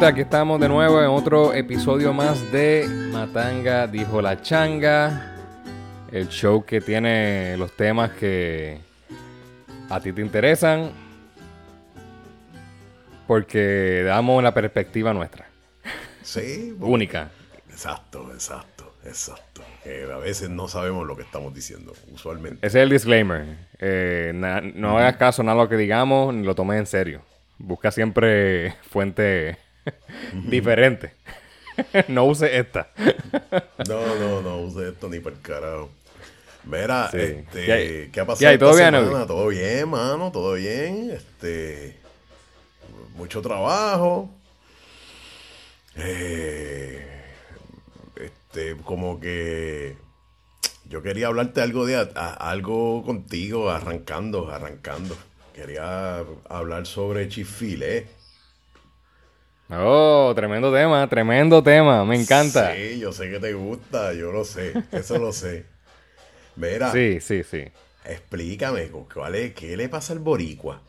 gente, 0.00 0.06
aquí 0.06 0.20
estamos 0.22 0.58
de 0.58 0.66
nuevo 0.66 0.98
en 1.02 1.08
otro 1.08 1.52
episodio 1.52 2.14
más 2.14 2.50
de 2.52 2.86
Matanga 3.12 3.86
dijo 3.86 4.22
la 4.22 4.40
changa, 4.40 5.36
el 6.10 6.26
show 6.28 6.64
que 6.64 6.80
tiene 6.80 7.54
los 7.58 7.76
temas 7.76 8.12
que 8.12 8.80
a 9.90 10.00
ti 10.00 10.12
te 10.14 10.22
interesan 10.22 10.90
porque 13.26 14.02
damos 14.06 14.42
la 14.42 14.54
perspectiva 14.54 15.12
nuestra. 15.12 15.46
Sí. 16.22 16.74
Única. 16.80 17.30
Exacto, 17.68 18.30
exacto, 18.32 18.94
exacto. 19.04 19.60
a 19.84 20.16
veces 20.16 20.48
no 20.48 20.66
sabemos 20.66 21.06
lo 21.06 21.14
que 21.14 21.24
estamos 21.24 21.52
diciendo, 21.52 21.92
usualmente. 22.10 22.66
Ese 22.66 22.78
es 22.78 22.84
el 22.84 22.88
disclaimer. 22.88 23.68
Eh, 23.78 24.32
no 24.34 24.96
hagas 24.96 25.16
caso 25.16 25.42
nada 25.42 25.62
lo 25.62 25.68
que 25.68 25.76
digamos 25.76 26.32
ni 26.32 26.46
lo 26.46 26.54
tomes 26.54 26.78
en 26.78 26.86
serio. 26.86 27.22
Busca 27.58 27.90
siempre 27.90 28.76
fuente 28.90 29.58
diferente. 30.48 31.14
no 32.08 32.24
use 32.24 32.58
esta. 32.58 32.90
no, 33.88 34.14
no, 34.16 34.42
no 34.42 34.58
use 34.58 34.88
esto 34.88 35.08
ni 35.08 35.20
para 35.20 35.36
el 35.36 35.42
carajo. 35.42 35.90
Mira, 36.64 37.06
este, 37.12 37.44
¿Qué, 37.50 38.10
¿Qué, 38.12 38.20
ha 38.20 38.26
pasado 38.26 38.58
¿Todo 38.58 38.76
bien, 38.76 38.94
semana? 38.94 39.26
Todo 39.26 39.46
bien, 39.48 39.88
mano, 39.88 40.30
todo 40.30 40.54
bien. 40.54 41.10
Este, 41.10 41.96
mucho 43.16 43.40
trabajo. 43.40 44.30
Eh, 45.96 47.06
este, 48.16 48.76
como 48.84 49.18
que 49.20 49.96
yo 50.88 51.02
quería 51.02 51.28
hablarte 51.28 51.60
algo 51.62 51.86
de 51.86 51.96
algo 52.14 53.04
contigo, 53.04 53.70
arrancando, 53.70 54.50
arrancando. 54.50 55.16
Quería 55.54 56.24
hablar 56.48 56.86
sobre 56.86 57.28
chifile. 57.28 58.06
Oh, 59.72 60.32
tremendo 60.34 60.72
tema, 60.72 61.08
tremendo 61.08 61.62
tema, 61.62 62.04
me 62.04 62.20
encanta. 62.20 62.74
Sí, 62.74 62.98
yo 62.98 63.12
sé 63.12 63.30
que 63.30 63.38
te 63.38 63.54
gusta, 63.54 64.12
yo 64.14 64.32
lo 64.32 64.44
sé, 64.44 64.74
eso 64.90 65.18
lo 65.18 65.32
sé. 65.32 65.64
Mira. 66.56 66.90
Sí, 66.90 67.20
sí, 67.20 67.44
sí. 67.44 67.64
Explícame, 68.04 68.88
¿cuál 68.88 69.36
es, 69.36 69.54
¿qué 69.54 69.76
le 69.76 69.88
pasa 69.88 70.12
al 70.12 70.18
boricua? 70.18 70.82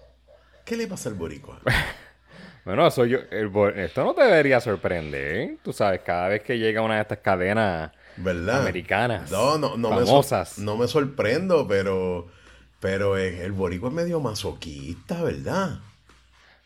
¿Qué 0.66 0.76
le 0.76 0.88
pasa 0.88 1.10
al 1.10 1.16
boricua? 1.16 1.60
bueno, 2.66 2.88
eso 2.88 3.06
yo, 3.06 3.20
esto 3.20 4.04
no 4.04 4.16
te 4.16 4.24
debería 4.24 4.60
sorprender, 4.60 5.36
¿eh? 5.38 5.58
Tú 5.64 5.74
sabes, 5.74 6.02
cada 6.02 6.30
vez 6.30 6.42
que 6.42 6.58
llega 6.58 6.82
una 6.82 6.96
de 6.96 7.02
estas 7.02 7.20
cadenas 7.20 7.92
americanas, 8.18 9.30
no, 9.30 9.60
no, 9.60 9.78
no 9.78 9.90
famosas. 9.90 10.58
Me 10.58 10.66
no 10.66 10.78
me 10.78 10.88
sorprendo, 10.88 11.68
pero, 11.68 12.30
pero 12.80 13.16
el 13.16 13.52
boricua 13.52 13.90
es 13.90 13.96
medio 13.96 14.20
masoquista, 14.20 15.22
¿verdad? 15.22 15.80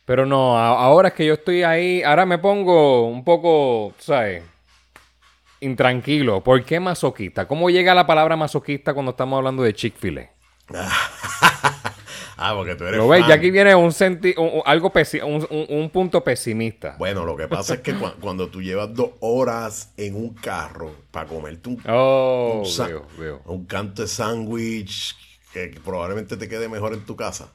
Pero 0.05 0.25
no, 0.25 0.57
ahora 0.57 1.09
es 1.09 1.13
que 1.15 1.25
yo 1.25 1.33
estoy 1.33 1.63
ahí, 1.63 2.03
ahora 2.03 2.25
me 2.25 2.37
pongo 2.37 3.07
un 3.07 3.23
poco, 3.23 3.93
¿sabes? 3.97 4.43
intranquilo. 5.65 6.41
¿Por 6.43 6.63
qué 6.63 6.79
masoquista? 6.79 7.47
¿Cómo 7.47 7.69
llega 7.69 7.93
la 7.93 8.07
palabra 8.07 8.35
masoquista 8.35 8.93
cuando 8.93 9.11
estamos 9.11 9.37
hablando 9.37 9.63
de 9.63 9.73
Chick-fil-A? 9.73 10.29
ah, 12.37 12.53
porque 12.55 12.75
tú 12.75 12.85
eres. 12.85 12.97
Lo 12.97 13.07
ves, 13.07 13.27
ya 13.27 13.35
aquí 13.35 13.51
viene 13.51 13.75
un, 13.75 13.91
senti 13.91 14.33
algo 14.65 14.91
un, 15.23 15.89
punto 15.91 16.23
pesimista. 16.23 16.95
Bueno, 16.97 17.25
lo 17.25 17.35
que 17.35 17.47
pasa 17.47 17.75
es 17.75 17.79
que 17.81 17.93
cuando 18.19 18.49
tú 18.49 18.61
llevas 18.61 18.93
dos 18.93 19.11
horas 19.19 19.93
en 19.97 20.15
un 20.15 20.33
carro 20.33 20.91
para 21.11 21.27
comerte 21.27 21.69
un, 21.69 21.81
oh, 21.87 22.63
un 23.45 23.65
canto 23.65 24.01
de 24.01 24.07
sándwich 24.07 25.15
que 25.53 25.79
probablemente 25.83 26.37
te 26.37 26.49
quede 26.49 26.67
mejor 26.67 26.93
en 26.93 27.05
tu 27.05 27.15
casa. 27.15 27.51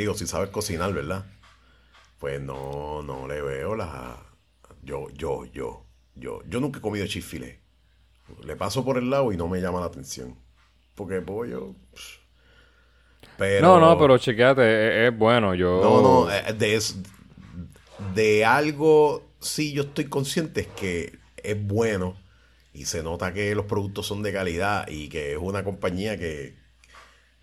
Digo, 0.00 0.14
si 0.14 0.26
sabes 0.26 0.48
cocinar, 0.48 0.94
¿verdad? 0.94 1.26
Pues 2.18 2.40
no, 2.40 3.02
no 3.02 3.28
le 3.28 3.42
veo 3.42 3.76
la. 3.76 4.16
Yo, 4.82 5.10
yo, 5.10 5.44
yo. 5.44 5.84
Yo, 6.14 6.42
yo 6.48 6.58
nunca 6.58 6.78
he 6.78 6.82
comido 6.82 7.06
chifile. 7.06 7.60
Le 8.42 8.56
paso 8.56 8.82
por 8.82 8.96
el 8.96 9.10
lado 9.10 9.30
y 9.30 9.36
no 9.36 9.46
me 9.46 9.60
llama 9.60 9.80
la 9.80 9.86
atención. 9.86 10.38
Porque 10.94 11.20
pollo. 11.20 11.74
Pero, 13.36 13.66
no, 13.66 13.78
no, 13.78 13.98
pero 13.98 14.16
chequeate, 14.16 15.08
es, 15.08 15.18
bueno. 15.18 15.54
Yo... 15.54 15.82
No, 15.82 16.00
no, 16.00 16.32
eh, 16.32 16.54
de, 16.54 16.82
de 18.14 18.44
algo 18.46 19.30
sí 19.38 19.74
yo 19.74 19.82
estoy 19.82 20.06
consciente 20.06 20.62
es 20.62 20.66
que 20.68 21.18
es 21.36 21.62
bueno 21.66 22.16
y 22.72 22.86
se 22.86 23.02
nota 23.02 23.34
que 23.34 23.54
los 23.54 23.66
productos 23.66 24.06
son 24.06 24.22
de 24.22 24.32
calidad 24.32 24.88
y 24.88 25.10
que 25.10 25.32
es 25.32 25.38
una 25.38 25.62
compañía 25.62 26.16
que, 26.16 26.54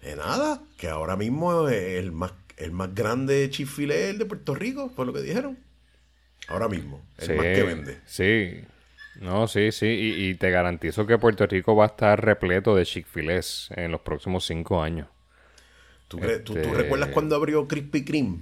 de 0.01 0.15
nada, 0.15 0.63
que 0.77 0.87
ahora 0.87 1.15
mismo 1.15 1.67
es 1.67 1.99
el 1.99 2.11
más, 2.11 2.31
el 2.57 2.71
más 2.71 2.93
grande 2.93 3.49
chifile 3.49 4.13
de 4.13 4.25
Puerto 4.25 4.55
Rico, 4.55 4.89
fue 4.89 5.05
lo 5.05 5.13
que 5.13 5.21
dijeron. 5.21 5.57
Ahora 6.47 6.67
mismo. 6.67 7.01
El 7.17 7.35
más 7.35 7.45
que 7.45 7.63
vende. 7.63 7.97
Sí. 8.05 8.61
No, 9.21 9.47
sí, 9.47 9.71
sí. 9.71 9.87
Y, 9.87 10.35
te 10.35 10.51
garantizo 10.51 11.07
que 11.07 11.17
Puerto 11.17 11.45
Rico 11.47 11.75
va 11.75 11.85
a 11.85 11.87
estar 11.87 12.23
repleto 12.23 12.75
de 12.75 12.85
chick 12.85 13.07
en 13.15 13.91
los 13.91 14.01
próximos 14.01 14.45
cinco 14.45 14.81
años. 14.81 15.07
¿Tú, 16.07 16.19
¿tú, 16.43 16.57
este 16.57 16.73
recuerdas 16.73 17.09
cuando 17.09 17.35
abrió 17.35 17.67
Krispy 17.67 18.05
Kreme? 18.05 18.39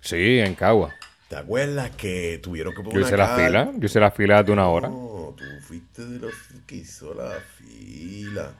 Sí, 0.00 0.38
en 0.38 0.54
Cagua. 0.54 0.94
¿Te 1.28 1.36
acuerdas 1.36 1.90
que 1.96 2.38
tuvieron 2.42 2.72
que 2.74 2.82
poner 2.82 3.00
Yo 3.00 3.06
hice 3.06 3.16
la 3.16 3.36
fila. 3.36 3.72
Yo 3.76 3.86
hice 3.86 4.00
la 4.00 4.10
fila 4.12 4.42
de 4.42 4.52
una 4.52 4.68
hora. 4.68 4.88
No, 4.88 5.34
tú 5.36 5.44
fuiste 5.60 6.06
de 6.06 6.20
los 6.20 6.32
que 6.66 6.76
hizo 6.76 7.12
la 7.14 7.40
fila. 7.58 8.54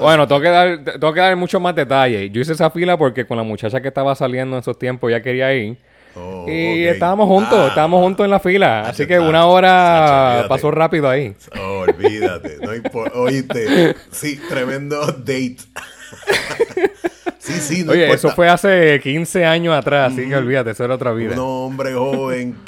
Bueno, 0.00 0.26
tengo 0.26 0.40
que, 0.40 0.48
dar, 0.48 0.84
tengo 0.84 1.12
que 1.12 1.20
dar 1.20 1.36
muchos 1.36 1.60
más 1.60 1.74
detalles. 1.74 2.30
Yo 2.32 2.40
hice 2.40 2.52
esa 2.52 2.70
fila 2.70 2.96
porque 2.96 3.26
con 3.26 3.36
la 3.36 3.42
muchacha 3.42 3.80
que 3.80 3.88
estaba 3.88 4.14
saliendo 4.14 4.56
en 4.56 4.60
esos 4.60 4.78
tiempos 4.78 5.10
ya 5.10 5.22
quería 5.22 5.54
ir. 5.54 5.78
Oh, 6.16 6.46
y 6.48 6.84
estábamos 6.84 7.26
juntos, 7.26 7.58
ah. 7.58 7.68
estábamos 7.68 8.00
juntos 8.00 8.24
en 8.24 8.30
la 8.30 8.38
fila. 8.38 8.82
así 8.82 9.06
que 9.06 9.18
una 9.18 9.46
hora 9.46 10.46
pasó 10.48 10.70
rápido 10.70 11.08
ahí. 11.08 11.34
Oh, 11.58 11.80
olvídate, 11.80 12.58
no 12.62 12.74
importa. 12.74 13.18
Oíste, 13.18 13.96
sí, 14.12 14.40
tremendo 14.48 15.04
date. 15.06 15.56
sí, 17.38 17.52
sí, 17.54 17.84
no 17.84 17.92
Oye, 17.92 18.12
eso 18.12 18.30
fue 18.30 18.48
hace 18.48 19.00
15 19.02 19.44
años 19.44 19.74
atrás, 19.74 20.12
así 20.12 20.28
que 20.28 20.36
olvídate, 20.36 20.70
eso 20.70 20.84
era 20.84 20.94
otra 20.94 21.12
vida. 21.12 21.32
Un 21.32 21.40
hombre 21.40 21.94
joven, 21.94 22.58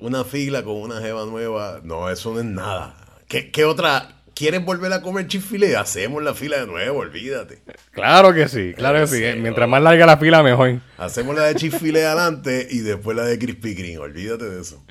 una 0.00 0.24
fila 0.24 0.62
con 0.62 0.74
una 0.74 1.00
jeva 1.00 1.24
nueva. 1.24 1.80
No, 1.82 2.10
eso 2.10 2.34
no 2.34 2.40
es 2.40 2.46
nada. 2.46 2.96
¿Qué, 3.28 3.50
qué 3.50 3.64
otra 3.64 4.23
¿Quieres 4.34 4.64
volver 4.64 4.92
a 4.92 5.00
comer 5.00 5.28
chifile? 5.28 5.76
Hacemos 5.76 6.22
la 6.22 6.34
fila 6.34 6.58
de 6.58 6.66
nuevo, 6.66 6.98
olvídate. 6.98 7.62
Claro 7.92 8.34
que 8.34 8.48
sí, 8.48 8.72
claro 8.74 9.00
que 9.00 9.06
sí. 9.06 9.22
Mientras 9.40 9.68
más 9.68 9.80
larga 9.80 10.06
la 10.06 10.16
fila, 10.16 10.42
mejor. 10.42 10.80
Hacemos 10.98 11.36
la 11.36 11.44
de 11.44 11.54
chifile 11.54 12.04
adelante 12.04 12.66
y 12.68 12.80
después 12.80 13.16
la 13.16 13.24
de 13.24 13.38
Krispy 13.38 13.76
Kreme, 13.76 13.98
olvídate 13.98 14.50
de 14.50 14.60
eso. 14.60 14.84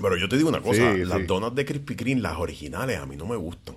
Pero 0.00 0.16
yo 0.16 0.28
te 0.28 0.36
digo 0.36 0.48
una 0.48 0.60
cosa, 0.60 0.94
las 0.94 1.26
donas 1.26 1.54
de 1.54 1.64
Krispy 1.64 1.96
Kreme, 1.96 2.20
las 2.20 2.36
originales, 2.38 2.98
a 2.98 3.06
mí 3.06 3.16
no 3.16 3.26
me 3.26 3.36
gustan. 3.36 3.76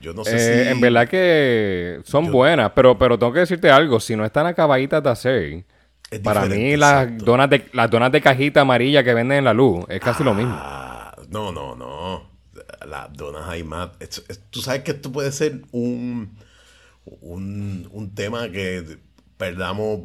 Yo 0.00 0.14
no 0.14 0.24
sé 0.24 0.36
eh, 0.36 0.64
si... 0.64 0.70
En 0.70 0.80
verdad 0.80 1.06
que 1.06 2.00
son 2.04 2.32
buenas, 2.32 2.72
pero, 2.74 2.96
pero 2.98 3.18
tengo 3.18 3.34
que 3.34 3.40
decirte 3.40 3.70
algo, 3.70 4.00
si 4.00 4.16
no 4.16 4.24
están 4.24 4.46
acabaditas 4.46 5.02
de 5.02 5.10
hacer... 5.10 5.64
Para 6.24 6.46
mí 6.46 6.76
las 6.76 7.18
donas, 7.18 7.48
de, 7.50 7.68
las 7.72 7.88
donas 7.88 8.10
de 8.10 8.20
cajita 8.20 8.62
amarilla 8.62 9.04
que 9.04 9.14
venden 9.14 9.38
en 9.38 9.44
la 9.44 9.54
luz 9.54 9.84
es 9.88 10.00
casi 10.00 10.24
lo 10.24 10.34
mismo. 10.34 10.56
Ah, 10.56 11.14
no, 11.28 11.52
no, 11.52 11.76
no 11.76 12.29
las 12.86 13.12
donas 13.12 13.48
Aymat. 13.48 14.02
Tú 14.50 14.60
sabes 14.60 14.82
que 14.82 14.92
esto 14.92 15.12
puede 15.12 15.32
ser 15.32 15.62
un, 15.72 16.36
un, 17.04 18.12
tema 18.14 18.50
que 18.50 18.98
perdamos, 19.36 20.02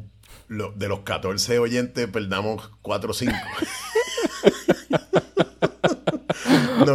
de 0.47 0.87
los 0.87 1.01
14 1.01 1.59
oyentes, 1.59 2.07
perdamos 2.07 2.71
4 2.81 3.11
o 3.11 3.13
5. 3.13 3.33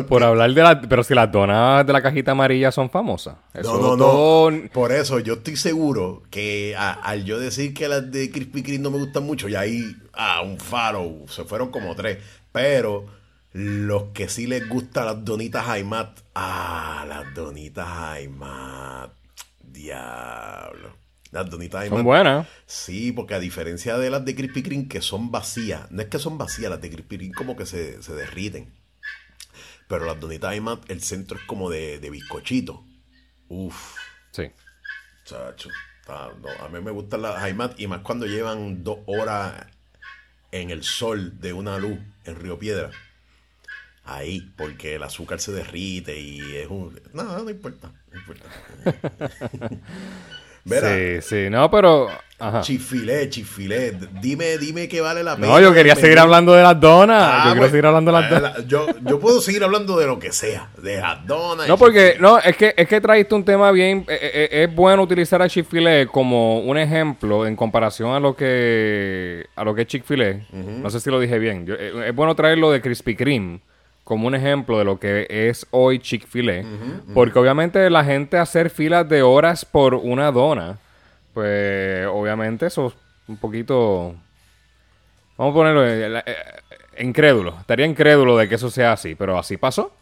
por 0.08 0.22
hablar 0.22 0.52
de 0.52 0.62
la... 0.62 0.80
Pero 0.80 1.02
si 1.02 1.14
las 1.14 1.30
donas 1.30 1.86
de 1.86 1.92
la 1.92 2.02
cajita 2.02 2.32
amarilla 2.32 2.72
son 2.72 2.90
famosas. 2.90 3.36
no, 3.62 3.78
no, 3.78 3.96
no. 3.96 4.68
Por 4.72 4.92
eso 4.92 5.18
yo 5.18 5.34
estoy 5.34 5.56
seguro 5.56 6.22
que 6.30 6.76
al 6.76 7.24
yo 7.24 7.38
decir 7.38 7.74
que 7.74 7.88
las 7.88 8.10
de 8.10 8.30
Krispy 8.30 8.62
Kreme 8.62 8.80
no 8.80 8.90
me 8.90 8.98
gustan 8.98 9.24
mucho, 9.24 9.48
y 9.48 9.54
ahí, 9.54 9.96
ah, 10.12 10.42
un 10.42 10.58
faro, 10.58 11.24
se 11.28 11.44
fueron 11.44 11.70
como 11.70 11.94
tres. 11.94 12.18
Pero 12.52 13.06
los 13.52 14.10
que 14.12 14.28
sí 14.28 14.46
les 14.46 14.68
gustan 14.68 15.06
las 15.06 15.24
donitas 15.24 15.68
Aymat. 15.68 16.20
Ah, 16.34 17.04
las 17.08 17.34
donitas 17.34 17.88
Aymat. 17.88 19.12
Diablo. 19.60 20.96
Las 21.32 21.50
donitas 21.50 21.82
Aymat. 21.82 21.98
Son 21.98 22.04
buenas. 22.04 22.46
Sí, 22.66 23.12
porque 23.12 23.34
a 23.34 23.40
diferencia 23.40 23.98
de 23.98 24.10
las 24.10 24.24
de 24.24 24.34
Krispy 24.34 24.62
Kreme 24.62 24.88
que 24.88 25.00
son 25.00 25.30
vacías, 25.30 25.90
no 25.90 26.02
es 26.02 26.08
que 26.08 26.18
son 26.18 26.38
vacías, 26.38 26.70
las 26.70 26.80
de 26.80 26.90
Krispy 26.90 27.16
Kreme 27.16 27.34
como 27.34 27.56
que 27.56 27.66
se, 27.66 27.98
derriten. 27.98 28.72
Pero 29.88 30.04
las 30.04 30.20
donitas 30.20 30.50
Aymat, 30.50 30.88
el 30.88 31.02
centro 31.02 31.36
es 31.36 31.44
como 31.44 31.70
de, 31.70 31.98
de 31.98 32.10
bizcochito. 32.10 32.84
Uf. 33.48 33.96
Sí. 34.30 34.44
Chacho. 35.24 35.70
a 36.06 36.68
mí 36.68 36.80
me 36.80 36.92
gustan 36.92 37.22
las 37.22 37.42
Aymat 37.42 37.78
y 37.80 37.88
más 37.88 38.02
cuando 38.02 38.26
llevan 38.26 38.84
dos 38.84 38.98
horas 39.06 39.66
en 40.52 40.70
el 40.70 40.84
sol 40.84 41.40
de 41.40 41.52
una 41.52 41.78
luz 41.78 41.98
en 42.24 42.36
Río 42.36 42.58
Piedra 42.58 42.90
ahí, 44.16 44.52
porque 44.56 44.96
el 44.96 45.02
azúcar 45.02 45.40
se 45.40 45.52
derrite 45.52 46.18
y 46.18 46.56
es 46.56 46.68
un... 46.68 46.98
No, 47.12 47.42
no 47.42 47.50
importa, 47.50 47.92
no 48.12 48.18
importa. 48.18 48.46
sí, 51.20 51.22
sí, 51.22 51.50
no, 51.50 51.70
pero 51.70 52.08
Chifilé, 52.62 53.28
chifilé. 53.28 53.92
Dime, 54.20 54.56
dime 54.56 54.88
que 54.88 55.00
vale 55.02 55.22
la 55.22 55.36
pena. 55.36 55.48
No, 55.48 55.60
yo 55.60 55.74
quería 55.74 55.94
seguir 55.94 56.18
hablando 56.18 56.54
de 56.54 56.62
las 56.62 56.80
donas. 56.80 57.22
Ah, 57.22 57.44
yo 57.46 57.52
quiero 57.52 57.68
seguir 57.68 57.86
hablando 57.86 58.12
de 58.12 58.20
las 58.20 58.30
donas. 58.30 58.66
Yo, 58.66 58.86
yo 59.02 59.20
puedo 59.20 59.40
seguir 59.42 59.62
hablando 59.62 59.98
de 59.98 60.06
lo 60.06 60.18
que 60.18 60.32
sea, 60.32 60.70
de 60.82 61.00
las 61.00 61.26
donas. 61.26 61.68
No, 61.68 61.76
porque, 61.76 62.16
no, 62.18 62.38
es 62.38 62.56
que, 62.56 62.72
es 62.74 62.88
que 62.88 63.00
traíste 63.00 63.34
un 63.34 63.44
tema 63.44 63.70
bien. 63.72 64.06
Eh, 64.08 64.18
eh, 64.22 64.48
eh, 64.52 64.64
es 64.64 64.74
bueno 64.74 65.02
utilizar 65.02 65.42
a 65.42 65.48
Chick-fil-A 65.48 66.06
como 66.06 66.60
un 66.60 66.78
ejemplo 66.78 67.46
en 67.46 67.56
comparación 67.56 68.14
a 68.14 68.20
lo 68.20 68.34
que, 68.34 69.46
a 69.54 69.62
lo 69.62 69.74
que 69.74 69.82
es 69.82 69.88
Chick-fil-A. 69.88 70.40
No 70.52 70.88
sé 70.88 71.00
si 71.00 71.10
lo 71.10 71.20
dije 71.20 71.38
bien. 71.38 71.66
es 72.06 72.14
bueno 72.14 72.34
traerlo 72.34 72.70
de 72.70 72.80
Krispy 72.80 73.16
Kreme 73.16 73.60
como 74.10 74.26
un 74.26 74.34
ejemplo 74.34 74.76
de 74.76 74.84
lo 74.84 74.98
que 74.98 75.28
es 75.30 75.68
hoy 75.70 76.00
Chick-fil-A. 76.00 76.64
Porque 77.14 77.38
obviamente 77.38 77.88
la 77.90 78.04
gente 78.04 78.38
hacer 78.38 78.68
filas 78.68 79.08
de 79.08 79.22
horas 79.22 79.64
por 79.64 79.94
una 79.94 80.32
dona 80.32 80.78
pues 81.32 82.08
obviamente 82.08 82.66
eso 82.66 82.88
es 82.88 82.94
un 83.28 83.36
poquito... 83.36 84.16
Vamos 85.36 85.52
a 85.52 85.54
ponerlo 85.54 85.86
eh, 85.86 86.22
eh, 86.26 87.04
incrédulo. 87.04 87.54
Estaría 87.60 87.86
incrédulo 87.86 88.36
de 88.36 88.48
que 88.48 88.56
eso 88.56 88.68
sea 88.68 88.94
así, 88.94 89.14
pero 89.14 89.38
así 89.38 89.56
pasó. 89.56 89.92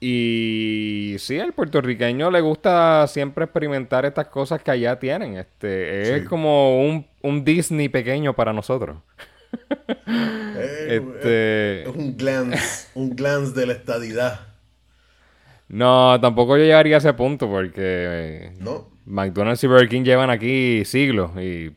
Y 0.00 1.14
sí, 1.20 1.38
al 1.38 1.52
puertorriqueño 1.52 2.28
le 2.32 2.40
gusta 2.40 3.06
siempre 3.06 3.44
experimentar 3.44 4.04
estas 4.04 4.26
cosas 4.26 4.60
que 4.60 4.72
allá 4.72 4.98
tienen. 4.98 5.36
Este, 5.36 6.16
es 6.16 6.28
como 6.28 6.82
un, 6.82 7.06
un, 7.22 7.44
Disney 7.44 7.88
pequeño 7.88 8.34
para 8.34 8.52
nosotros. 8.52 8.96
este... 10.58 11.82
Es 11.82 11.88
un 11.88 12.16
glance, 12.16 12.88
un 12.94 13.16
glance 13.16 13.52
de 13.58 13.66
la 13.66 13.72
estadidad. 13.72 14.40
No, 15.68 16.18
tampoco 16.20 16.56
yo 16.56 16.64
llegaría 16.64 16.96
a 16.96 16.98
ese 16.98 17.12
punto 17.14 17.48
porque... 17.48 18.52
No. 18.58 18.88
McDonald's 19.04 19.64
y 19.64 19.66
Burger 19.66 19.88
King 19.88 20.02
llevan 20.02 20.30
aquí 20.30 20.84
siglos 20.84 21.30
y 21.40 21.70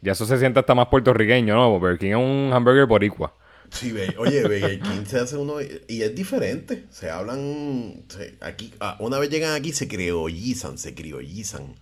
ya 0.00 0.12
eso 0.12 0.24
se 0.24 0.38
siente 0.38 0.60
hasta 0.60 0.74
más 0.74 0.86
puertorriqueño, 0.86 1.54
¿no? 1.54 1.78
Burger 1.78 1.98
King 1.98 2.10
es 2.10 2.16
un 2.16 2.50
hamburger 2.52 2.86
boricua. 2.86 3.34
Sí, 3.70 3.92
oye, 4.16 4.42
Burger 4.42 4.80
King 4.80 5.04
se 5.04 5.18
hace 5.18 5.36
uno 5.36 5.56
y 5.60 6.02
es 6.02 6.14
diferente. 6.14 6.84
Se 6.90 7.10
hablan 7.10 8.04
aquí, 8.40 8.72
ah, 8.80 8.96
una 9.00 9.18
vez 9.18 9.30
llegan 9.30 9.54
aquí 9.54 9.72
se 9.72 9.88
criollizan, 9.88 10.78
se 10.78 10.94
criollizan. 10.94 11.74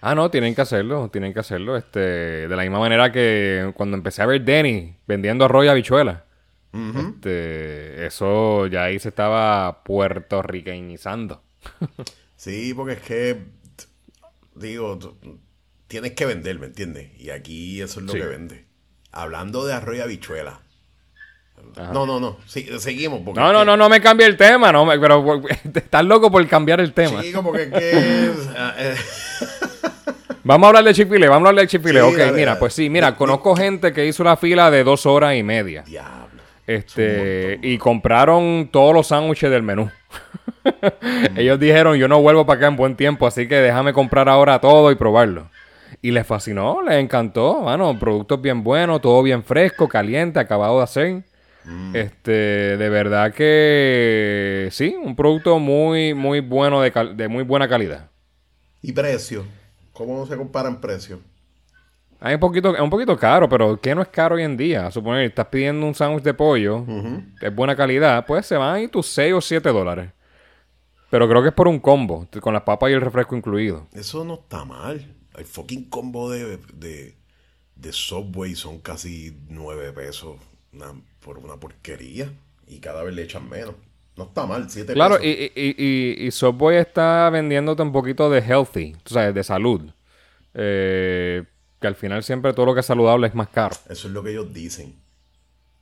Ah, 0.00 0.14
no, 0.14 0.30
tienen 0.30 0.54
que 0.54 0.60
hacerlo, 0.60 1.08
tienen 1.10 1.34
que 1.34 1.40
hacerlo. 1.40 1.76
Este, 1.76 1.98
de 2.00 2.56
la 2.56 2.62
misma 2.62 2.78
manera 2.78 3.10
que 3.10 3.72
cuando 3.76 3.96
empecé 3.96 4.22
a 4.22 4.26
ver 4.26 4.44
Denny 4.44 4.96
vendiendo 5.06 5.44
arroz 5.44 5.64
y 5.64 5.68
habichuelas. 5.68 6.22
este, 6.72 8.06
eso 8.06 8.66
ya 8.66 8.84
ahí 8.84 8.98
se 8.98 9.08
estaba 9.08 9.82
puertorriqueñizando. 9.84 11.42
Sí, 12.38 12.72
porque 12.72 12.92
es 12.92 13.00
que, 13.00 13.36
digo, 14.54 14.96
tienes 15.88 16.12
que 16.12 16.24
vender, 16.24 16.60
¿me 16.60 16.66
entiendes? 16.66 17.10
Y 17.18 17.30
aquí 17.30 17.82
eso 17.82 17.98
es 17.98 18.06
lo 18.06 18.12
que 18.12 18.26
vende. 18.26 18.64
Hablando 19.10 19.66
de 19.66 19.72
arroz 19.72 19.96
y 19.96 20.00
habichuela. 20.00 20.60
No, 21.92 22.06
no, 22.06 22.20
no. 22.20 22.38
seguimos. 22.46 23.22
no, 23.34 23.52
no, 23.52 23.64
no, 23.64 23.76
no 23.76 23.88
me 23.88 24.00
cambie 24.00 24.24
el 24.24 24.36
tema, 24.36 24.70
no, 24.70 24.86
pero 24.86 25.42
estás 25.74 26.04
loco 26.04 26.30
por 26.30 26.46
cambiar 26.46 26.80
el 26.80 26.92
tema. 26.92 27.22
Sí, 27.22 27.32
porque 27.42 27.62
es 27.64 27.72
que... 27.72 28.94
Vamos 30.48 30.64
a 30.64 30.68
hablar 30.68 30.84
de 30.84 30.94
chifile, 30.94 31.28
vamos 31.28 31.44
a 31.44 31.48
hablar 31.50 31.64
de 31.64 31.68
chifile. 31.68 32.00
ok, 32.00 32.32
mira, 32.34 32.58
pues 32.58 32.72
sí, 32.72 32.88
mira, 32.88 33.14
conozco 33.14 33.54
gente 33.54 33.92
que 33.92 34.06
hizo 34.06 34.22
una 34.22 34.34
fila 34.34 34.70
de 34.70 34.82
dos 34.82 35.04
horas 35.04 35.36
y 35.36 35.42
media. 35.42 35.82
Diablo. 35.82 36.42
Este, 36.66 37.58
y 37.60 37.76
compraron 37.76 38.70
todos 38.72 38.94
los 38.94 39.08
sándwiches 39.08 39.50
del 39.50 39.62
menú. 39.62 39.90
Ellos 41.36 41.60
dijeron, 41.60 41.98
yo 41.98 42.08
no 42.08 42.22
vuelvo 42.22 42.46
para 42.46 42.56
acá 42.56 42.66
en 42.68 42.76
buen 42.76 42.96
tiempo, 42.96 43.26
así 43.26 43.46
que 43.46 43.56
déjame 43.56 43.92
comprar 43.92 44.26
ahora 44.30 44.58
todo 44.58 44.90
y 44.90 44.94
probarlo. 44.94 45.50
Y 46.00 46.12
les 46.12 46.26
fascinó, 46.26 46.80
les 46.80 46.94
encantó, 46.94 47.60
bueno, 47.60 47.98
productos 47.98 48.40
bien 48.40 48.64
buenos, 48.64 49.02
todo 49.02 49.22
bien 49.22 49.44
fresco, 49.44 49.86
caliente, 49.86 50.40
acabado 50.40 50.78
de 50.78 50.84
hacer. 50.84 51.24
Mm. 51.66 51.94
Este, 51.94 52.30
de 52.78 52.88
verdad 52.88 53.34
que 53.34 54.68
sí, 54.70 54.96
un 54.98 55.14
producto 55.14 55.58
muy, 55.58 56.14
muy 56.14 56.40
bueno, 56.40 56.80
de, 56.80 56.90
de 57.14 57.28
muy 57.28 57.44
buena 57.44 57.68
calidad. 57.68 58.08
¿Y 58.80 58.92
precio? 58.92 59.44
¿Cómo 59.98 60.24
se 60.26 60.36
comparan 60.36 60.80
precios? 60.80 61.18
Hay 62.20 62.34
un 62.34 62.40
poquito, 62.40 62.72
es 62.72 62.80
un 62.80 62.88
poquito 62.88 63.16
caro, 63.16 63.48
pero 63.48 63.80
¿qué 63.80 63.96
no 63.96 64.02
es 64.02 64.06
caro 64.06 64.36
hoy 64.36 64.44
en 64.44 64.56
día? 64.56 64.88
Suponer 64.92 65.24
estás 65.24 65.46
pidiendo 65.46 65.84
un 65.84 65.94
sándwich 65.94 66.22
de 66.22 66.34
pollo, 66.34 66.84
de 67.40 67.48
buena 67.48 67.74
calidad, 67.74 68.24
pues 68.24 68.46
se 68.46 68.56
van 68.56 68.74
a 68.76 68.80
ir 68.80 68.90
tus 68.90 69.08
6 69.08 69.34
o 69.34 69.40
7 69.40 69.68
dólares. 69.70 70.12
Pero 71.10 71.28
creo 71.28 71.42
que 71.42 71.48
es 71.48 71.54
por 71.54 71.66
un 71.66 71.80
combo, 71.80 72.28
con 72.40 72.54
las 72.54 72.62
papas 72.62 72.90
y 72.90 72.92
el 72.92 73.00
refresco 73.00 73.34
incluido. 73.34 73.88
Eso 73.92 74.24
no 74.24 74.34
está 74.34 74.64
mal. 74.64 75.04
El 75.36 75.44
fucking 75.44 75.88
combo 75.88 76.30
de, 76.30 76.58
de, 76.74 77.16
de 77.74 77.92
Subway 77.92 78.54
son 78.54 78.78
casi 78.78 79.36
9 79.48 79.92
pesos 79.94 80.36
por 81.20 81.38
una 81.38 81.56
porquería. 81.56 82.32
Y 82.68 82.78
cada 82.78 83.02
vez 83.02 83.14
le 83.14 83.22
echan 83.22 83.48
menos. 83.48 83.74
No 84.18 84.24
está 84.24 84.46
mal, 84.46 84.68
7 84.68 84.94
claro, 84.94 85.16
pesos. 85.16 85.26
Y, 85.26 85.52
y, 85.54 86.26
y, 86.26 86.30
Subway 86.32 86.78
está 86.78 87.30
vendiéndote 87.30 87.82
un 87.82 87.92
poquito 87.92 88.28
de 88.28 88.40
healthy, 88.40 88.96
tú 89.04 89.14
sabes, 89.14 89.32
de 89.32 89.44
salud. 89.44 89.82
Eh, 90.54 91.44
que 91.80 91.86
al 91.86 91.94
final 91.94 92.24
siempre 92.24 92.52
todo 92.52 92.66
lo 92.66 92.74
que 92.74 92.80
es 92.80 92.86
saludable 92.86 93.28
es 93.28 93.36
más 93.36 93.48
caro. 93.48 93.76
Eso 93.88 94.08
es 94.08 94.12
lo 94.12 94.24
que 94.24 94.30
ellos 94.30 94.52
dicen. 94.52 94.96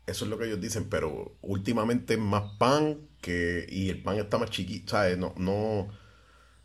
Eso 0.06 0.26
es 0.26 0.30
lo 0.30 0.36
que 0.36 0.44
ellos 0.44 0.60
dicen, 0.60 0.86
pero 0.90 1.32
últimamente 1.40 2.12
es 2.12 2.20
más 2.20 2.42
pan 2.58 2.98
que 3.22 3.64
y 3.70 3.88
el 3.88 4.02
pan 4.02 4.18
está 4.18 4.37
más 4.37 4.50
chiquito, 4.50 4.90
¿sabes? 4.90 5.16
No, 5.16 5.32
no, 5.38 5.88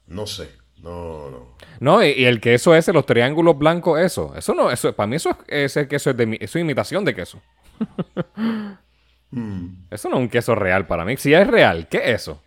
no 0.07 0.27
sé. 0.27 0.49
No, 0.83 1.29
no. 1.29 1.55
No, 1.79 2.03
y, 2.03 2.25
el 2.25 2.41
queso 2.41 2.75
ese, 2.75 2.91
los 2.91 3.05
triángulos 3.05 3.57
blancos, 3.57 3.97
eso. 3.97 4.35
Eso 4.35 4.53
no, 4.53 4.69
eso, 4.69 4.93
para 4.93 5.07
mí 5.07 5.15
eso 5.15 5.37
es, 5.47 5.77
el 5.77 5.87
queso 5.87 6.09
es 6.09 6.17
de 6.17 6.37
eso 6.41 6.59
es 6.59 6.61
imitación 6.61 7.05
de 7.05 7.15
queso. 7.15 7.41
Mm. 9.31 9.87
Eso 9.89 10.09
no 10.09 10.17
es 10.17 10.21
un 10.21 10.29
queso 10.29 10.55
real 10.55 10.87
para 10.87 11.05
mí. 11.05 11.17
Si 11.17 11.33
es 11.33 11.47
real, 11.47 11.87
¿qué 11.89 11.97
es 11.97 12.21
eso? 12.21 12.41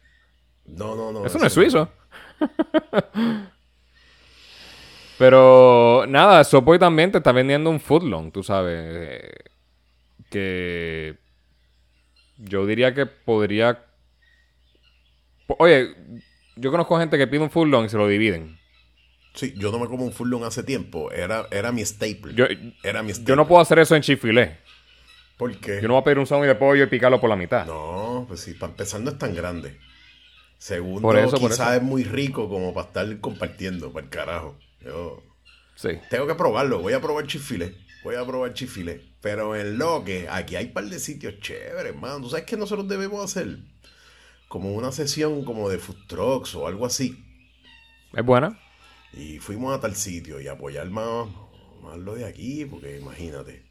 No, 0.66 0.94
no, 0.94 1.12
no. 1.12 1.26
Eso, 1.26 1.38
no 1.38 1.46
es 1.46 1.52
suizo. 1.52 1.90
Pero 5.18 6.04
nada, 6.08 6.42
Subway 6.44 6.78
también 6.78 7.12
te 7.12 7.18
está 7.18 7.32
vendiendo 7.32 7.70
un 7.70 7.80
footlong, 7.80 8.30
tú 8.32 8.42
sabes. 8.42 9.30
Que 10.30 11.16
yo 12.38 12.66
diría 12.66 12.94
que 12.94 13.06
podría 13.06 13.84
Oye, 15.46 15.94
yo 16.56 16.70
conozco 16.70 16.98
gente 16.98 17.18
que 17.18 17.26
pide 17.26 17.42
un 17.42 17.50
full 17.50 17.68
long 17.68 17.86
y 17.86 17.88
se 17.88 17.96
lo 17.96 18.08
dividen. 18.08 18.58
Sí, 19.34 19.52
yo 19.56 19.72
no 19.72 19.78
me 19.78 19.86
como 19.86 20.04
un 20.04 20.12
full 20.12 20.28
long 20.28 20.44
hace 20.44 20.62
tiempo. 20.62 21.10
Era, 21.10 21.46
era 21.50 21.72
mi 21.72 21.84
staple. 21.84 22.34
Yo, 22.34 22.46
era 22.82 23.02
mi 23.02 23.12
staple. 23.12 23.28
yo 23.28 23.36
no 23.36 23.46
puedo 23.46 23.60
hacer 23.60 23.78
eso 23.78 23.96
en 23.96 24.02
chifilé. 24.02 24.58
¿Por 25.36 25.56
qué? 25.58 25.80
Yo 25.82 25.88
no 25.88 25.94
voy 25.94 26.00
a 26.00 26.04
pedir 26.04 26.18
un 26.18 26.26
sándwich 26.26 26.48
de 26.48 26.54
pollo 26.54 26.84
y 26.84 26.86
picarlo 26.86 27.20
por 27.20 27.28
la 27.28 27.36
mitad. 27.36 27.66
No, 27.66 28.24
pues 28.28 28.40
sí, 28.40 28.54
para 28.54 28.70
empezar 28.70 29.00
no 29.00 29.10
es 29.10 29.18
tan 29.18 29.34
grande. 29.34 29.78
Segundo, 30.58 31.10
quizás 31.38 31.76
es 31.76 31.82
muy 31.82 32.04
rico 32.04 32.48
como 32.48 32.72
para 32.72 32.86
estar 32.86 33.20
compartiendo, 33.20 33.92
para 33.92 34.04
el 34.04 34.10
carajo. 34.10 34.56
Yo 34.80 35.22
sí. 35.74 35.90
tengo 36.08 36.26
que 36.26 36.34
probarlo. 36.34 36.80
Voy 36.80 36.92
a 36.92 37.00
probar 37.00 37.26
chifile. 37.26 37.74
Voy 38.02 38.14
a 38.14 38.24
probar 38.24 38.54
chifile. 38.54 39.00
Pero 39.20 39.56
en 39.56 39.78
lo 39.78 40.04
que 40.04 40.28
aquí 40.28 40.56
hay 40.56 40.66
un 40.66 40.72
par 40.72 40.84
de 40.84 40.98
sitios 40.98 41.40
chéveres, 41.40 41.94
hermano. 41.94 42.20
¿Tú 42.20 42.30
sabes 42.30 42.44
qué 42.44 42.56
nosotros 42.56 42.88
debemos 42.88 43.22
hacer? 43.24 43.58
como 44.54 44.72
una 44.72 44.92
sesión 44.92 45.44
como 45.44 45.68
de 45.68 45.78
food 45.78 46.06
trucks 46.06 46.54
o 46.54 46.68
algo 46.68 46.86
así. 46.86 47.24
Es 48.12 48.24
buena. 48.24 48.56
Y 49.12 49.40
fuimos 49.40 49.76
a 49.76 49.80
tal 49.80 49.96
sitio 49.96 50.40
y 50.40 50.46
apoyar 50.46 50.88
más, 50.90 51.26
más 51.82 51.98
lo 51.98 52.14
de 52.14 52.24
aquí, 52.24 52.64
porque 52.64 53.00
imagínate. 53.00 53.63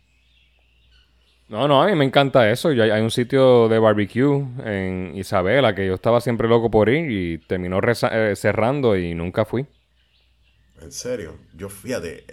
No, 1.49 1.67
no, 1.67 1.83
a 1.83 1.87
mí 1.87 1.95
me 1.95 2.05
encanta 2.05 2.49
eso. 2.49 2.69
hay 2.69 3.01
un 3.01 3.11
sitio 3.11 3.67
de 3.69 3.77
barbecue 3.77 4.45
en 4.65 5.13
Isabela 5.15 5.75
que 5.75 5.85
yo 5.85 5.93
estaba 5.93 6.21
siempre 6.21 6.47
loco 6.47 6.71
por 6.71 6.89
ir 6.89 7.11
y 7.11 7.37
terminó 7.39 7.79
eh, 7.83 8.35
cerrando 8.35 8.97
y 8.97 9.13
nunca 9.13 9.45
fui. 9.45 9.65
En 10.81 10.91
serio, 10.91 11.37
yo 11.55 11.69
fíjate, 11.69 12.25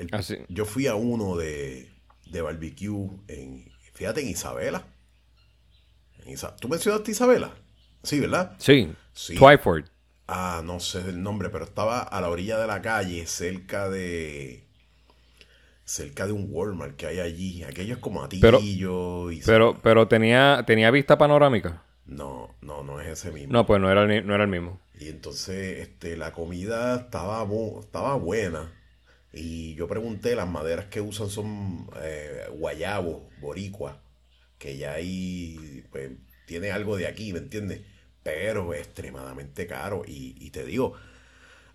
yo 0.48 0.64
fui 0.64 0.86
a 0.86 0.94
uno 0.94 1.36
de, 1.36 1.88
de 2.26 2.40
barbecue 2.40 3.10
en, 3.28 3.70
fíjate, 3.92 4.22
en 4.22 4.28
Isabela. 4.28 4.84
¿Tú 6.60 6.68
mencionaste 6.68 7.10
Isabela? 7.10 7.52
Sí, 8.02 8.20
¿verdad? 8.20 8.52
Sí. 8.58 8.92
sí. 9.12 9.36
Twyford. 9.36 9.84
Ah, 10.26 10.62
no 10.64 10.78
sé 10.80 11.00
el 11.00 11.22
nombre, 11.22 11.50
pero 11.50 11.64
estaba 11.64 12.02
a 12.02 12.20
la 12.20 12.28
orilla 12.28 12.58
de 12.58 12.66
la 12.66 12.80
calle, 12.80 13.26
cerca 13.26 13.88
de. 13.88 14.64
Cerca 15.90 16.26
de 16.26 16.32
un 16.32 16.46
Walmart 16.48 16.96
que 16.96 17.06
hay 17.06 17.18
allí. 17.18 17.64
Aquello 17.64 17.94
es 17.94 18.00
como 18.00 18.22
atillo 18.22 18.40
pero, 18.40 18.60
y. 19.32 19.40
Pero, 19.44 19.80
pero 19.82 20.08
tenía, 20.08 20.62
tenía 20.66 20.90
vista 20.90 21.18
panorámica. 21.18 21.82
No, 22.06 22.54
no, 22.60 22.82
no 22.84 23.00
es 23.00 23.08
ese 23.08 23.32
mismo. 23.32 23.52
No, 23.52 23.66
pues 23.66 23.80
no 23.80 23.90
era 23.90 24.02
el, 24.02 24.26
no 24.26 24.34
era 24.34 24.44
el 24.44 24.50
mismo. 24.50 24.80
Y 24.98 25.08
entonces, 25.08 25.80
este, 25.80 26.16
la 26.16 26.32
comida 26.32 26.96
estaba, 26.96 27.46
estaba 27.80 28.14
buena. 28.14 28.72
Y 29.32 29.74
yo 29.74 29.88
pregunté, 29.88 30.34
las 30.34 30.48
maderas 30.48 30.86
que 30.86 31.00
usan 31.00 31.28
son 31.28 31.88
eh, 32.02 32.46
guayabo, 32.52 33.28
boricua, 33.40 34.00
que 34.58 34.76
ya 34.76 34.92
ahí, 34.92 35.84
pues, 35.90 36.10
tiene 36.46 36.70
algo 36.70 36.96
de 36.96 37.06
aquí, 37.06 37.32
¿me 37.32 37.38
entiendes? 37.38 37.82
Pero 38.22 38.74
es 38.74 38.80
extremadamente 38.80 39.66
caro. 39.66 40.02
Y, 40.06 40.50
te 40.50 40.64
digo, 40.64 40.94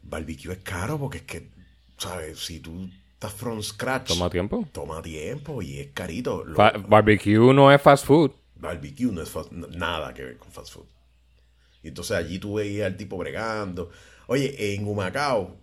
barbecue 0.04 0.54
es 0.54 0.60
caro 0.60 1.00
porque 1.00 1.20
es 1.20 1.24
que, 1.24 1.50
¿sabes? 1.98 2.40
Si 2.40 2.60
tú 2.60 2.90
from 3.34 3.62
scratch. 3.62 4.08
Toma 4.08 4.30
tiempo. 4.30 4.68
Toma 4.72 5.02
tiempo 5.02 5.62
y 5.62 5.80
es 5.80 5.88
carito. 5.94 6.44
barbecue 6.88 7.54
no 7.54 7.72
es 7.72 7.82
fast 7.82 8.06
food. 8.06 8.32
Barbecue 8.56 9.12
no 9.12 9.22
es 9.22 9.30
fast, 9.30 9.52
nada 9.52 10.14
que 10.14 10.24
ver 10.24 10.38
con 10.38 10.52
fast 10.52 10.74
food. 10.74 10.86
Y 11.84 11.90
entonces 11.90 12.18
allí 12.18 12.40
tú 12.40 12.56
veías 12.56 12.88
al 12.88 12.98
tipo 12.98 13.18
bregando. 13.18 13.92
Oye, 14.28 14.74
en 14.74 14.88
Humacao 14.88 15.58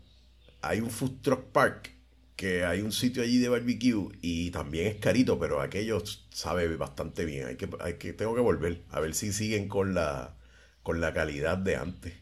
hay 0.61 0.81
un 0.81 0.90
food 0.90 1.21
truck 1.21 1.45
park 1.52 1.90
que 2.37 2.64
hay 2.64 2.81
un 2.81 2.92
sitio 2.92 3.23
allí 3.23 3.38
de 3.38 3.49
barbecue 3.49 4.09
y 4.21 4.50
también 4.50 4.87
es 4.87 4.97
carito, 4.97 5.38
pero 5.38 5.61
aquello 5.61 6.02
sabe 6.31 6.76
bastante 6.76 7.25
bien. 7.25 7.47
Hay 7.47 7.57
que, 7.57 7.69
hay 7.81 7.95
que, 7.95 8.12
tengo 8.12 8.35
que 8.35 8.40
volver 8.40 8.83
a 8.90 9.00
ver 9.00 9.14
si 9.14 9.33
siguen 9.33 9.69
con 9.69 9.95
la, 9.95 10.37
con 10.83 11.00
la 11.00 11.12
calidad 11.12 11.59
de 11.59 11.76
antes. 11.76 12.14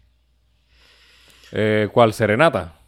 Eh, 1.53 1.89
¿Cuál? 1.93 2.13
¿Serenata? 2.13 2.80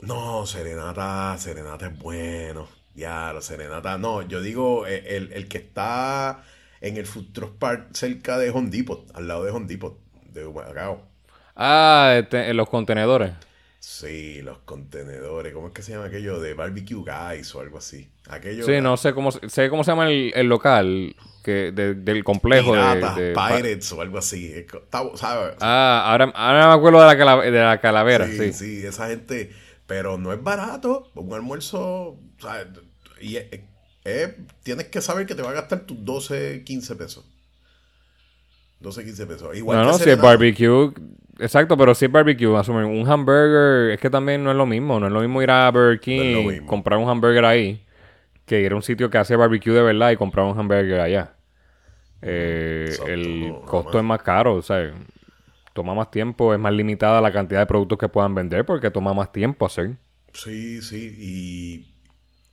No, 0.00 0.46
Serenata, 0.46 1.36
Serenata 1.38 1.86
es 1.86 1.98
bueno. 1.98 2.68
Ya, 2.94 3.32
la 3.32 3.40
Serenata, 3.40 3.98
no, 3.98 4.22
yo 4.22 4.40
digo 4.40 4.86
eh, 4.86 5.28
el, 5.32 5.48
que 5.48 5.58
está 5.58 6.42
en 6.80 6.96
el 6.96 7.06
Truck 7.32 7.56
Park 7.58 7.88
cerca 7.92 8.38
de 8.38 8.50
Hondipot, 8.50 9.14
al 9.14 9.28
lado 9.28 9.44
de 9.44 9.52
Hondipot, 9.52 9.98
de 10.32 10.46
Humacao. 10.46 11.02
Ah, 11.54 12.16
este, 12.18 12.50
en 12.50 12.56
los 12.56 12.68
contenedores. 12.68 13.32
Sí, 13.80 14.42
los 14.42 14.58
contenedores. 14.58 15.52
¿Cómo 15.52 15.68
es 15.68 15.72
que 15.72 15.82
se 15.82 15.92
llama 15.92 16.06
aquello? 16.06 16.40
De 16.40 16.54
Barbecue 16.54 17.04
Guys 17.04 17.54
o 17.54 17.60
algo 17.60 17.78
así. 17.78 18.08
Aquello, 18.28 18.64
sí, 18.64 18.80
no 18.80 18.96
sé 18.96 19.14
cómo, 19.14 19.30
sé 19.30 19.70
cómo 19.70 19.84
se 19.84 19.92
llama 19.92 20.08
el, 20.10 20.46
local 20.46 21.14
que 21.42 21.72
del 21.72 22.24
complejo 22.24 22.74
de, 22.74 23.32
Pirates 23.32 23.92
o 23.92 24.00
algo 24.00 24.18
así. 24.18 24.66
Ah, 25.60 26.02
ahora, 26.06 26.32
ahora 26.34 26.68
me 26.68 26.74
acuerdo 26.74 27.00
de 27.00 27.06
la, 27.06 27.16
calavera, 27.16 27.50
de 27.50 27.64
la 27.64 27.80
calavera. 27.80 28.26
Sí, 28.26 28.52
sí, 28.52 28.84
esa 28.84 29.08
gente. 29.08 29.50
Pero 29.88 30.18
no 30.18 30.32
es 30.32 30.40
barato. 30.40 31.10
Un 31.16 31.32
almuerzo. 31.32 32.20
Y 33.20 33.38
tienes 34.62 34.86
que 34.86 35.00
saber 35.00 35.26
que 35.26 35.34
te 35.34 35.42
va 35.42 35.50
a 35.50 35.54
gastar 35.54 35.80
tus 35.80 36.04
12, 36.04 36.62
15 36.62 36.94
pesos. 36.94 37.24
12, 38.78 39.04
15 39.04 39.26
pesos. 39.26 39.56
Igual 39.56 39.78
no, 39.78 39.84
no, 39.84 39.98
si 39.98 40.08
es 40.08 40.20
barbecue 40.20 40.92
Exacto, 41.40 41.76
pero 41.76 41.94
si 41.94 42.04
es 42.04 42.12
barbecue, 42.12 42.48
un 42.48 43.08
hamburger 43.08 43.92
es 43.92 44.00
que 44.00 44.10
también 44.10 44.42
no 44.44 44.50
es 44.50 44.56
lo 44.56 44.66
mismo. 44.66 45.00
No 45.00 45.06
es 45.06 45.12
lo 45.12 45.20
mismo 45.20 45.42
ir 45.42 45.50
a 45.50 45.70
Burger 45.70 46.00
King 46.00 46.50
y 46.50 46.66
comprar 46.66 46.98
un 46.98 47.08
hamburger 47.08 47.44
ahí 47.44 47.84
que 48.44 48.60
ir 48.60 48.72
a 48.72 48.76
un 48.76 48.82
sitio 48.82 49.10
que 49.10 49.18
hace 49.18 49.36
barbecue 49.36 49.72
de 49.72 49.82
verdad 49.82 50.10
y 50.10 50.16
comprar 50.16 50.46
un 50.46 50.58
hamburger 50.58 51.00
allá. 51.00 51.34
Eh, 52.22 52.92
el 53.06 53.54
costo 53.64 53.98
es 53.98 54.04
más 54.04 54.22
caro, 54.22 54.56
o 54.56 54.62
sea, 54.62 54.92
toma 55.78 55.94
más 55.94 56.10
tiempo, 56.10 56.52
es 56.52 56.58
más 56.58 56.72
limitada 56.72 57.20
la 57.20 57.32
cantidad 57.32 57.60
de 57.60 57.66
productos 57.66 57.98
que 57.98 58.08
puedan 58.08 58.34
vender 58.34 58.66
porque 58.66 58.90
toma 58.90 59.14
más 59.14 59.30
tiempo 59.30 59.64
hacer. 59.64 59.96
Sí, 60.32 60.82
sí, 60.82 61.14
y, 61.18 61.94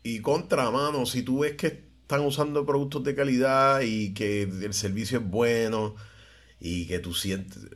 y 0.03 0.21
contra 0.21 0.69
mano, 0.71 1.05
si 1.05 1.23
tú 1.23 1.39
ves 1.39 1.55
que 1.55 1.67
están 1.67 2.21
usando 2.21 2.65
productos 2.65 3.03
de 3.03 3.15
calidad 3.15 3.81
y 3.81 4.13
que 4.13 4.43
el 4.43 4.73
servicio 4.73 5.19
es 5.19 5.25
bueno 5.25 5.95
y 6.59 6.87
que 6.87 6.99
tú 6.99 7.13
sientes, 7.13 7.67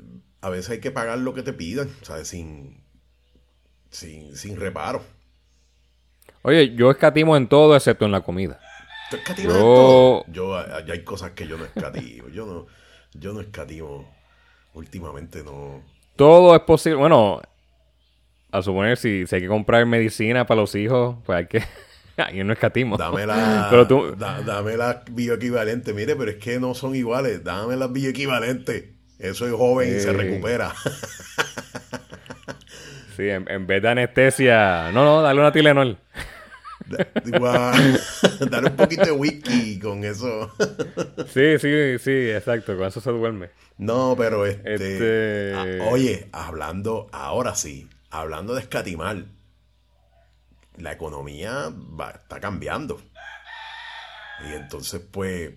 a 0.42 0.50
veces 0.50 0.72
hay 0.72 0.80
que 0.80 0.92
pagar 0.92 1.20
lo 1.20 1.34
que 1.34 1.44
te 1.44 1.54
pidan, 1.54 1.90
¿sabes? 2.04 2.28
Sin, 2.30 2.84
sin, 3.90 4.36
sin 4.36 4.58
reparo. 4.58 5.04
Oye, 6.44 6.76
yo 6.76 6.92
escatimo 6.92 7.36
en 7.36 7.48
todo 7.50 7.76
excepto 7.76 8.06
en 8.06 8.12
la 8.12 8.22
comida. 8.22 8.60
¿Tú 9.10 9.18
escatimas 9.18 9.54
yo... 9.56 9.60
en 9.60 9.74
todo? 9.74 10.26
Yo, 10.28 10.58
hay 10.58 11.04
cosas 11.04 11.32
que 11.32 11.48
yo 11.48 11.58
no 11.58 11.66
escatimo. 11.66 12.30
yo 12.30 12.46
no, 12.46 12.68
yo 13.14 13.34
no 13.34 13.42
escatimo. 13.42 14.19
Últimamente 14.74 15.44
no. 15.44 15.82
Todo 16.16 16.56
es 16.56 16.62
posible. 16.62 16.98
Bueno, 16.98 17.42
a 18.52 18.62
suponer 18.62 18.98
si, 18.98 19.28
si 19.28 19.36
hay 19.36 19.42
que 19.42 19.48
comprar 19.48 19.86
medicina 19.86 20.46
para 20.46 20.62
los 20.62 20.76
hijos, 20.76 21.18
pues 21.26 21.38
hay 21.38 21.46
que. 21.48 21.64
Yo 22.34 22.44
no 22.44 22.54
escatimo. 22.54 22.98
Dame 22.98 23.26
la, 23.26 23.70
dame 24.46 24.78
la 24.78 25.04
bioequivalente. 25.10 25.94
Mire, 25.94 26.16
pero 26.16 26.32
es 26.32 26.38
que 26.38 26.60
no 26.60 26.74
son 26.74 26.96
iguales. 26.96 27.44
Dame 27.44 27.76
las 27.76 27.92
bioequivalentes. 27.92 28.86
Eso 29.20 29.46
es 29.46 29.54
joven 29.54 29.96
y 29.96 30.00
se 30.00 30.14
recupera. 30.14 30.74
sí, 33.18 33.30
en, 33.30 33.68
vez 33.68 33.82
de 33.82 33.90
anestesia. 33.90 34.92
No, 34.94 35.04
no, 35.04 35.22
dale 35.22 35.40
una 35.40 35.52
Tilenol. 35.52 35.98
dale 38.50 38.70
un 38.70 38.76
poquito 38.76 39.06
de 39.06 39.12
whisky 39.12 39.80
con 39.80 40.04
eso. 40.04 40.52
sí, 41.34 41.60
sí, 41.60 42.00
sí, 42.00 42.30
exacto. 42.32 42.78
Con 42.78 42.88
eso 42.88 43.02
se 43.02 43.12
duerme. 43.12 43.50
No, 43.78 44.16
pero 44.18 44.46
este. 44.46 44.74
este 44.74 45.54
ah, 45.56 45.90
oye, 45.92 46.30
hablando, 46.32 47.08
ahora 47.12 47.56
sí, 47.56 47.90
hablando 48.10 48.56
de 48.56 48.62
escatimar, 48.62 49.26
la 50.78 50.92
economía 50.92 51.74
está 52.14 52.40
cambiando. 52.40 53.02
Y 54.50 54.54
entonces, 54.54 55.02
pues, 55.12 55.54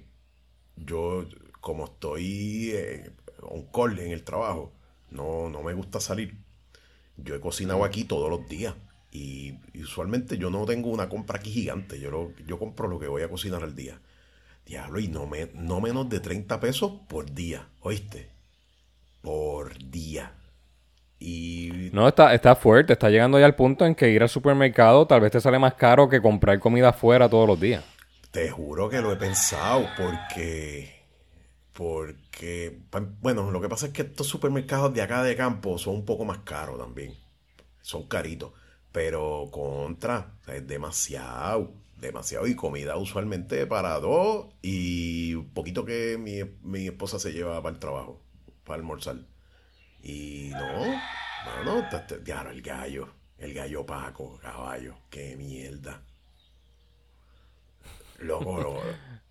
yo, 0.77 1.27
como 1.61 1.85
estoy 1.85 2.73
eh, 2.73 3.11
un 3.43 3.67
call 3.67 3.99
en 3.99 4.13
el 4.13 4.25
trabajo, 4.25 4.73
no, 5.11 5.49
no 5.49 5.63
me 5.63 5.73
gusta 5.73 6.01
salir. 6.01 6.37
Yo 7.17 7.35
he 7.35 7.41
cocinado 7.41 7.85
aquí 7.85 8.05
todos 8.05 8.29
los 8.31 8.49
días 8.49 8.75
y, 9.13 9.59
usualmente 9.81 10.39
yo 10.39 10.51
no 10.51 10.65
tengo 10.65 10.89
una 10.91 11.09
compra 11.09 11.39
aquí 11.39 11.51
gigante. 11.51 12.01
Yo, 12.01 12.33
yo 12.47 12.59
compro 12.59 12.89
lo 12.89 12.99
que 12.99 13.07
voy 13.07 13.23
a 13.23 13.29
cocinar 13.29 13.63
al 13.63 13.77
día. 13.77 14.01
Diablo, 14.65 14.99
y 15.01 15.09
no, 15.09 15.27
me, 15.27 15.51
no 15.55 15.81
menos 15.81 16.09
de 16.09 16.21
30 16.21 16.59
pesos 16.59 16.93
por 17.09 17.31
día, 17.33 17.69
¿oíste? 17.81 18.31
Por 19.21 19.77
día. 19.91 20.33
Y... 21.19 21.91
No, 21.93 22.09
está, 22.09 22.35
está 22.35 22.57
fuerte, 22.57 22.95
está 22.95 23.11
llegando 23.11 23.39
ya 23.39 23.47
al 23.47 23.55
punto 23.55 23.85
en 23.85 23.95
que 23.95 24.11
ir 24.11 24.23
al 24.23 24.29
supermercado 24.29 25.07
tal 25.07 25.21
vez 25.21 25.31
te 25.31 25.41
sale 25.41 25.59
más 25.59 25.75
caro 25.75 26.09
que 26.09 26.21
comprar 26.21 26.59
comida 26.59 26.89
afuera 26.89 27.29
todos 27.29 27.47
los 27.47 27.61
días. 27.61 27.85
Te 28.31 28.51
juro 28.51 28.89
que 28.89 29.01
lo 29.01 29.13
he 29.13 29.17
pensado 29.17 29.87
porque 29.97 31.03
porque, 31.73 32.79
bueno, 33.21 33.51
lo 33.51 33.61
que 33.61 33.69
pasa 33.69 33.87
es 33.87 33.93
que 33.93 34.03
estos 34.03 34.27
supermercados 34.27 34.93
de 34.93 35.03
acá 35.03 35.23
de 35.23 35.35
campo 35.35 35.79
son 35.79 35.97
un 35.97 36.05
poco 36.05 36.25
más 36.25 36.39
caros 36.39 36.79
también. 36.79 37.15
Son 37.81 38.07
caritos. 38.07 38.53
Pero 38.93 39.49
contra, 39.51 40.35
es 40.47 40.67
demasiado, 40.67 41.73
demasiado. 41.97 42.47
Y 42.47 42.55
comida 42.55 42.97
usualmente 42.97 43.67
para 43.67 43.99
dos 44.01 44.49
y 44.61 45.35
un 45.35 45.51
poquito 45.55 45.85
que 45.85 46.19
mi, 46.19 46.87
esposa 46.87 47.19
se 47.19 47.33
lleva 47.33 47.63
para 47.63 47.75
el 47.75 47.81
trabajo, 47.81 48.23
para 48.65 48.77
almorzar. 48.77 49.17
Y 50.03 50.51
no, 50.53 50.87
no, 51.65 51.65
no, 51.65 51.89
claro, 52.25 52.51
el 52.51 52.61
gallo, 52.61 53.09
el 53.39 53.55
gallo 53.55 53.87
Paco, 53.87 54.39
caballo, 54.43 54.97
qué 55.09 55.37
mierda. 55.37 56.03
Loco, 58.19 58.61
loco. 58.61 58.83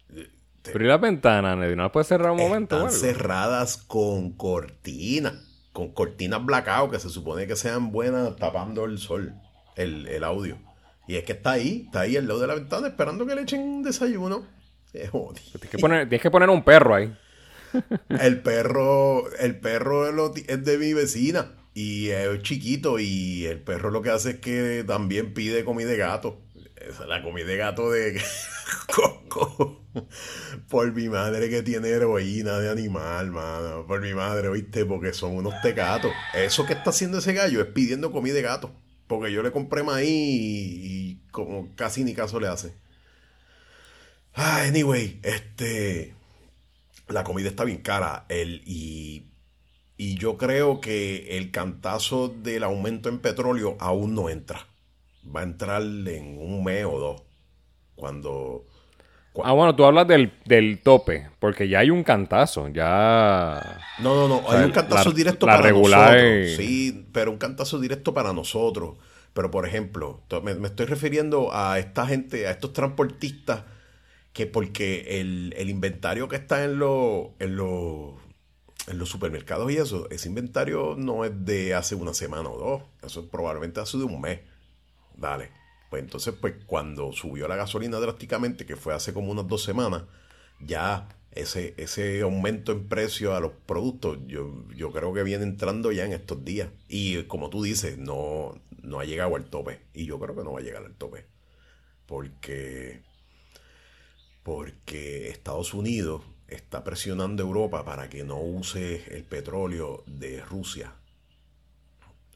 Pero 0.64 0.86
y 0.86 0.88
las 0.88 1.02
ventanas, 1.02 1.58
¿No 1.58 1.76
las 1.76 1.92
puedes 1.92 2.08
cerrar 2.08 2.32
un 2.32 2.38
momento? 2.38 2.76
Están 2.76 2.92
cerradas 2.92 3.78
con 3.78 4.34
cortinas. 4.34 5.34
Con 5.74 5.94
cortinas 5.94 6.46
blackout 6.46 6.92
que 6.92 7.00
se 7.00 7.10
supone 7.10 7.48
que 7.48 7.56
sean 7.56 7.92
buenas 7.92 8.36
tapando 8.36 8.84
el 8.84 8.98
sol, 8.98 9.34
el, 9.82 10.24
audio. 10.24 10.58
Y 11.08 11.16
es 11.16 11.24
que 11.24 11.34
está 11.34 11.52
ahí, 11.52 11.84
está 11.86 12.02
ahí 12.02 12.18
al 12.18 12.28
lado 12.28 12.40
de 12.40 12.48
la 12.48 12.56
ventana 12.56 12.88
esperando 12.88 13.26
que 13.26 13.36
le 13.36 13.42
echen 13.42 13.84
desayuno. 13.84 14.48
tienes, 14.92 15.12
que 15.70 15.78
poner, 15.78 16.08
tienes 16.08 16.22
que 16.22 16.32
poner 16.32 16.50
un 16.50 16.64
perro 16.64 16.96
ahí. 16.96 17.14
el 18.10 18.42
perro, 18.42 19.32
el 19.38 19.60
perro 19.60 20.34
es 20.36 20.66
de 20.66 20.78
mi 20.78 20.94
vecina 20.94 21.54
y 21.74 22.10
es 22.10 22.42
chiquito 22.42 23.00
y 23.00 23.46
el 23.46 23.62
perro 23.62 23.92
lo 23.92 24.02
que 24.02 24.10
hace 24.10 24.32
es 24.32 24.40
que 24.40 24.84
también 24.86 25.34
pide 25.34 25.64
comida 25.64 25.90
de 25.90 25.98
gato. 25.98 26.42
la 27.08 27.22
comida 27.24 27.46
de 27.46 27.58
gato 27.58 27.92
de 27.92 28.22
Coco. 28.88 29.82
Por 30.70 30.94
mi 30.94 31.10
madre 31.10 31.50
que 31.50 31.62
tiene 31.64 31.90
heroína 31.90 32.60
de 32.60 32.70
animal, 32.70 33.32
mano. 33.32 33.86
Por 33.88 34.02
mi 34.02 34.14
madre, 34.14 34.50
¿viste? 34.50 34.86
Porque 34.86 35.14
son 35.14 35.36
unos 35.36 35.54
tecatos. 35.62 36.12
Eso 36.34 36.66
que 36.66 36.74
está 36.74 36.90
haciendo 36.90 37.18
ese 37.18 37.34
gallo 37.34 37.62
es 37.62 37.68
pidiendo 37.68 38.12
comida 38.12 38.36
de 38.36 38.42
gato. 38.42 38.72
Porque 39.12 39.30
yo 39.30 39.44
le 39.44 39.52
compré 39.52 39.84
maíz 39.84 40.08
y, 40.08 41.20
como 41.32 41.76
casi 41.76 42.06
ni 42.06 42.14
caso 42.14 42.40
le 42.40 42.48
hace. 42.48 42.74
Ah, 44.34 44.62
anyway, 44.66 45.20
este. 45.22 46.16
La 47.10 47.26
comida 47.26 47.50
está 47.50 47.66
bien 47.66 47.80
cara. 47.80 48.26
Y, 48.30 49.26
y 49.98 50.16
yo 50.16 50.38
creo 50.38 50.80
que 50.80 51.38
el 51.38 51.52
cantazo 51.52 52.30
del 52.30 52.64
aumento 52.64 53.10
en 53.10 53.20
petróleo 53.20 53.76
aún 53.82 54.16
no 54.16 54.30
entra. 54.30 54.66
Va 55.26 55.42
a 55.42 55.44
entrar 55.44 55.82
en 55.82 56.38
un 56.38 56.64
mes 56.64 56.86
o 56.86 56.98
dos. 56.98 57.24
Cuando 57.96 58.66
Ah, 59.44 59.54
bueno, 59.54 59.76
tú 59.76 59.86
hablas 59.86 60.08
del, 60.08 60.80
tope, 60.84 61.30
porque 61.40 61.70
ya 61.70 61.80
hay 61.80 61.90
un 61.90 62.04
cantazo, 62.04 62.68
ya... 62.68 63.80
No, 64.00 64.16
no, 64.16 64.28
no, 64.28 64.50
hay 64.50 64.66
un 64.66 64.72
cantazo 64.72 65.12
directo 65.12 65.46
para 65.46 65.72
nosotros. 65.72 66.56
Sí, 66.58 67.08
pero 67.14 67.32
un 67.32 67.38
cantazo 67.38 67.80
directo 67.80 68.14
para 68.14 68.34
nosotros. 68.34 68.98
Pero, 69.34 69.50
por 69.50 69.66
ejemplo, 69.66 70.22
me, 70.44 70.68
estoy 70.68 70.86
refiriendo 70.86 71.50
a 71.54 71.80
esta 71.80 72.06
gente, 72.06 72.48
a 72.48 72.52
estos 72.52 72.74
transportistas, 72.74 73.64
que 74.34 74.48
porque 74.48 75.22
el, 75.22 75.70
inventario 75.70 76.28
que 76.28 76.36
está 76.36 76.64
en 76.66 76.80
los... 76.80 77.28
En 77.40 77.58
en 78.88 78.98
los 78.98 79.10
supermercados 79.10 79.72
y 79.72 79.78
eso, 79.78 80.10
ese 80.10 80.28
inventario 80.28 80.96
no 80.98 81.24
es 81.24 81.32
de 81.46 81.76
hace 81.76 81.94
una 81.94 82.16
semana 82.16 82.50
o 82.50 82.58
dos. 82.58 82.84
Eso 83.04 83.30
probablemente 83.30 83.80
hace 83.80 83.98
de 84.00 84.06
un 84.06 84.20
mes. 84.20 84.40
Dale. 85.16 85.61
Pues 85.92 86.04
entonces, 86.04 86.34
pues 86.40 86.56
cuando 86.68 87.12
subió 87.12 87.50
la 87.50 87.58
gasolina 87.58 88.00
drásticamente, 88.00 88.66
que 88.66 88.78
fue 88.78 88.94
hace 88.94 89.14
como 89.14 89.30
unas 89.30 89.46
dos 89.50 89.62
semanas, 89.62 90.04
ya 90.62 91.10
ese, 91.32 91.74
ese 91.76 92.22
aumento 92.22 92.72
en 92.72 92.88
precio 92.88 93.36
a 93.36 93.42
los 93.42 93.52
productos, 93.66 94.18
yo, 94.26 94.66
yo 94.74 94.94
creo 94.94 95.14
que 95.14 95.24
viene 95.24 95.44
entrando 95.44 95.92
ya 95.92 96.06
en 96.06 96.14
estos 96.14 96.46
días. 96.46 96.70
Y 96.88 97.24
como 97.24 97.50
tú 97.50 97.62
dices, 97.62 97.98
no, 97.98 98.58
no 98.82 99.02
ha 99.02 99.04
llegado 99.04 99.36
al 99.36 99.50
tope. 99.50 99.82
Y 99.94 100.06
yo 100.06 100.18
creo 100.18 100.34
que 100.34 100.46
no 100.46 100.54
va 100.54 100.60
a 100.60 100.64
llegar 100.64 100.86
al 100.86 100.96
tope. 100.96 101.26
Porque, 102.06 103.02
porque 104.44 105.28
Estados 105.28 105.74
Unidos 105.74 106.22
está 106.48 106.86
presionando 106.86 107.44
a 107.44 107.48
Europa 107.48 107.84
para 107.84 108.08
que 108.08 108.24
no 108.24 108.40
use 108.40 109.14
el 109.14 109.26
petróleo 109.26 110.06
de 110.08 110.40
Rusia. 110.40 110.96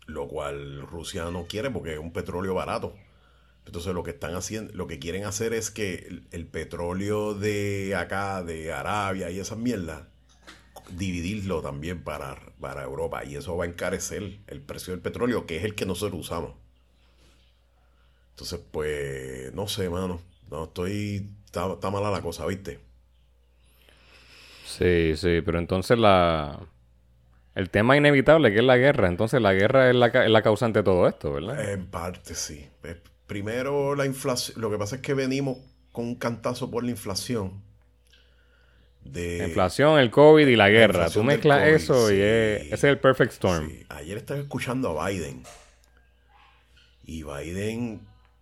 Lo 0.08 0.28
cual 0.28 0.82
Rusia 0.82 1.32
no 1.32 1.46
quiere 1.46 1.72
porque 1.72 1.94
es 1.94 2.00
un 2.00 2.12
petróleo 2.12 2.54
barato. 2.54 2.94
Entonces 3.66 3.94
lo 3.94 4.04
que 4.04 4.12
están 4.12 4.36
haciendo, 4.36 4.74
lo 4.74 4.88
que 4.88 5.00
quieren 5.00 5.26
hacer 5.26 5.54
es 5.54 5.72
que 5.72 6.22
el, 6.32 6.48
petróleo 6.48 7.34
de 7.34 7.96
acá, 7.96 8.44
de 8.44 8.72
Arabia 8.72 9.32
y 9.32 9.40
esas 9.40 9.58
mierdas, 9.58 10.04
dividirlo 10.92 11.62
también 11.62 12.04
para, 12.04 12.40
para 12.60 12.84
Europa. 12.84 13.26
Y 13.26 13.36
eso 13.36 13.58
va 13.58 13.66
a 13.66 13.68
encarecer 13.68 14.40
el 14.48 14.62
precio 14.62 14.94
del 14.94 15.02
petróleo, 15.02 15.48
que 15.48 15.58
es 15.58 15.64
el 15.64 15.74
que 15.74 15.86
nosotros 15.86 16.22
usamos. 16.22 16.54
Entonces, 18.32 18.60
pues, 18.72 19.54
no 19.54 19.68
sé, 19.68 19.90
mano. 19.90 20.22
No, 20.52 20.66
estoy. 20.66 21.28
Está, 21.46 21.72
está 21.74 21.90
mala 21.90 22.12
la 22.12 22.22
cosa, 22.22 22.46
¿viste? 22.46 22.80
Sí, 24.66 25.14
sí, 25.16 25.42
pero 25.44 25.58
entonces 25.58 25.98
la. 25.98 26.60
El 27.56 27.70
tema 27.70 27.96
inevitable 27.96 28.52
que 28.52 28.60
es 28.60 28.66
la 28.66 28.78
guerra. 28.78 29.08
Entonces 29.08 29.42
la 29.42 29.54
guerra 29.54 29.90
es 29.90 29.96
la, 29.96 30.08
es 30.08 30.30
la 30.30 30.42
causante 30.42 30.80
de 30.80 30.84
todo 30.84 31.08
esto, 31.08 31.32
¿verdad? 31.32 31.72
En 31.72 31.86
parte, 31.88 32.36
sí. 32.36 32.70
Primero, 33.28 33.96
la 33.96 34.06
inflación. 34.06 34.62
Lo 34.62 34.70
que 34.70 34.78
pasa 34.78 34.98
es 34.98 35.02
que 35.02 35.14
venimos 35.14 35.58
con 35.92 36.06
un 36.06 36.16
cantazo 36.16 36.70
por 36.70 36.84
la 36.84 36.92
inflación. 36.92 37.64
De, 39.04 39.46
inflación, 39.48 40.00
el 40.00 40.10
COVID 40.10 40.48
y 40.48 40.56
la 40.56 40.70
guerra. 40.70 41.10
Tú 41.10 41.24
mezclas 41.24 41.68
eso 41.68 42.12
y 42.12 42.20
ese 42.20 42.74
es 42.74 42.84
el 42.84 43.00
perfect 43.00 43.34
storm. 43.34 43.72
Ayer 43.90 44.18
estaba 44.18 44.40
escuchando 44.40 45.00
a 45.00 45.10
Biden. 45.10 45.44
Y 47.04 47.24
Biden 47.24 48.02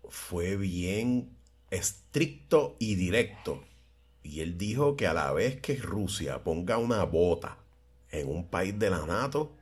fue 0.09 0.55
bien 0.55 1.35
estricto 1.69 2.77
y 2.79 2.95
directo. 2.95 3.63
Y 4.23 4.39
él 4.39 4.57
dijo 4.57 4.95
que 4.95 5.05
a 5.05 5.13
la 5.13 5.33
vez 5.33 5.59
que 5.59 5.75
Rusia 5.75 6.43
ponga 6.43 6.77
una 6.77 7.03
bota 7.03 7.57
en 8.09 8.29
un 8.29 8.47
país 8.47 8.77
de 8.79 8.89
la 8.89 9.05
NATO, 9.05 9.57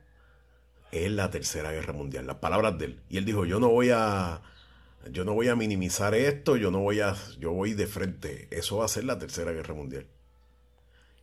es 0.92 1.10
la 1.10 1.30
tercera 1.30 1.72
guerra 1.72 1.92
mundial. 1.92 2.26
Las 2.26 2.36
palabras 2.36 2.78
de 2.78 2.84
él. 2.84 3.00
Y 3.08 3.16
él 3.16 3.24
dijo, 3.24 3.44
yo 3.44 3.58
no 3.58 3.70
voy 3.70 3.90
a 3.92 4.40
yo 5.10 5.24
no 5.24 5.34
voy 5.34 5.48
a 5.48 5.56
minimizar 5.56 6.14
esto, 6.14 6.56
yo 6.56 6.70
no 6.70 6.80
voy 6.80 7.00
a, 7.00 7.14
yo 7.38 7.52
voy 7.52 7.74
de 7.74 7.86
frente. 7.86 8.48
Eso 8.50 8.78
va 8.78 8.84
a 8.84 8.88
ser 8.88 9.04
la 9.04 9.18
tercera 9.18 9.52
guerra 9.52 9.74
mundial. 9.74 10.06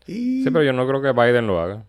Sí, 0.05 0.43
pero 0.45 0.63
yo 0.63 0.73
no 0.73 0.87
creo 0.87 1.01
que 1.01 1.11
Biden 1.11 1.47
lo 1.47 1.59
haga. 1.59 1.85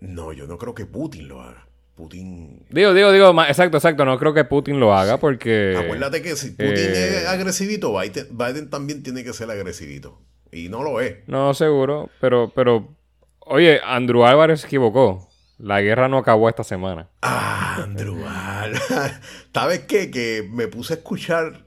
No, 0.00 0.32
yo 0.32 0.46
no 0.46 0.58
creo 0.58 0.74
que 0.74 0.86
Putin 0.86 1.28
lo 1.28 1.42
haga. 1.42 1.66
Putin. 1.94 2.64
Digo, 2.70 2.94
digo, 2.94 3.12
digo, 3.12 3.42
exacto, 3.44 3.76
exacto. 3.76 4.04
No 4.04 4.18
creo 4.18 4.32
que 4.32 4.44
Putin 4.44 4.80
lo 4.80 4.94
haga 4.94 5.18
porque. 5.18 5.76
Acuérdate 5.78 6.22
que 6.22 6.36
si 6.36 6.50
Putin 6.50 6.74
eh, 6.74 7.18
es 7.18 7.26
agresivito, 7.26 7.96
Biden, 7.98 8.26
Biden, 8.30 8.70
también 8.70 9.02
tiene 9.02 9.22
que 9.22 9.32
ser 9.32 9.50
agresivito. 9.50 10.18
Y 10.50 10.68
no 10.68 10.82
lo 10.82 11.00
es. 11.00 11.16
No, 11.28 11.52
seguro. 11.54 12.08
Pero, 12.20 12.50
pero. 12.54 12.94
Oye, 13.40 13.80
Andrew 13.84 14.24
Álvarez 14.24 14.62
se 14.62 14.66
equivocó. 14.66 15.28
La 15.62 15.80
guerra 15.80 16.08
no 16.08 16.18
acabó 16.18 16.48
esta 16.48 16.64
semana. 16.64 17.08
Ah, 17.22 17.84
Andrew 17.84 18.18
¿Sabes 19.54 19.84
qué? 19.86 20.10
Que 20.10 20.48
me 20.52 20.66
puse 20.66 20.94
a 20.94 20.96
escuchar. 20.96 21.66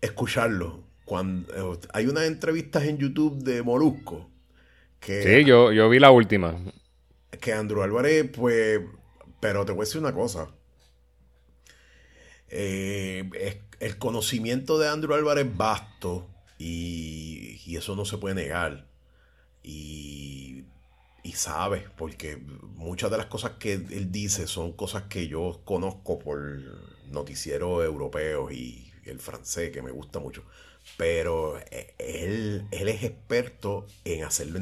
Escucharlo. 0.00 0.84
Cuando, 1.04 1.74
eh, 1.74 1.78
hay 1.92 2.06
unas 2.06 2.24
entrevistas 2.24 2.84
en 2.84 2.96
YouTube 2.96 3.44
de 3.44 3.62
Molusco. 3.62 4.30
Que, 5.00 5.22
sí, 5.22 5.44
yo, 5.44 5.70
yo 5.70 5.90
vi 5.90 5.98
la 5.98 6.10
última. 6.10 6.56
Que 7.42 7.52
Andrew 7.52 7.82
Álvarez, 7.82 8.30
pues. 8.34 8.80
Pero 9.38 9.66
te 9.66 9.72
voy 9.72 9.82
a 9.82 9.84
decir 9.84 10.00
una 10.00 10.14
cosa. 10.14 10.48
Eh, 12.48 13.60
el 13.80 13.98
conocimiento 13.98 14.78
de 14.78 14.88
Andrew 14.88 15.14
Álvarez 15.14 15.44
es 15.44 15.54
vasto 15.54 16.26
y, 16.56 17.60
y 17.66 17.76
eso 17.76 17.94
no 17.94 18.06
se 18.06 18.16
puede 18.16 18.34
negar. 18.34 18.86
Y 19.62 20.64
y 21.22 21.32
sabe, 21.32 21.86
porque 21.96 22.36
muchas 22.36 23.10
de 23.10 23.18
las 23.18 23.26
cosas 23.26 23.52
que 23.58 23.74
él 23.74 24.12
dice 24.12 24.46
son 24.46 24.72
cosas 24.72 25.04
que 25.04 25.28
yo 25.28 25.60
conozco 25.64 26.18
por 26.18 26.40
noticieros 27.10 27.84
europeos 27.84 28.52
y 28.52 28.90
el 29.04 29.18
francés, 29.20 29.70
que 29.70 29.82
me 29.82 29.90
gusta 29.90 30.20
mucho. 30.20 30.44
Pero 30.96 31.58
eh, 31.70 31.94
él, 31.98 32.66
él 32.70 32.88
es 32.88 33.02
experto 33.02 33.86
en 34.04 34.24
hacerlo 34.24 34.60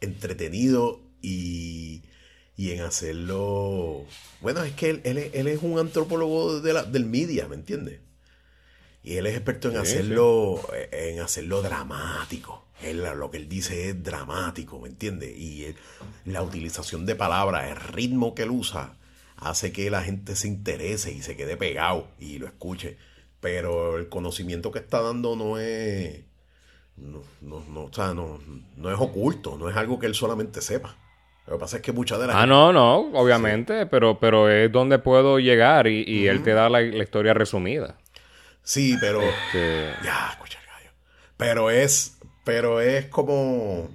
entretenido 0.00 1.00
y, 1.20 2.02
y, 2.56 2.70
en 2.70 2.82
hacerlo... 2.82 4.04
Bueno, 4.40 4.62
es 4.64 4.72
que 4.74 4.90
él, 4.90 5.02
él, 5.04 5.48
es 5.48 5.62
un 5.62 5.78
antropólogo 5.78 6.60
de 6.60 6.72
la, 6.72 6.84
del 6.84 7.04
media, 7.04 7.48
¿me 7.48 7.56
entiendes? 7.56 8.00
Y 9.02 9.16
él 9.16 9.26
es 9.26 9.34
experto 9.34 9.70
en 9.70 9.76
hacerlo 9.76 10.60
en 10.90 11.20
hacerlo 11.20 11.62
dramático 11.62 12.65
lo 12.92 13.30
que 13.30 13.38
él 13.38 13.48
dice 13.48 13.90
es 13.90 14.02
dramático, 14.02 14.78
¿me 14.78 14.88
entiendes? 14.88 15.36
Y 15.36 15.74
la 16.24 16.42
utilización 16.42 17.06
de 17.06 17.14
palabras, 17.14 17.70
el 17.70 17.76
ritmo 17.76 18.34
que 18.34 18.42
él 18.42 18.50
usa, 18.50 18.94
hace 19.36 19.72
que 19.72 19.90
la 19.90 20.02
gente 20.02 20.36
se 20.36 20.48
interese 20.48 21.12
y 21.12 21.22
se 21.22 21.36
quede 21.36 21.56
pegado 21.56 22.08
y 22.18 22.38
lo 22.38 22.46
escuche. 22.46 22.96
Pero 23.40 23.98
el 23.98 24.08
conocimiento 24.08 24.72
que 24.72 24.78
está 24.78 25.00
dando 25.00 25.36
no 25.36 25.58
es. 25.58 26.24
No, 26.96 27.22
no, 27.42 27.62
no, 27.68 28.40
no, 28.76 28.90
es 28.90 28.98
oculto, 28.98 29.58
no 29.58 29.68
es 29.68 29.76
algo 29.76 29.98
que 29.98 30.06
él 30.06 30.14
solamente 30.14 30.62
sepa. 30.62 30.96
Lo 31.46 31.54
que 31.54 31.60
pasa 31.60 31.76
es 31.76 31.82
que 31.82 31.92
muchas 31.92 32.18
de 32.18 32.26
las. 32.26 32.36
Ah, 32.36 32.46
no, 32.46 32.72
no, 32.72 33.10
obviamente, 33.12 33.86
pero, 33.86 34.18
pero 34.18 34.50
es 34.50 34.72
donde 34.72 34.98
puedo 34.98 35.38
llegar 35.38 35.86
y, 35.86 36.26
él 36.26 36.42
te 36.42 36.52
da 36.52 36.68
la, 36.70 36.82
historia 36.82 37.34
resumida. 37.34 37.98
Sí, 38.62 38.96
pero. 39.00 39.22
Este 39.22 39.92
ya, 40.02 40.30
escucha 40.32 40.58
el 40.58 40.66
gallo. 40.66 40.90
Pero 41.36 41.70
es 41.70 42.15
pero 42.46 42.80
es 42.80 43.06
como. 43.06 43.90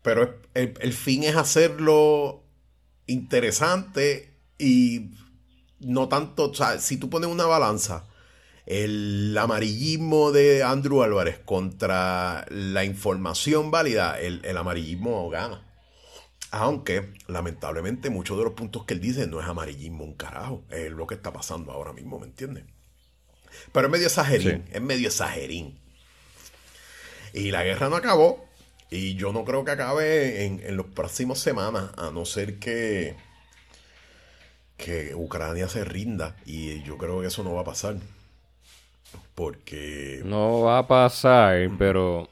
Pero 0.00 0.40
el, 0.54 0.92
fin 0.94 1.22
es 1.22 1.36
hacerlo 1.36 2.42
interesante 3.06 4.38
y 4.58 5.10
no 5.78 6.08
tanto. 6.08 6.50
O 6.50 6.54
sea, 6.54 6.78
si 6.80 6.96
tú 6.96 7.10
pones 7.10 7.28
una 7.28 7.44
balanza, 7.44 8.06
el 8.64 9.36
amarillismo 9.38 10.32
de 10.32 10.62
Andrew 10.62 11.02
Álvarez 11.02 11.40
contra 11.44 12.46
la 12.48 12.84
información 12.84 13.70
válida, 13.70 14.18
el, 14.18 14.40
el 14.46 14.56
amarillismo 14.56 15.28
gana. 15.28 15.62
Aunque, 16.52 17.12
lamentablemente, 17.26 18.08
muchos 18.08 18.38
de 18.38 18.44
los 18.44 18.54
puntos 18.54 18.86
que 18.86 18.94
él 18.94 19.00
dice 19.00 19.26
no 19.26 19.42
es 19.42 19.46
amarillismo 19.46 20.04
un 20.04 20.14
carajo. 20.14 20.64
Es 20.70 20.90
lo 20.90 21.06
que 21.06 21.16
está 21.16 21.34
pasando 21.34 21.70
ahora 21.70 21.92
mismo, 21.92 22.18
¿me 22.18 22.28
entiendes? 22.28 22.64
Pero 23.72 23.88
es 23.88 23.92
medio 23.92 24.06
exagerín, 24.06 24.64
es 24.72 24.80
medio 24.80 25.08
exagerín. 25.08 25.81
Y 27.32 27.50
la 27.50 27.64
guerra 27.64 27.88
no 27.88 27.96
acabó. 27.96 28.44
Y 28.90 29.14
yo 29.14 29.32
no 29.32 29.44
creo 29.44 29.64
que 29.64 29.70
acabe 29.70 30.44
en, 30.44 30.60
en 30.64 30.76
las 30.76 30.86
próximas 30.86 31.38
semanas, 31.38 31.90
a 31.96 32.10
no 32.10 32.26
ser 32.26 32.58
que, 32.58 33.16
que 34.76 35.14
Ucrania 35.14 35.68
se 35.68 35.84
rinda. 35.84 36.36
Y 36.44 36.82
yo 36.82 36.98
creo 36.98 37.20
que 37.20 37.28
eso 37.28 37.42
no 37.42 37.54
va 37.54 37.62
a 37.62 37.64
pasar. 37.64 37.96
Porque... 39.34 40.20
No 40.24 40.60
va 40.60 40.78
a 40.78 40.86
pasar, 40.86 41.70
pero... 41.78 42.28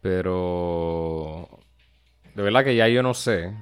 pero... 0.00 1.48
De 2.34 2.42
verdad 2.42 2.64
que 2.64 2.76
ya 2.76 2.88
yo 2.88 3.02
no 3.02 3.12
sé. 3.12 3.52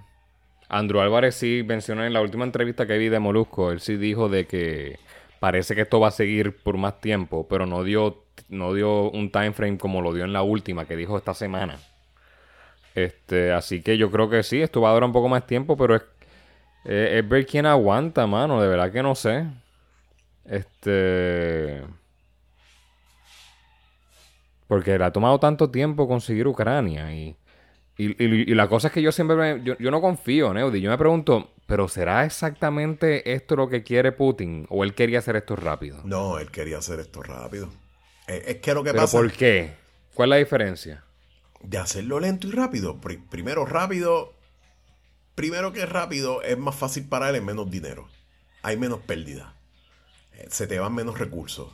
Andrew 0.68 1.00
Álvarez 1.00 1.34
sí 1.34 1.64
mencionó 1.66 2.04
en 2.04 2.12
la 2.12 2.20
última 2.20 2.44
entrevista 2.44 2.86
que 2.86 2.98
vi 2.98 3.08
de 3.08 3.18
Molusco, 3.18 3.72
él 3.72 3.80
sí 3.80 3.96
dijo 3.96 4.28
de 4.28 4.46
que 4.46 4.98
parece 5.40 5.74
que 5.74 5.82
esto 5.82 6.00
va 6.00 6.08
a 6.08 6.12
seguir 6.12 6.56
por 6.56 6.76
más 6.76 7.00
tiempo, 7.00 7.46
pero 7.48 7.66
no 7.66 7.84
dio 7.84 8.24
no 8.48 8.72
dio 8.72 9.10
un 9.10 9.30
time 9.30 9.52
frame 9.52 9.78
como 9.78 10.00
lo 10.00 10.12
dio 10.12 10.24
en 10.24 10.32
la 10.32 10.42
última 10.42 10.86
que 10.86 10.96
dijo 10.96 11.16
esta 11.16 11.34
semana. 11.34 11.78
Este, 12.94 13.52
así 13.52 13.82
que 13.82 13.96
yo 13.98 14.10
creo 14.10 14.28
que 14.28 14.42
sí, 14.42 14.60
esto 14.60 14.80
va 14.80 14.90
a 14.90 14.94
durar 14.94 15.06
un 15.06 15.12
poco 15.12 15.28
más 15.28 15.46
tiempo, 15.46 15.76
pero 15.76 15.96
es, 15.96 16.02
es 16.84 17.28
ver 17.28 17.46
quién 17.46 17.66
aguanta, 17.66 18.26
mano. 18.26 18.60
De 18.60 18.68
verdad 18.68 18.92
que 18.92 19.02
no 19.02 19.14
sé. 19.14 19.46
Este. 20.44 21.82
Porque 24.66 24.98
le 24.98 25.04
ha 25.04 25.12
tomado 25.12 25.38
tanto 25.38 25.70
tiempo 25.70 26.08
conseguir 26.08 26.46
Ucrania. 26.46 27.12
Y, 27.14 27.36
y, 27.96 28.54
la 28.54 28.68
cosa 28.68 28.88
es 28.88 28.94
que 28.94 29.02
yo 29.02 29.12
siempre 29.12 29.36
me, 29.36 29.62
yo, 29.62 29.90
no 29.90 30.00
confío, 30.00 30.52
Neudi. 30.52 30.80
Yo 30.80 30.90
me 30.90 30.98
pregunto, 30.98 31.52
¿pero 31.68 31.86
será 31.86 32.24
exactamente 32.24 33.32
esto 33.32 33.54
lo 33.54 33.68
que 33.68 33.84
quiere 33.84 34.10
Putin? 34.10 34.66
¿O 34.70 34.82
él 34.82 34.94
quería 34.94 35.20
hacer 35.20 35.36
esto 35.36 35.54
rápido? 35.54 36.00
No, 36.02 36.40
él 36.40 36.50
quería 36.50 36.78
hacer 36.78 36.98
esto 36.98 37.22
rápido. 37.22 37.68
Eh, 38.26 38.42
es 38.48 38.56
que 38.56 38.74
lo 38.74 38.82
que 38.82 38.92
¿Pero 38.92 39.06
¿Por 39.06 39.30
qué? 39.30 39.76
¿Cuál 40.14 40.30
es 40.30 40.30
la 40.30 40.36
diferencia? 40.38 41.04
de 41.62 41.78
hacerlo 41.78 42.20
lento 42.20 42.46
y 42.46 42.52
rápido. 42.52 43.00
primero 43.00 43.66
rápido, 43.66 44.34
primero 45.34 45.72
que 45.72 45.86
rápido 45.86 46.42
es 46.42 46.58
más 46.58 46.74
fácil 46.74 47.06
para 47.08 47.30
él 47.30 47.36
en 47.36 47.44
menos 47.44 47.70
dinero. 47.70 48.08
Hay 48.62 48.76
menos 48.76 49.00
pérdida. 49.00 49.54
Eh, 50.34 50.48
se 50.50 50.66
te 50.66 50.78
van 50.78 50.94
menos 50.94 51.18
recursos. 51.18 51.72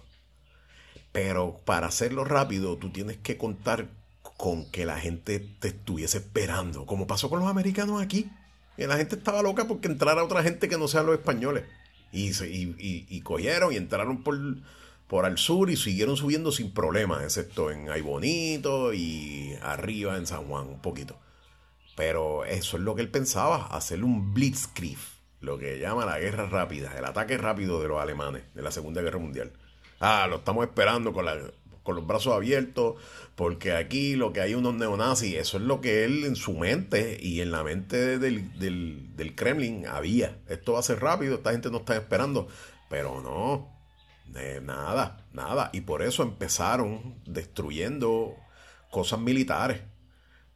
Pero 1.12 1.60
para 1.64 1.86
hacerlo 1.86 2.24
rápido, 2.24 2.76
tú 2.76 2.90
tienes 2.90 3.18
que 3.18 3.36
contar 3.36 3.88
con 4.36 4.70
que 4.70 4.84
la 4.84 4.98
gente 4.98 5.38
te 5.38 5.68
estuviese 5.68 6.18
esperando, 6.18 6.86
como 6.86 7.06
pasó 7.06 7.30
con 7.30 7.38
los 7.38 7.48
americanos 7.48 8.02
aquí. 8.02 8.30
Y 8.76 8.86
la 8.86 8.96
gente 8.96 9.16
estaba 9.16 9.42
loca 9.42 9.66
porque 9.66 9.88
entrara 9.88 10.24
otra 10.24 10.42
gente 10.42 10.68
que 10.68 10.78
no 10.78 10.88
sean 10.88 11.06
los 11.06 11.16
españoles. 11.16 11.64
Y, 12.12 12.30
y, 12.78 13.20
cogieron 13.22 13.72
y 13.72 13.76
entraron 13.76 14.22
por, 14.22 14.38
por 15.08 15.24
al 15.24 15.36
sur 15.36 15.70
y 15.70 15.76
siguieron 15.76 16.16
subiendo 16.16 16.52
sin 16.52 16.72
problemas, 16.72 17.24
excepto 17.24 17.72
en 17.72 17.90
Ay 17.90 18.02
Bonito 18.02 18.94
y 18.94 19.56
arriba 19.62 20.16
en 20.16 20.26
San 20.26 20.44
Juan, 20.44 20.68
un 20.68 20.80
poquito. 20.80 21.18
Pero 21.96 22.44
eso 22.44 22.76
es 22.76 22.82
lo 22.82 22.94
que 22.94 23.02
él 23.02 23.10
pensaba, 23.10 23.66
hacerle 23.66 24.04
un 24.04 24.32
blitzkrieg, 24.32 24.98
lo 25.40 25.58
que 25.58 25.78
llama 25.78 26.06
la 26.06 26.18
guerra 26.18 26.46
rápida, 26.46 26.96
el 26.96 27.04
ataque 27.04 27.36
rápido 27.36 27.80
de 27.82 27.88
los 27.88 28.00
alemanes 28.00 28.42
de 28.54 28.62
la 28.62 28.70
Segunda 28.70 29.02
Guerra 29.02 29.18
Mundial. 29.18 29.52
Ah, 30.00 30.26
lo 30.28 30.36
estamos 30.36 30.64
esperando 30.66 31.12
con, 31.12 31.24
la, 31.24 31.38
con 31.84 31.94
los 31.94 32.06
brazos 32.06 32.34
abiertos, 32.34 32.96
porque 33.36 33.72
aquí 33.72 34.16
lo 34.16 34.32
que 34.32 34.40
hay 34.40 34.54
unos 34.54 34.74
neonazis, 34.74 35.36
eso 35.36 35.58
es 35.58 35.62
lo 35.62 35.80
que 35.80 36.04
él 36.04 36.24
en 36.24 36.34
su 36.34 36.54
mente 36.54 37.18
y 37.20 37.42
en 37.42 37.52
la 37.52 37.62
mente 37.62 38.18
del, 38.18 38.58
del, 38.58 39.34
Kremlin 39.36 39.86
había. 39.86 40.38
Esto 40.48 40.72
va 40.72 40.80
a 40.80 40.82
ser 40.82 41.00
rápido, 41.00 41.36
esta 41.36 41.52
gente 41.52 41.70
no 41.70 41.78
está 41.78 41.94
esperando, 41.94 42.48
pero 42.88 43.20
no, 43.20 43.68
de 44.26 44.60
nada, 44.62 45.26
nada. 45.32 45.70
Y 45.72 45.82
por 45.82 46.02
eso 46.02 46.22
empezaron 46.22 47.20
destruyendo 47.26 48.34
cosas 48.90 49.20
militares. 49.20 49.82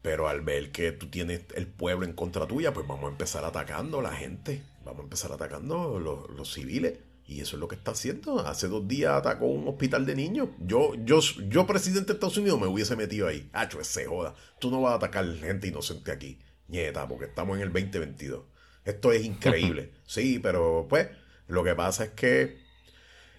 Pero 0.01 0.29
al 0.29 0.41
ver 0.41 0.71
que 0.71 0.93
tú 0.93 1.11
tienes 1.11 1.43
el 1.57 1.67
pueblo 1.67 2.07
en 2.07 2.13
contra 2.13 2.47
tuya, 2.47 2.73
pues 2.73 2.87
vamos 2.87 3.07
a 3.07 3.09
empezar 3.09 3.45
atacando 3.45 3.99
a 3.99 4.03
la 4.03 4.13
gente. 4.13 4.63
Vamos 4.85 5.01
a 5.01 5.03
empezar 5.03 5.33
atacando 5.33 5.99
los, 5.99 6.31
los 6.31 6.55
civiles. 6.55 6.99
Y 7.29 7.43
eso 7.43 7.57
es 7.57 7.61
lo 7.61 7.69
que 7.69 7.77
está 7.77 7.91
haciendo. 7.91 8.41
Hace 8.41 8.69
dos 8.69 8.89
días 8.89 9.13
atacó 9.13 9.45
un 9.45 9.69
hospital 9.69 10.07
de 10.07 10.17
niños. 10.17 10.49
Yo, 10.61 10.95
yo, 11.05 11.21
yo 11.51 11.67
presidente 11.67 12.07
de 12.07 12.13
Estados 12.15 12.39
Unidos, 12.39 12.59
me 12.59 12.67
hubiese 12.67 12.97
metido 12.97 13.29
ahí. 13.29 13.51
Hacho, 13.53 13.83
ese 13.83 14.07
joda. 14.07 14.35
Tú 14.59 14.71
no 14.71 14.81
vas 14.81 14.93
a 14.93 14.97
atacar 14.97 15.27
gente 15.37 15.69
inocente 15.69 16.11
aquí. 16.11 16.39
Nieta, 16.69 17.07
porque 17.07 17.27
estamos 17.27 17.59
en 17.59 17.65
el 17.65 17.69
2022. 17.69 18.45
Esto 18.87 19.13
es 19.13 19.27
increíble. 19.27 19.93
sí, 20.07 20.39
pero 20.39 20.87
pues, 20.89 21.09
lo 21.49 21.63
que 21.63 21.75
pasa 21.75 22.05
es 22.05 22.11
que 22.13 22.63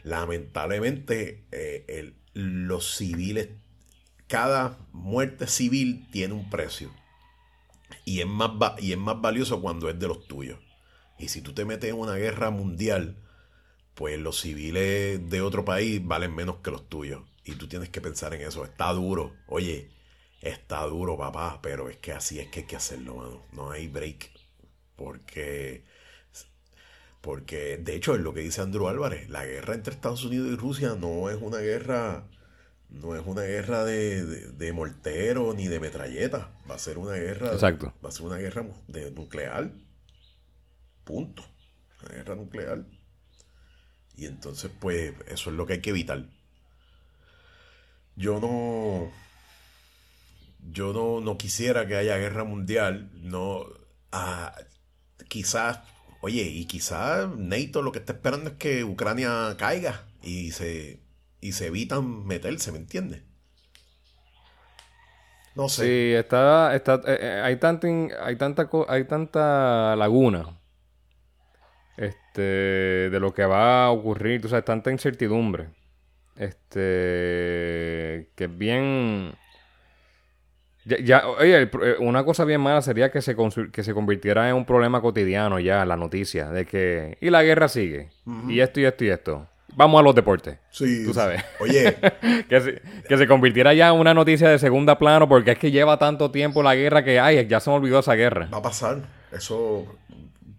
lamentablemente 0.03 1.47
eh, 1.51 2.13
los 2.33 2.95
civiles, 2.95 3.49
cada 4.27 4.77
muerte 4.91 5.47
civil 5.47 6.07
tiene 6.11 6.35
un 6.35 6.47
precio. 6.51 6.91
Y 8.05 8.19
es, 8.19 8.27
más 8.27 8.51
y 8.79 8.91
es 8.91 8.99
más 8.99 9.19
valioso 9.19 9.63
cuando 9.63 9.89
es 9.89 9.97
de 9.97 10.07
los 10.07 10.27
tuyos. 10.27 10.59
Y 11.17 11.29
si 11.29 11.41
tú 11.41 11.53
te 11.53 11.65
metes 11.65 11.89
en 11.89 11.97
una 11.97 12.15
guerra 12.15 12.51
mundial, 12.51 13.17
pues 13.99 14.17
los 14.17 14.39
civiles 14.39 15.29
de 15.29 15.41
otro 15.41 15.65
país 15.65 15.99
valen 16.01 16.33
menos 16.33 16.59
que 16.63 16.71
los 16.71 16.87
tuyos. 16.87 17.21
Y 17.43 17.55
tú 17.55 17.67
tienes 17.67 17.89
que 17.89 17.99
pensar 17.99 18.33
en 18.33 18.39
eso. 18.39 18.63
Está 18.63 18.93
duro. 18.93 19.35
Oye, 19.45 19.89
está 20.39 20.83
duro, 20.83 21.17
papá, 21.17 21.59
pero 21.61 21.89
es 21.89 21.97
que 21.97 22.13
así 22.13 22.39
es 22.39 22.47
que 22.47 22.61
hay 22.61 22.65
que 22.65 22.77
hacerlo, 22.77 23.15
mano. 23.15 23.45
No 23.51 23.71
hay 23.71 23.89
break. 23.89 24.31
Porque 24.95 25.83
porque, 27.19 27.75
de 27.75 27.93
hecho, 27.93 28.15
es 28.15 28.21
lo 28.21 28.33
que 28.33 28.39
dice 28.39 28.61
Andrew 28.61 28.87
Álvarez, 28.87 29.29
la 29.29 29.45
guerra 29.45 29.73
entre 29.73 29.93
Estados 29.93 30.23
Unidos 30.23 30.47
y 30.47 30.55
Rusia 30.55 30.95
no 30.97 31.29
es 31.29 31.35
una 31.41 31.57
guerra, 31.57 32.23
no 32.87 33.17
es 33.17 33.23
una 33.25 33.41
guerra 33.41 33.83
de, 33.83 34.23
de, 34.23 34.71
mortero 34.71 35.53
ni 35.53 35.67
de 35.67 35.81
metralleta. 35.81 36.53
Va 36.71 36.75
a 36.75 36.79
ser 36.79 36.99
una 36.99 37.15
guerra. 37.15 37.51
Exacto. 37.51 37.93
Va 38.01 38.07
a 38.07 38.11
ser 38.13 38.27
una 38.27 38.37
guerra 38.37 38.65
de 38.87 39.11
nuclear. 39.11 39.73
Punto. 41.03 41.43
Una 42.01 42.15
guerra 42.15 42.35
nuclear. 42.35 42.85
Y 44.19 44.25
entonces, 44.25 44.71
pues, 44.79 45.13
eso 45.27 45.49
es 45.49 45.55
lo 45.55 45.65
que 45.65 45.73
hay 45.73 45.81
que 45.81 45.91
evitar. 45.91 46.25
Yo 48.15 48.39
no. 48.39 49.11
Yo 50.71 50.93
no, 50.93 51.21
no 51.21 51.37
quisiera 51.37 51.87
que 51.87 51.95
haya 51.95 52.17
guerra 52.17 52.43
mundial. 52.43 53.09
No. 53.23 53.65
Ah, 54.11 54.55
quizás 55.27 55.79
Oye, 56.21 56.43
y 56.43 56.65
quizás 56.65 57.29
NATO 57.37 57.81
lo 57.81 57.91
que 57.91 57.99
está 57.99 58.13
esperando 58.13 58.51
es 58.51 58.55
que 58.57 58.83
Ucrania 58.83 59.55
caiga 59.57 60.03
y 60.21 60.51
se, 60.51 60.99
y 61.39 61.53
se 61.53 61.67
evitan 61.67 62.25
meterse, 62.25 62.71
¿me 62.73 62.77
entiendes? 62.77 63.23
No 65.55 65.69
sé. 65.69 65.83
Sí, 65.85 66.13
está, 66.15 66.75
está, 66.75 66.95
eh, 67.07 67.19
eh, 67.21 67.41
hay, 67.43 67.55
tanta, 67.55 67.87
hay, 68.21 68.35
tanta, 68.35 68.69
hay 68.89 69.05
tanta 69.05 69.95
laguna 69.95 70.58
este, 72.39 73.09
de 73.09 73.19
lo 73.19 73.33
que 73.33 73.45
va 73.45 73.85
a 73.85 73.91
ocurrir, 73.91 74.41
tú 74.41 74.47
sabes, 74.47 74.65
tanta 74.65 74.91
incertidumbre. 74.91 75.69
Este, 76.35 78.29
que 78.35 78.45
es 78.45 78.57
bien 78.57 79.33
ya, 80.85 81.27
oye, 81.27 81.63
eh, 81.63 81.95
una 81.99 82.23
cosa 82.23 82.45
bien 82.45 82.61
mala 82.61 82.81
sería 82.81 83.11
que 83.11 83.21
se, 83.21 83.35
que 83.71 83.83
se 83.83 83.93
convirtiera 83.93 84.49
en 84.49 84.55
un 84.55 84.65
problema 84.65 85.01
cotidiano 85.01 85.59
ya 85.59 85.85
la 85.85 85.97
noticia 85.97 86.49
de 86.49 86.65
que 86.65 87.17
y 87.19 87.29
la 87.29 87.43
guerra 87.43 87.67
sigue 87.67 88.09
y 88.47 88.61
esto 88.61 88.79
y 88.79 88.85
esto 88.85 89.03
y 89.03 89.09
esto. 89.09 89.47
Vamos 89.75 89.99
a 89.99 90.03
los 90.03 90.15
deportes. 90.15 90.57
Sí. 90.71 91.05
Tú 91.05 91.13
sabes. 91.13 91.43
Oye. 91.59 91.95
que, 92.49 92.61
se, 92.61 92.81
que, 93.07 93.17
se, 93.17 93.27
convirtiera 93.27 93.73
ya 93.73 93.89
en 93.89 93.99
una 93.99 94.13
noticia 94.13 94.49
de 94.49 94.57
segunda 94.57 94.97
plano 94.97 95.29
porque 95.29 95.51
es 95.51 95.59
que 95.59 95.69
lleva 95.69 95.99
tanto 95.99 96.31
tiempo 96.31 96.63
la 96.63 96.73
guerra 96.73 97.03
que, 97.03 97.19
ay, 97.19 97.45
ya 97.47 97.59
se 97.59 97.69
me 97.69 97.75
olvidó 97.75 97.99
esa 97.99 98.15
guerra. 98.15 98.49
Va 98.51 98.57
a 98.57 98.61
pasar. 98.63 99.03
Eso 99.31 99.85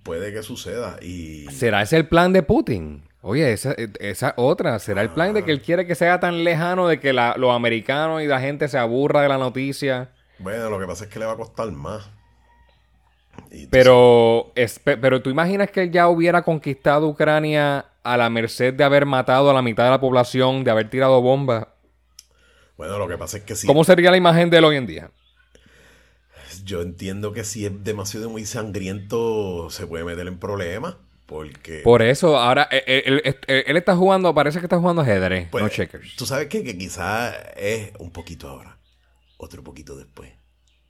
puede 0.02 0.32
que 0.32 0.42
suceda. 0.42 0.96
y... 1.02 1.46
¿Será 1.50 1.82
ese 1.82 1.96
el 1.96 2.08
plan 2.08 2.32
de 2.32 2.42
Putin? 2.42 3.02
Oye, 3.22 3.52
esa, 3.52 3.74
esa 3.98 4.32
otra, 4.36 4.78
¿será 4.78 5.02
el 5.02 5.10
plan 5.10 5.34
de 5.34 5.44
que 5.44 5.50
él 5.50 5.60
quiere 5.60 5.86
que 5.86 5.94
sea 5.94 6.20
tan 6.20 6.42
lejano 6.42 6.88
de 6.88 7.00
que 7.00 7.12
los 7.12 7.54
americanos 7.54 8.22
y 8.22 8.26
la 8.26 8.40
gente 8.40 8.66
se 8.66 8.78
aburra 8.78 9.20
de 9.20 9.28
la 9.28 9.36
noticia? 9.36 10.10
Bueno, 10.38 10.70
lo 10.70 10.78
que 10.78 10.86
pasa 10.86 11.04
es 11.04 11.10
que 11.10 11.18
le 11.18 11.26
va 11.26 11.32
a 11.32 11.36
costar 11.36 11.70
más. 11.70 12.08
Pero, 13.70 14.52
pero 14.84 15.20
tú 15.20 15.28
imaginas 15.28 15.70
que 15.70 15.82
él 15.82 15.90
ya 15.90 16.08
hubiera 16.08 16.42
conquistado 16.42 17.08
Ucrania 17.08 17.86
a 18.02 18.16
la 18.16 18.30
merced 18.30 18.72
de 18.72 18.84
haber 18.84 19.04
matado 19.04 19.50
a 19.50 19.54
la 19.54 19.60
mitad 19.60 19.84
de 19.84 19.90
la 19.90 20.00
población, 20.00 20.64
de 20.64 20.70
haber 20.70 20.88
tirado 20.88 21.20
bombas. 21.20 21.66
Bueno, 22.78 22.98
lo 22.98 23.06
que 23.06 23.18
pasa 23.18 23.38
es 23.38 23.44
que 23.44 23.54
sí. 23.54 23.66
¿Cómo 23.66 23.84
sería 23.84 24.10
la 24.10 24.16
imagen 24.16 24.48
de 24.48 24.58
él 24.58 24.64
hoy 24.64 24.76
en 24.76 24.86
día? 24.86 25.10
Yo 26.64 26.83
entiendo 26.83 27.33
que 27.33 27.44
si 27.44 27.66
es 27.66 27.85
demasiado 27.85 28.31
muy 28.31 28.46
sangriento, 28.46 29.68
se 29.70 29.87
puede 29.87 30.05
meter 30.05 30.27
en 30.27 30.38
problemas. 30.38 30.96
Porque... 31.27 31.83
Por 31.85 32.03
eso, 32.03 32.38
ahora 32.38 32.68
eh, 32.73 32.83
eh, 32.87 33.64
él, 33.66 33.77
está 33.77 33.94
jugando, 33.94 34.35
parece 34.35 34.59
que 34.59 34.66
está 34.66 34.79
jugando 34.79 35.03
ajedrez, 35.03 35.44
no 35.44 35.51
pues, 35.53 35.73
checkers. 35.73 36.16
Tú 36.16 36.27
sabes 36.27 36.49
que 36.49 36.77
quizás 36.77 37.37
es 37.57 37.92
un 38.01 38.11
poquito 38.11 38.49
ahora 38.49 38.81
otro 39.40 39.64
poquito 39.64 39.96
después. 39.96 40.31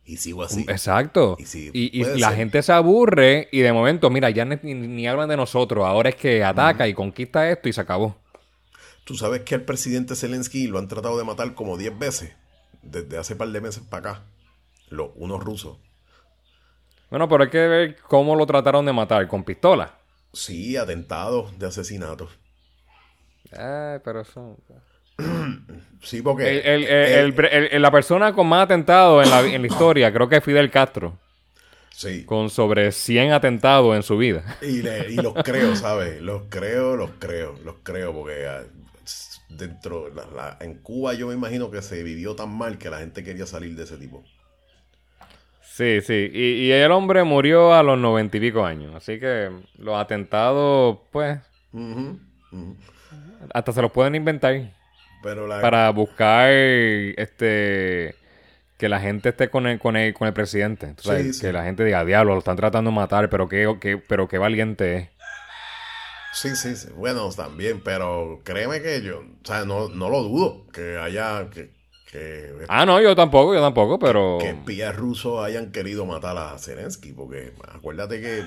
Y 0.05 0.17
sigo 0.17 0.43
así. 0.43 0.63
Exacto. 0.69 1.37
Y, 1.73 2.05
la 2.19 2.33
gente 2.33 2.63
se 2.63 2.73
aburre 2.73 3.49
y 3.53 3.61
de 3.61 3.73
momento, 3.73 4.11
mira, 4.11 4.31
ya 4.31 4.45
ni, 4.45 5.07
hablan 5.07 5.29
de 5.29 5.37
nosotros. 5.37 5.87
Ahora 5.87 6.09
es 6.09 6.17
que 6.17 6.43
ataca 6.43 6.89
y 6.89 6.95
conquista 6.95 7.49
esto 7.49 7.69
y 7.69 7.73
se 7.73 7.81
acabó. 7.81 8.17
Tú 9.05 9.15
sabes 9.17 9.43
que 9.43 9.55
al 9.55 9.63
presidente 9.63 10.17
Zelensky 10.17 10.67
lo 10.67 10.79
han 10.79 10.89
tratado 10.89 11.17
de 11.17 11.25
matar 11.25 11.55
como 11.55 11.77
10 11.77 11.99
veces. 11.99 12.33
Desde 12.83 13.19
hace 13.19 13.37
par 13.37 13.49
de 13.49 13.61
meses 13.61 13.83
para 13.89 14.11
acá. 14.11 14.23
Los, 14.91 15.11
unos 15.15 15.43
rusos. 15.43 15.79
Bueno, 17.09 17.29
pero 17.29 17.45
hay 17.45 17.51
que 17.51 17.67
ver 17.67 17.97
cómo 17.97 18.37
lo 18.37 18.47
trataron 18.47 18.85
de 18.87 18.93
matar. 18.93 19.27
¿Con 19.27 19.43
pistola? 19.43 19.99
Sí, 20.33 20.77
atentados 20.77 21.59
de 21.59 21.67
asesinatos. 21.67 22.31
Ay, 23.53 23.99
pero 24.05 24.21
eso... 24.21 24.57
Sí, 26.03 26.23
porque. 26.23 27.69
la 27.79 27.91
persona 27.91 28.33
con 28.33 28.47
más 28.47 28.65
atentados 28.65 29.23
en 29.23 29.31
la, 29.31 29.41
en 29.43 29.61
la 29.61 29.67
historia, 29.67 30.11
creo 30.11 30.29
que 30.29 30.37
es 30.37 30.45
Fidel 30.45 30.71
Castro. 30.71 31.19
Sí. 31.95 32.25
Con 32.25 32.49
sobre 32.49 32.93
100 32.93 33.33
atentados 33.33 33.95
en 33.95 34.03
su 34.03 34.17
vida. 34.17 34.57
Y, 34.63 34.81
los 35.17 35.35
creo, 35.45 35.77
¿sabes? 35.77 36.23
Los 36.23 36.45
creo, 36.49 36.97
los 36.97 37.11
creo, 37.19 37.55
los 37.63 37.77
creo, 37.83 38.15
porque 38.15 38.47
ah, 38.47 38.63
dentro. 39.51 40.07
en 40.61 40.75
Cuba 40.77 41.13
yo 41.13 41.27
me 41.29 41.35
imagino 41.35 41.71
que 41.71 41.83
se 41.83 42.03
vivió 42.03 42.35
tan 42.35 42.57
mal 42.57 42.79
que 42.79 42.89
la 42.89 43.01
gente 43.01 43.23
quería 43.23 43.45
salir 43.45 43.77
de 43.77 43.85
ese 43.85 43.99
tipo. 43.99 44.25
Sí, 45.81 46.03
sí. 46.03 46.31
Y, 46.31 46.71
el 46.73 46.93
hombre 46.93 47.25
murió 47.25 47.73
a 47.73 47.83
los 47.83 47.99
noventa 47.99 48.37
y 48.37 48.41
pico 48.41 48.67
años. 48.67 48.95
Así 48.95 49.19
que 49.19 49.51
los 49.79 49.99
atentados, 49.99 50.99
pues. 51.11 51.41
Hasta 53.55 53.73
se 53.73 53.81
los 53.81 53.91
pueden 53.91 54.15
inventar 54.15 54.75
para 55.23 55.89
buscar 55.91 56.51
este 56.51 58.15
que 58.77 58.89
la 58.91 59.01
gente 59.01 59.31
esté 59.31 59.49
con 59.49 59.67
el, 59.67 59.79
con 59.79 59.97
el, 59.97 60.13
con 60.13 60.29
el 60.29 60.35
presidente. 60.35 60.95
Que 61.41 61.51
la 61.51 61.65
gente 61.65 61.83
diga, 61.83 62.05
diablo, 62.05 62.35
lo 62.35 62.41
están 62.41 62.57
tratando 62.57 62.91
de 62.91 62.97
matar, 62.97 63.31
pero 63.31 63.49
qué, 63.49 64.03
pero 64.07 64.29
qué 64.29 64.37
valiente 64.37 64.97
es. 64.97 65.09
Sí, 66.35 66.57
sí, 66.57 66.89
Bueno, 66.95 67.31
también, 67.31 67.81
pero 67.83 68.43
créeme 68.45 68.83
que 68.83 69.01
yo, 69.01 69.21
o 69.21 69.47
sea, 69.47 69.65
no, 69.65 69.89
no 69.89 70.11
lo 70.11 70.23
dudo 70.23 70.67
que 70.73 70.99
haya, 70.99 71.49
que, 71.51 71.71
ah, 72.69 72.87
no, 72.87 73.01
yo 73.01 73.15
tampoco, 73.15 73.55
yo 73.55 73.61
tampoco, 73.61 73.99
pero... 73.99 74.39
Que 74.41 74.51
espías 74.51 74.95
rusos 74.97 75.45
hayan 75.45 75.73
querido 75.73 76.07
matar 76.07 76.37
a 76.37 76.59
Zelensky, 76.59 77.13
porque 77.13 77.53
acuérdate 77.73 78.21
que 78.21 78.45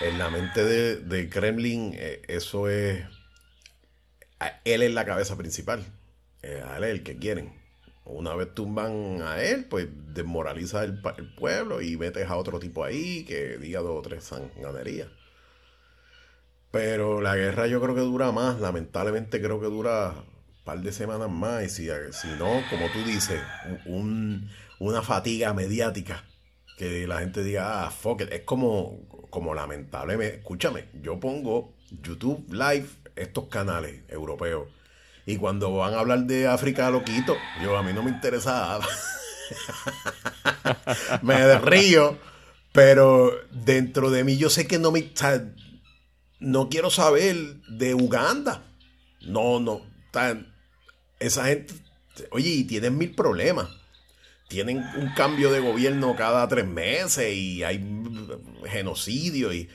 en 0.00 0.18
la 0.18 0.30
mente 0.30 0.64
de, 0.64 1.28
Kremlin 1.28 1.92
eh, 1.94 2.22
eso 2.28 2.68
es... 2.68 3.04
Él 4.64 4.82
es 4.82 4.92
la 4.92 5.04
cabeza 5.04 5.36
principal, 5.36 5.84
eh, 6.42 6.62
a 6.66 6.78
él 6.78 6.84
es 6.84 6.90
el 6.90 7.02
que 7.02 7.16
quieren. 7.16 7.62
Una 8.04 8.34
vez 8.34 8.52
tumban 8.52 9.22
a 9.22 9.40
él, 9.40 9.66
pues 9.66 9.88
desmoraliza 10.08 10.82
el, 10.82 11.00
pueblo 11.36 11.80
y 11.80 11.96
metes 11.96 12.28
a 12.28 12.36
otro 12.36 12.58
tipo 12.58 12.84
ahí 12.84 13.24
que 13.24 13.58
diga 13.58 13.80
dos 13.80 13.98
o 13.98 14.02
tres 14.02 14.24
sanganerías. 14.24 15.08
Pero 16.72 17.20
la 17.20 17.36
guerra 17.36 17.66
yo 17.68 17.80
creo 17.80 17.94
que 17.94 18.00
dura 18.00 18.32
más, 18.32 18.58
lamentablemente 18.58 19.40
creo 19.40 19.60
que 19.60 19.66
dura 19.66 20.14
par 20.64 20.80
de 20.80 20.92
semanas 20.92 21.30
más 21.30 21.64
y 21.64 21.68
si, 21.68 21.88
si 22.12 22.28
no, 22.38 22.62
como 22.70 22.90
tú 22.92 23.02
dices, 23.04 23.40
una 24.78 25.02
fatiga 25.02 25.52
mediática 25.54 26.24
que 26.76 27.06
la 27.06 27.20
gente 27.20 27.42
diga, 27.42 27.86
ah, 27.86 27.90
fuck 27.90 28.22
it. 28.22 28.32
es 28.32 28.42
como, 28.42 29.08
como 29.30 29.54
lamentablemente, 29.54 30.36
escúchame, 30.36 30.86
yo 31.02 31.20
pongo 31.20 31.74
YouTube 32.02 32.52
Live 32.52 32.88
estos 33.16 33.48
canales 33.48 34.02
europeos 34.08 34.68
y 35.26 35.36
cuando 35.36 35.76
van 35.76 35.94
a 35.94 36.00
hablar 36.00 36.24
de 36.24 36.48
África 36.48 36.90
lo 36.90 37.04
quito, 37.04 37.36
yo 37.62 37.76
a 37.76 37.82
mí 37.82 37.92
no 37.92 38.02
me 38.02 38.10
interesa 38.10 38.78
me 41.22 41.58
río, 41.58 42.18
pero 42.72 43.32
dentro 43.50 44.10
de 44.10 44.24
mí 44.24 44.36
yo 44.36 44.50
sé 44.50 44.66
que 44.66 44.78
no 44.78 44.90
me... 44.90 45.10
no 46.40 46.68
quiero 46.68 46.90
saber 46.90 47.36
de 47.68 47.94
Uganda. 47.94 48.64
No, 49.20 49.60
no. 49.60 49.82
Tan, 50.10 50.51
esa 51.22 51.46
gente, 51.46 51.74
oye, 52.30 52.50
y 52.50 52.64
tienen 52.64 52.98
mil 52.98 53.14
problemas. 53.14 53.68
Tienen 54.48 54.78
un 54.96 55.14
cambio 55.16 55.50
de 55.50 55.60
gobierno 55.60 56.14
cada 56.14 56.46
tres 56.46 56.66
meses 56.66 57.34
y 57.34 57.64
hay 57.64 57.82
genocidio 58.66 59.52
y... 59.52 59.68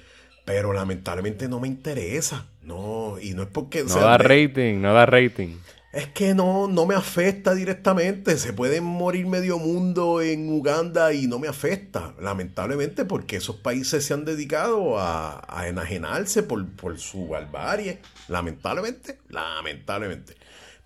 Pero 0.46 0.72
lamentablemente 0.72 1.50
no 1.50 1.60
me 1.60 1.68
interesa. 1.68 2.46
No, 2.62 3.18
y 3.20 3.34
no 3.34 3.42
es 3.44 3.50
porque... 3.50 3.84
No 3.84 3.96
da 3.96 4.18
rating, 4.18 4.80
no 4.80 4.94
da 4.94 5.06
rating. 5.06 5.56
Es 5.92 6.10
que 6.10 6.36
no, 6.36 6.68
no 6.68 6.86
me 6.86 6.96
afecta 6.96 7.56
directamente. 7.56 8.38
Se 8.38 8.54
puede 8.54 8.82
morir 8.82 9.26
medio 9.26 9.58
mundo 9.58 10.22
en 10.22 10.50
Uganda 10.50 11.12
y 11.12 11.28
no 11.28 11.40
me 11.40 11.48
afecta. 11.48 12.14
Lamentablemente 12.22 13.04
porque 13.04 13.38
esos 13.38 13.56
países 13.56 14.06
se 14.06 14.14
han 14.14 14.24
dedicado 14.24 15.00
a, 15.00 15.66
enajenarse 15.68 16.44
por, 16.44 16.66
por 16.76 17.00
su 17.00 17.28
barbarie. 17.28 18.00
Lamentablemente, 18.28 19.18
lamentablemente. 19.30 20.36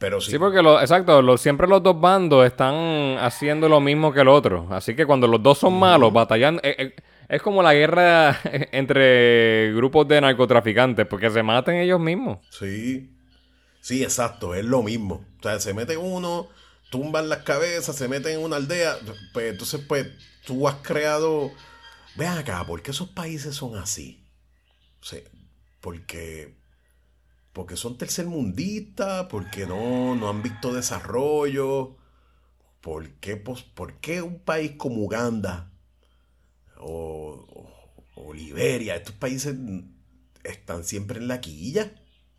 Pero 0.02 0.20
sí. 0.20 0.32
sí, 0.32 0.40
porque 0.40 0.64
lo, 0.64 0.82
exacto, 0.82 1.38
siempre 1.38 1.68
los 1.68 1.84
dos 1.84 2.02
bandos 2.02 2.44
están 2.44 3.20
haciendo 3.20 3.70
lo 3.70 3.80
mismo 3.80 4.12
que 4.12 4.22
el 4.22 4.30
otro. 4.30 4.68
Así 4.72 4.96
que 4.96 5.06
cuando 5.06 5.28
los 5.28 5.44
dos 5.44 5.60
son 5.60 5.78
malos, 5.78 6.12
batallando. 6.12 6.60
Eh, 6.64 6.76
eh, 6.76 6.96
es 7.30 7.40
como 7.44 7.62
la 7.62 7.76
guerra 7.76 8.42
entre 8.72 9.72
grupos 9.76 10.08
de 10.08 10.20
narcotraficantes, 10.20 11.06
porque 11.06 11.30
se 11.30 11.44
maten 11.44 11.76
ellos 11.76 12.00
mismos. 12.00 12.40
Sí. 12.50 13.16
Sí, 13.80 14.02
exacto, 14.02 14.56
es 14.56 14.66
lo 14.66 14.82
mismo. 14.82 15.24
O 15.40 15.44
sea, 15.44 15.60
se 15.60 15.72
meten 15.76 16.00
uno, 16.00 16.50
tumban 16.90 17.30
las 17.30 17.44
cabezas, 17.44 17.96
se 17.96 18.08
meten 18.08 18.40
en 18.40 18.44
una 18.44 18.56
aldea. 18.56 18.98
Pues 19.34 19.52
entonces, 19.52 19.82
pues, 19.88 20.08
tú 20.48 20.68
has 20.68 20.78
creado. 20.82 21.52
Vean 22.16 22.40
acá, 22.40 22.66
¿por 22.66 22.82
qué 22.82 22.90
esos 22.90 23.10
países 23.10 23.54
son 23.54 23.78
así? 23.78 24.26
O 25.00 25.06
sea, 25.06 25.20
porque 25.80 26.56
porque 27.54 27.76
son 27.76 27.98
tercermundistas, 27.98 29.26
porque 29.28 29.66
no, 29.66 30.16
no 30.16 30.30
han 30.30 30.42
visto 30.42 30.74
desarrollo. 30.74 31.98
¿Por 32.82 33.10
qué, 33.16 33.38
pues, 33.38 33.62
¿Por 33.62 34.00
qué 34.00 34.22
un 34.22 34.40
país 34.40 34.74
como 34.78 35.04
Uganda 35.04 35.72
o, 36.78 37.46
Liberia, 38.34 38.96
estos 38.96 39.16
países 39.16 39.56
están 40.44 40.84
siempre 40.86 41.20
en 41.20 41.28
la 41.28 41.42
quilla? 41.42 41.94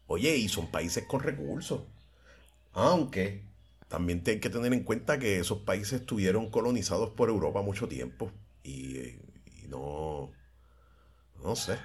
Oye, 0.06 0.36
y 0.36 0.48
son 0.48 0.70
países 0.70 1.04
con 1.06 1.20
recursos. 1.20 1.82
Aunque 2.72 3.44
también 3.88 4.22
hay 4.26 4.40
que 4.40 4.48
tener 4.48 4.72
en 4.72 4.84
cuenta 4.84 5.18
que 5.18 5.38
esos 5.38 5.58
países 5.58 6.00
estuvieron 6.00 6.50
colonizados 6.50 7.10
por 7.10 7.28
Europa 7.28 7.60
mucho 7.62 7.88
tiempo. 7.88 8.32
Y, 8.64 8.96
y 8.98 9.68
no, 9.68 10.32
no 11.42 11.56
sé. 11.56 11.78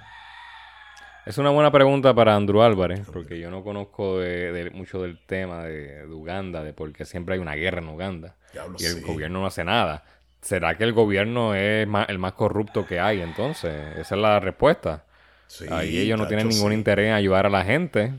Es 1.28 1.36
una 1.36 1.50
buena 1.50 1.70
pregunta 1.70 2.14
para 2.14 2.34
Andrew 2.34 2.62
Álvarez, 2.62 3.02
porque 3.12 3.38
yo 3.38 3.50
no 3.50 3.62
conozco 3.62 4.18
de, 4.18 4.70
mucho 4.72 5.02
del 5.02 5.18
tema 5.26 5.64
de, 5.64 6.06
Uganda, 6.06 6.64
de 6.64 6.72
por 6.72 6.90
qué 6.94 7.04
siempre 7.04 7.34
hay 7.34 7.40
una 7.40 7.54
guerra 7.54 7.82
en 7.82 7.88
Uganda 7.88 8.36
y 8.78 8.86
el 8.86 9.02
gobierno 9.02 9.40
no 9.40 9.46
hace 9.46 9.62
nada. 9.62 10.04
¿Será 10.40 10.78
que 10.78 10.84
el 10.84 10.94
gobierno 10.94 11.54
es 11.54 11.86
el 12.08 12.18
más 12.18 12.32
corrupto 12.32 12.86
que 12.86 12.98
hay 12.98 13.20
entonces? 13.20 13.74
Esa 13.98 14.14
es 14.14 14.20
la 14.22 14.40
respuesta. 14.40 15.04
Ahí 15.70 15.98
ellos 15.98 16.18
no 16.18 16.26
tienen 16.26 16.48
ningún 16.48 16.72
interés 16.72 17.08
en 17.08 17.12
ayudar 17.12 17.44
a 17.44 17.50
la 17.50 17.62
gente. 17.62 18.14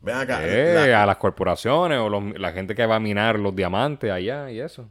Ven 0.00 0.14
acá. 0.14 0.38
Eh, 0.46 0.94
a 0.94 1.04
las 1.04 1.16
corporaciones 1.16 1.98
o 1.98 2.08
la 2.08 2.52
gente 2.52 2.76
que 2.76 2.86
va 2.86 2.94
a 2.94 3.00
minar 3.00 3.40
los 3.40 3.56
diamantes 3.56 4.12
allá 4.12 4.52
y 4.52 4.60
eso. 4.60 4.88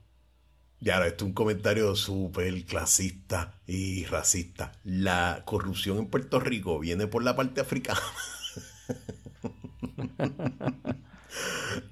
Y 0.81 0.89
ahora, 0.89 1.07
esto 1.07 1.25
es 1.25 1.29
un 1.29 1.33
comentario 1.33 1.95
súper 1.95 2.63
clasista 2.65 3.53
y 3.65 4.05
racista. 4.05 4.73
La 4.83 5.43
corrupción 5.45 5.97
en 5.97 6.07
Puerto 6.07 6.39
Rico 6.39 6.79
viene 6.79 7.07
por 7.07 7.23
la 7.23 7.35
parte 7.35 7.61
africana. 7.61 8.01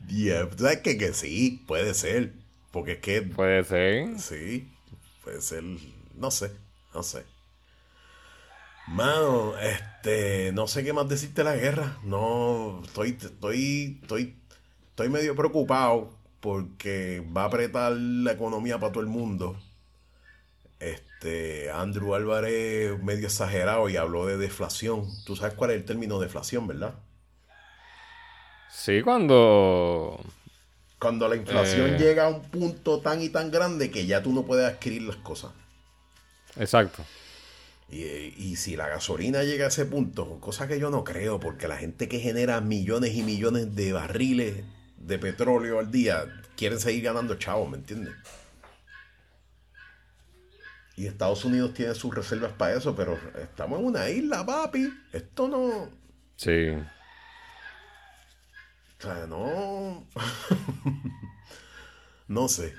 yeah, 0.07 0.49
¿Sabes 0.57 0.79
que, 0.79 0.97
que 0.97 1.13
sí? 1.13 1.63
Puede 1.65 1.93
ser. 1.93 2.33
Porque 2.71 2.93
es 2.93 2.99
que. 2.99 3.21
Puede 3.21 3.63
ser. 3.63 4.19
Sí, 4.19 4.69
puede 5.23 5.41
ser. 5.41 5.63
No 6.15 6.29
sé, 6.29 6.51
no 6.93 7.03
sé. 7.03 7.23
Mano, 8.87 9.57
este. 9.59 10.51
No 10.53 10.67
sé 10.67 10.83
qué 10.83 10.91
más 10.91 11.07
decirte 11.07 11.43
de 11.43 11.45
la 11.45 11.55
guerra. 11.55 11.97
No. 12.03 12.81
Estoy. 12.83 13.17
Estoy. 13.21 13.99
Estoy. 14.01 14.35
Estoy 14.89 15.09
medio 15.09 15.35
preocupado 15.35 16.22
porque 16.43 17.25
va 17.35 17.43
a 17.43 17.45
apretar 17.45 17.93
la 17.93 18.33
economía 18.33 18.77
para 18.77 18.91
todo 18.91 19.01
el 19.01 19.09
mundo. 19.09 19.55
Este, 20.77 21.71
Andrew 21.71 22.15
Álvarez 22.15 23.01
medio 23.01 23.27
exagerado 23.27 23.87
y 23.87 23.95
habló 23.95 24.25
de 24.25 24.35
deflación. 24.35 25.07
Tú 25.23 25.37
sabes 25.37 25.53
cuál 25.53 25.71
es 25.71 25.77
el 25.77 25.85
término 25.85 26.19
deflación, 26.19 26.67
¿verdad? 26.67 26.95
Sí, 28.69 29.01
cuando... 29.01 30.19
Cuando 30.99 31.29
la 31.29 31.37
inflación 31.37 31.93
eh. 31.93 31.97
llega 31.97 32.25
a 32.25 32.29
un 32.29 32.41
punto 32.41 32.99
tan 32.99 33.21
y 33.21 33.29
tan 33.29 33.49
grande 33.49 33.89
que 33.89 34.05
ya 34.05 34.21
tú 34.21 34.33
no 34.33 34.43
puedes 34.43 34.67
adquirir 34.67 35.03
las 35.03 35.15
cosas. 35.15 35.51
Exacto. 36.57 37.05
Y, 37.89 38.03
y, 38.03 38.57
si 38.57 38.75
la 38.75 38.89
gasolina 38.89 39.43
llega 39.43 39.65
a 39.65 39.67
ese 39.69 39.85
punto, 39.85 40.41
cosa 40.41 40.67
que 40.67 40.77
yo 40.77 40.89
no 40.89 41.05
creo, 41.05 41.39
porque 41.39 41.69
la 41.69 41.77
gente 41.77 42.09
que 42.09 42.19
genera 42.19 42.59
millones 42.59 43.15
y 43.15 43.23
millones 43.23 43.75
de 43.75 43.93
barriles 43.93 44.63
de 45.05 45.19
petróleo 45.19 45.79
al 45.79 45.91
día 45.91 46.25
quieren 46.55 46.79
seguir 46.79 47.03
ganando 47.03 47.35
chavos, 47.35 47.69
¿me 47.69 47.77
entiendes? 47.77 48.13
Y 50.95 51.07
Estados 51.07 51.43
Unidos 51.43 51.73
tiene 51.73 51.95
sus 51.95 52.13
reservas 52.13 52.51
para 52.53 52.75
eso, 52.75 52.95
pero 52.95 53.17
estamos 53.41 53.79
en 53.79 53.85
una 53.85 54.09
isla, 54.09 54.45
papi. 54.45 54.93
Esto 55.11 55.47
no. 55.47 55.89
Sí. 56.35 56.69
O 58.99 59.01
sea, 59.01 59.25
no. 59.27 60.05
no 62.27 62.47
sé. 62.47 62.75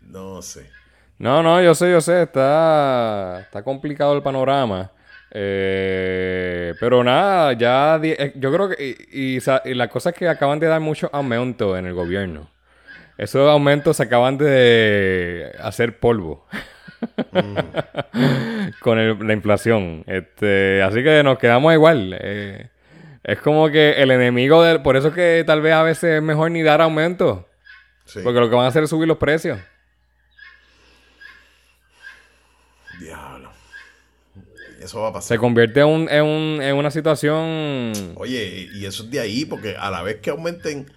No 0.00 0.40
sé. 0.40 0.70
No, 1.18 1.42
no, 1.42 1.60
yo 1.60 1.74
sé, 1.74 1.90
yo 1.90 2.00
sé. 2.00 2.22
Está, 2.22 3.40
está 3.40 3.64
complicado 3.64 4.14
el 4.14 4.22
panorama. 4.22 4.92
Eh, 5.32 6.74
pero 6.80 7.04
nada, 7.04 7.52
ya 7.52 8.00
eh, 8.02 8.32
yo 8.34 8.52
creo 8.52 8.68
que 8.68 8.96
y, 9.12 9.38
y, 9.38 9.74
la 9.74 9.88
cosa 9.88 10.10
es 10.10 10.16
que 10.16 10.28
acaban 10.28 10.58
de 10.58 10.66
dar 10.66 10.80
mucho 10.80 11.08
aumento 11.12 11.76
en 11.76 11.86
el 11.86 11.94
gobierno. 11.94 12.50
Esos 13.16 13.48
aumentos 13.48 13.98
se 13.98 14.04
acaban 14.04 14.38
de 14.38 15.52
hacer 15.60 15.98
polvo 15.98 16.46
mm. 17.32 17.58
con 18.80 19.26
la 19.26 19.32
inflación. 19.32 20.04
Este, 20.06 20.82
así 20.82 21.02
que 21.02 21.22
nos 21.22 21.38
quedamos 21.38 21.72
igual. 21.74 22.16
Eh, 22.18 22.70
es 23.22 23.38
como 23.40 23.68
que 23.68 24.02
el 24.02 24.10
enemigo 24.10 24.62
del, 24.62 24.80
por 24.82 24.96
eso 24.96 25.08
es 25.08 25.14
que 25.14 25.44
tal 25.46 25.60
vez 25.60 25.74
a 25.74 25.82
veces 25.82 26.16
es 26.16 26.22
mejor 26.22 26.50
ni 26.50 26.62
dar 26.62 26.80
aumento. 26.80 27.46
Porque 28.24 28.40
lo 28.40 28.48
que 28.48 28.56
van 28.56 28.64
a 28.64 28.68
hacer 28.68 28.84
es 28.84 28.90
subir 28.90 29.06
los 29.06 29.18
precios. 29.18 29.60
Eso 34.80 35.02
va 35.02 35.08
a 35.08 35.12
pasar. 35.12 35.36
Se 35.36 35.38
convierte 35.38 35.80
en, 35.80 36.08
en, 36.08 36.76
una 36.76 36.90
situación. 36.90 37.92
Oye, 38.16 38.70
y 38.72 38.86
eso 38.86 39.04
es 39.04 39.10
de 39.10 39.20
ahí, 39.20 39.44
porque 39.44 39.76
a 39.76 39.90
la 39.90 40.02
vez 40.02 40.20
que 40.20 40.30
aumenten 40.30 40.90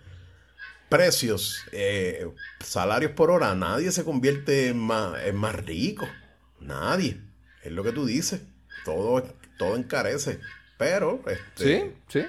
precios, 0.88 1.66
eh, 1.74 2.26
salarios 2.64 3.12
por 3.12 3.30
hora, 3.30 3.54
nadie 3.56 3.92
se 3.92 4.06
convierte 4.06 4.70
en 4.70 4.78
más, 4.78 5.22
en 5.26 5.36
más 5.36 5.56
rico. 5.56 6.08
Nadie. 6.62 7.20
Es 7.62 7.74
lo 7.74 7.84
que 7.84 7.92
tú 7.92 8.06
dices. 8.06 8.42
Todo, 8.86 9.22
todo 9.58 9.76
encarece. 9.76 10.40
Pero. 10.78 11.22
Este, 11.28 11.82
sí, 11.82 11.94
sí. 12.08 12.26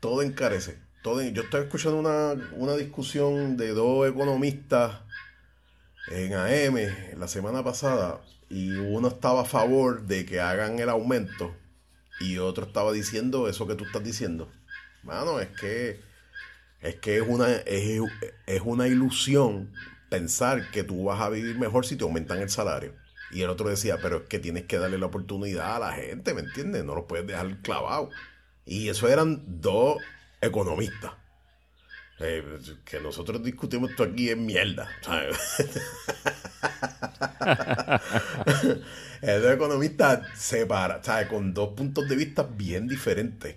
Todo 0.00 0.22
encarece. 0.22 0.78
todo, 1.02 1.20
yo 1.22 1.42
estoy 1.42 1.64
escuchando 1.64 1.98
una, 1.98 2.50
una 2.52 2.76
discusión 2.76 3.58
de 3.58 3.68
dos 3.68 4.08
economistas 4.08 5.00
en 6.10 6.32
AM 6.32 6.76
la 7.18 7.28
semana 7.28 7.62
pasada 7.62 8.22
y 8.50 8.72
uno 8.72 9.08
estaba 9.08 9.42
a 9.42 9.44
favor 9.44 10.02
de 10.02 10.26
que 10.26 10.40
hagan 10.40 10.80
el 10.80 10.90
aumento 10.90 11.54
y 12.20 12.38
otro 12.38 12.66
estaba 12.66 12.92
diciendo 12.92 13.48
eso 13.48 13.66
que 13.66 13.76
tú 13.76 13.84
estás 13.84 14.04
diciendo. 14.04 14.52
Mano, 15.02 15.40
es 15.40 15.48
que 15.48 16.00
es 16.80 16.96
que 16.96 17.16
es 17.18 17.22
una 17.26 17.50
es, 17.52 18.02
es 18.46 18.62
una 18.64 18.88
ilusión 18.88 19.72
pensar 20.10 20.70
que 20.72 20.82
tú 20.82 21.04
vas 21.04 21.20
a 21.20 21.30
vivir 21.30 21.58
mejor 21.58 21.86
si 21.86 21.96
te 21.96 22.04
aumentan 22.04 22.40
el 22.40 22.50
salario. 22.50 22.94
Y 23.30 23.42
el 23.42 23.50
otro 23.50 23.68
decía, 23.68 23.98
pero 24.02 24.18
es 24.18 24.28
que 24.28 24.40
tienes 24.40 24.64
que 24.64 24.78
darle 24.78 24.98
la 24.98 25.06
oportunidad 25.06 25.76
a 25.76 25.78
la 25.78 25.92
gente, 25.92 26.34
¿me 26.34 26.40
entiendes? 26.40 26.84
No 26.84 26.96
lo 26.96 27.06
puedes 27.06 27.26
dejar 27.26 27.62
clavado. 27.62 28.10
Y 28.66 28.88
eso 28.88 29.08
eran 29.08 29.44
dos 29.46 29.98
economistas. 30.40 31.12
Eh, 32.22 32.44
que 32.84 33.00
nosotros 33.00 33.42
discutimos 33.42 33.90
esto 33.90 34.02
aquí 34.02 34.28
es 34.28 34.36
mierda. 34.36 34.86
Esos 39.22 39.52
economistas 39.54 40.26
separa, 40.38 41.02
¿sabes? 41.02 41.28
Con 41.28 41.54
dos 41.54 41.70
puntos 41.70 42.06
de 42.08 42.16
vista 42.16 42.42
bien 42.42 42.88
diferentes. 42.88 43.56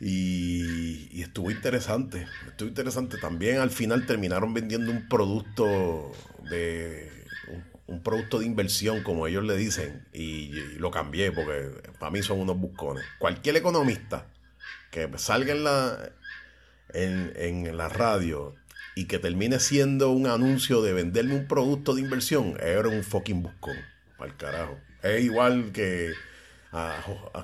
Y, 0.00 1.08
y, 1.12 1.22
estuvo 1.22 1.50
interesante. 1.50 2.26
Estuvo 2.46 2.68
interesante. 2.68 3.18
También 3.18 3.58
al 3.58 3.70
final 3.70 4.06
terminaron 4.06 4.54
vendiendo 4.54 4.90
un 4.90 5.06
producto 5.06 6.12
de. 6.48 7.12
Un, 7.86 8.02
producto 8.02 8.38
de 8.38 8.46
inversión, 8.46 9.02
como 9.02 9.26
ellos 9.26 9.44
le 9.44 9.56
dicen. 9.56 10.06
Y, 10.14 10.52
lo 10.78 10.90
cambié 10.90 11.30
porque 11.30 11.72
para 11.98 12.10
mí 12.10 12.22
son 12.22 12.40
unos 12.40 12.56
buscones. 12.58 13.04
Cualquier 13.18 13.56
economista 13.56 14.26
que 14.90 15.10
salga 15.18 15.52
en 15.52 15.64
la, 15.64 16.10
en, 16.94 17.32
en 17.36 17.76
la 17.76 17.88
radio 17.88 18.54
y 18.98 19.04
que 19.04 19.20
termine 19.20 19.60
siendo 19.60 20.10
un 20.10 20.26
anuncio 20.26 20.82
de 20.82 20.92
venderme 20.92 21.34
un 21.34 21.46
producto 21.46 21.94
de 21.94 22.00
inversión, 22.00 22.56
era 22.60 22.88
un 22.88 23.04
fucking 23.04 23.42
buscón. 23.44 23.76
Al 24.18 24.36
carajo. 24.36 24.76
Es 25.02 25.22
igual 25.22 25.70
que. 25.72 26.12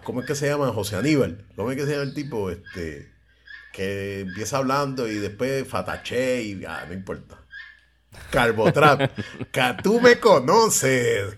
¿Cómo 0.03 0.21
es 0.21 0.27
que 0.27 0.35
se 0.35 0.49
llama? 0.49 0.73
José 0.73 0.97
Aníbal. 0.97 1.45
¿Cómo 1.55 1.71
es 1.71 1.77
que 1.77 1.85
se 1.85 1.93
llama 1.93 2.03
el 2.03 2.15
tipo? 2.15 2.51
Este. 2.51 3.13
Que 3.73 4.21
empieza 4.21 4.57
hablando 4.57 5.07
y 5.07 5.15
después 5.15 5.67
fatache 5.69 6.43
y. 6.43 6.65
Ah, 6.65 6.87
no 6.89 6.95
importa. 6.95 7.39
Carbotrap. 8.31 9.13
que 9.53 9.77
tú 9.83 10.01
me 10.01 10.19
conoces, 10.19 11.35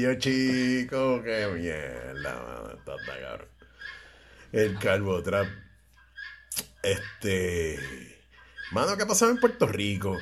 yo 0.00 0.14
chico, 0.14 1.22
qué 1.22 1.46
mierda, 1.54 2.78
cabrón. 2.84 3.48
El 4.52 4.78
Carbotrap. 4.78 5.46
Este. 6.82 7.78
Mano, 8.72 8.96
¿qué 8.96 9.02
ha 9.02 9.06
pasado 9.06 9.30
en 9.30 9.38
Puerto 9.38 9.66
Rico? 9.66 10.16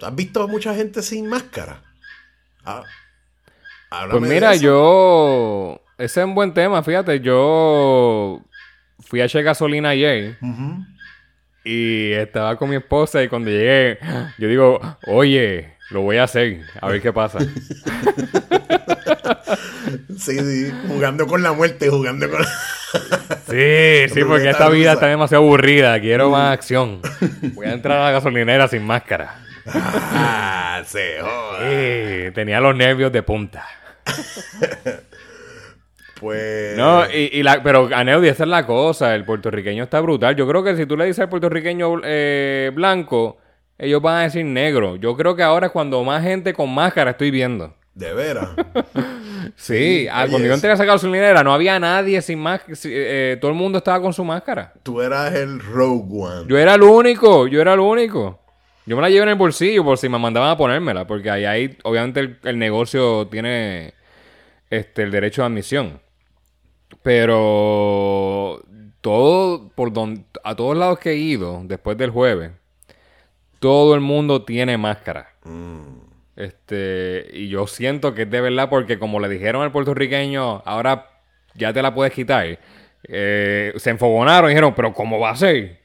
¿Has 0.00 0.14
visto 0.14 0.46
mucha 0.48 0.74
gente 0.74 1.02
sin 1.02 1.28
máscara? 1.28 1.82
Ah, 2.64 2.84
pues 4.10 4.22
mira, 4.22 4.54
yo. 4.56 5.82
Ese 5.98 6.20
es 6.20 6.26
un 6.26 6.34
buen 6.34 6.54
tema, 6.54 6.82
fíjate. 6.82 7.20
Yo 7.20 8.40
fui 9.00 9.20
a 9.20 9.24
echar 9.24 9.42
gasolina 9.42 9.90
ayer. 9.90 10.38
Y 11.64 12.12
estaba 12.12 12.56
con 12.56 12.70
mi 12.70 12.76
esposa 12.76 13.22
y 13.22 13.28
cuando 13.28 13.50
llegué, 13.50 13.98
yo 14.38 14.48
digo, 14.48 14.80
oye, 15.06 15.76
lo 15.90 16.02
voy 16.02 16.18
a 16.18 16.24
hacer, 16.24 16.60
a 16.80 16.88
ver 16.88 17.02
qué 17.02 17.12
pasa. 17.12 17.40
sí, 20.18 20.38
sí, 20.38 20.72
jugando 20.86 21.26
con 21.26 21.42
la 21.42 21.52
muerte, 21.52 21.88
jugando 21.88 22.30
con... 22.30 22.44
sí, 23.48 24.08
sí, 24.12 24.24
porque 24.26 24.50
esta 24.50 24.68
vida 24.68 24.92
está 24.92 25.06
demasiado 25.06 25.44
aburrida, 25.44 25.98
quiero 26.00 26.30
más 26.30 26.52
acción. 26.52 27.00
Voy 27.54 27.66
a 27.66 27.72
entrar 27.72 27.98
a 27.98 28.04
la 28.04 28.10
gasolinera 28.12 28.68
sin 28.68 28.84
máscara. 28.84 29.40
ah, 29.66 30.82
se 30.86 31.18
joda. 31.20 32.32
tenía 32.32 32.60
los 32.60 32.76
nervios 32.76 33.12
de 33.12 33.22
punta. 33.22 33.66
pues. 36.20 36.76
No, 36.76 37.04
y, 37.10 37.42
la, 37.42 37.62
pero 37.62 37.88
Aneudi, 37.92 38.28
esa 38.28 38.44
es 38.44 38.48
la 38.48 38.66
cosa. 38.66 39.14
El 39.14 39.24
puertorriqueño 39.24 39.84
está 39.84 40.00
brutal. 40.00 40.36
Yo 40.36 40.46
creo 40.46 40.62
que 40.62 40.76
si 40.76 40.86
tú 40.86 40.96
le 40.96 41.06
dices 41.06 41.20
al 41.20 41.28
puertorriqueño 41.28 42.00
eh, 42.04 42.70
blanco, 42.74 43.38
ellos 43.80 44.02
van 44.02 44.18
a 44.18 44.22
decir 44.24 44.44
negro. 44.44 44.96
Yo 44.96 45.16
creo 45.16 45.34
que 45.34 45.42
ahora 45.42 45.68
es 45.68 45.72
cuando 45.72 46.04
más 46.04 46.22
gente 46.22 46.52
con 46.52 46.72
máscara 46.72 47.12
estoy 47.12 47.30
viendo. 47.30 47.74
De 47.94 48.12
veras. 48.12 48.50
sí, 49.56 50.06
ah, 50.12 50.26
cuando 50.28 50.46
yo 50.46 50.54
entré 50.54 50.70
a 50.70 50.76
sacar 50.76 50.94
gasolinera 50.94 51.42
no 51.42 51.52
había 51.52 51.80
nadie 51.80 52.20
sin 52.20 52.38
máscara. 52.38 52.78
Eh, 52.84 53.38
todo 53.40 53.50
el 53.50 53.56
mundo 53.56 53.78
estaba 53.78 54.00
con 54.00 54.12
su 54.12 54.22
máscara. 54.22 54.74
Tú 54.82 55.00
eras 55.00 55.34
el 55.34 55.60
Rogue 55.60 56.04
One. 56.10 56.44
Yo 56.46 56.58
era 56.58 56.74
el 56.74 56.82
único, 56.82 57.46
yo 57.46 57.60
era 57.60 57.72
el 57.72 57.80
único. 57.80 58.38
Yo 58.84 58.96
me 58.96 59.02
la 59.02 59.08
llevo 59.08 59.22
en 59.22 59.30
el 59.30 59.34
bolsillo 59.36 59.82
por 59.82 59.96
si 59.96 60.08
me 60.08 60.18
mandaban 60.18 60.50
a 60.50 60.56
ponérmela, 60.56 61.06
porque 61.06 61.30
ahí, 61.30 61.44
ahí 61.46 61.78
obviamente 61.82 62.36
el 62.42 62.58
negocio 62.58 63.28
tiene 63.28 63.94
este, 64.68 65.04
el 65.04 65.10
derecho 65.10 65.42
de 65.42 65.46
admisión. 65.46 66.00
Pero 67.02 68.62
todo, 69.00 69.70
por 69.74 69.92
donde, 69.92 70.24
a 70.44 70.54
todos 70.54 70.76
lados 70.76 70.98
que 70.98 71.12
he 71.12 71.16
ido 71.16 71.62
después 71.64 71.96
del 71.96 72.10
jueves, 72.10 72.50
todo 73.60 73.94
el 73.94 74.00
mundo 74.00 74.44
tiene 74.44 74.76
máscara. 74.76 75.34
Mm. 75.44 76.00
Este, 76.34 77.28
y 77.32 77.48
yo 77.48 77.66
siento 77.66 78.14
que 78.14 78.22
es 78.22 78.30
de 78.30 78.40
verdad 78.40 78.68
porque 78.68 78.98
como 78.98 79.20
le 79.20 79.28
dijeron 79.28 79.62
al 79.62 79.72
puertorriqueño, 79.72 80.62
ahora 80.64 81.06
ya 81.54 81.72
te 81.72 81.82
la 81.82 81.94
puedes 81.94 82.12
quitar. 82.12 82.58
Eh, 83.04 83.72
se 83.76 83.90
enfogonaron 83.90 84.50
y 84.50 84.54
dijeron, 84.54 84.74
pero 84.74 84.92
¿cómo 84.92 85.18
va 85.18 85.30
a 85.30 85.36
ser? 85.36 85.80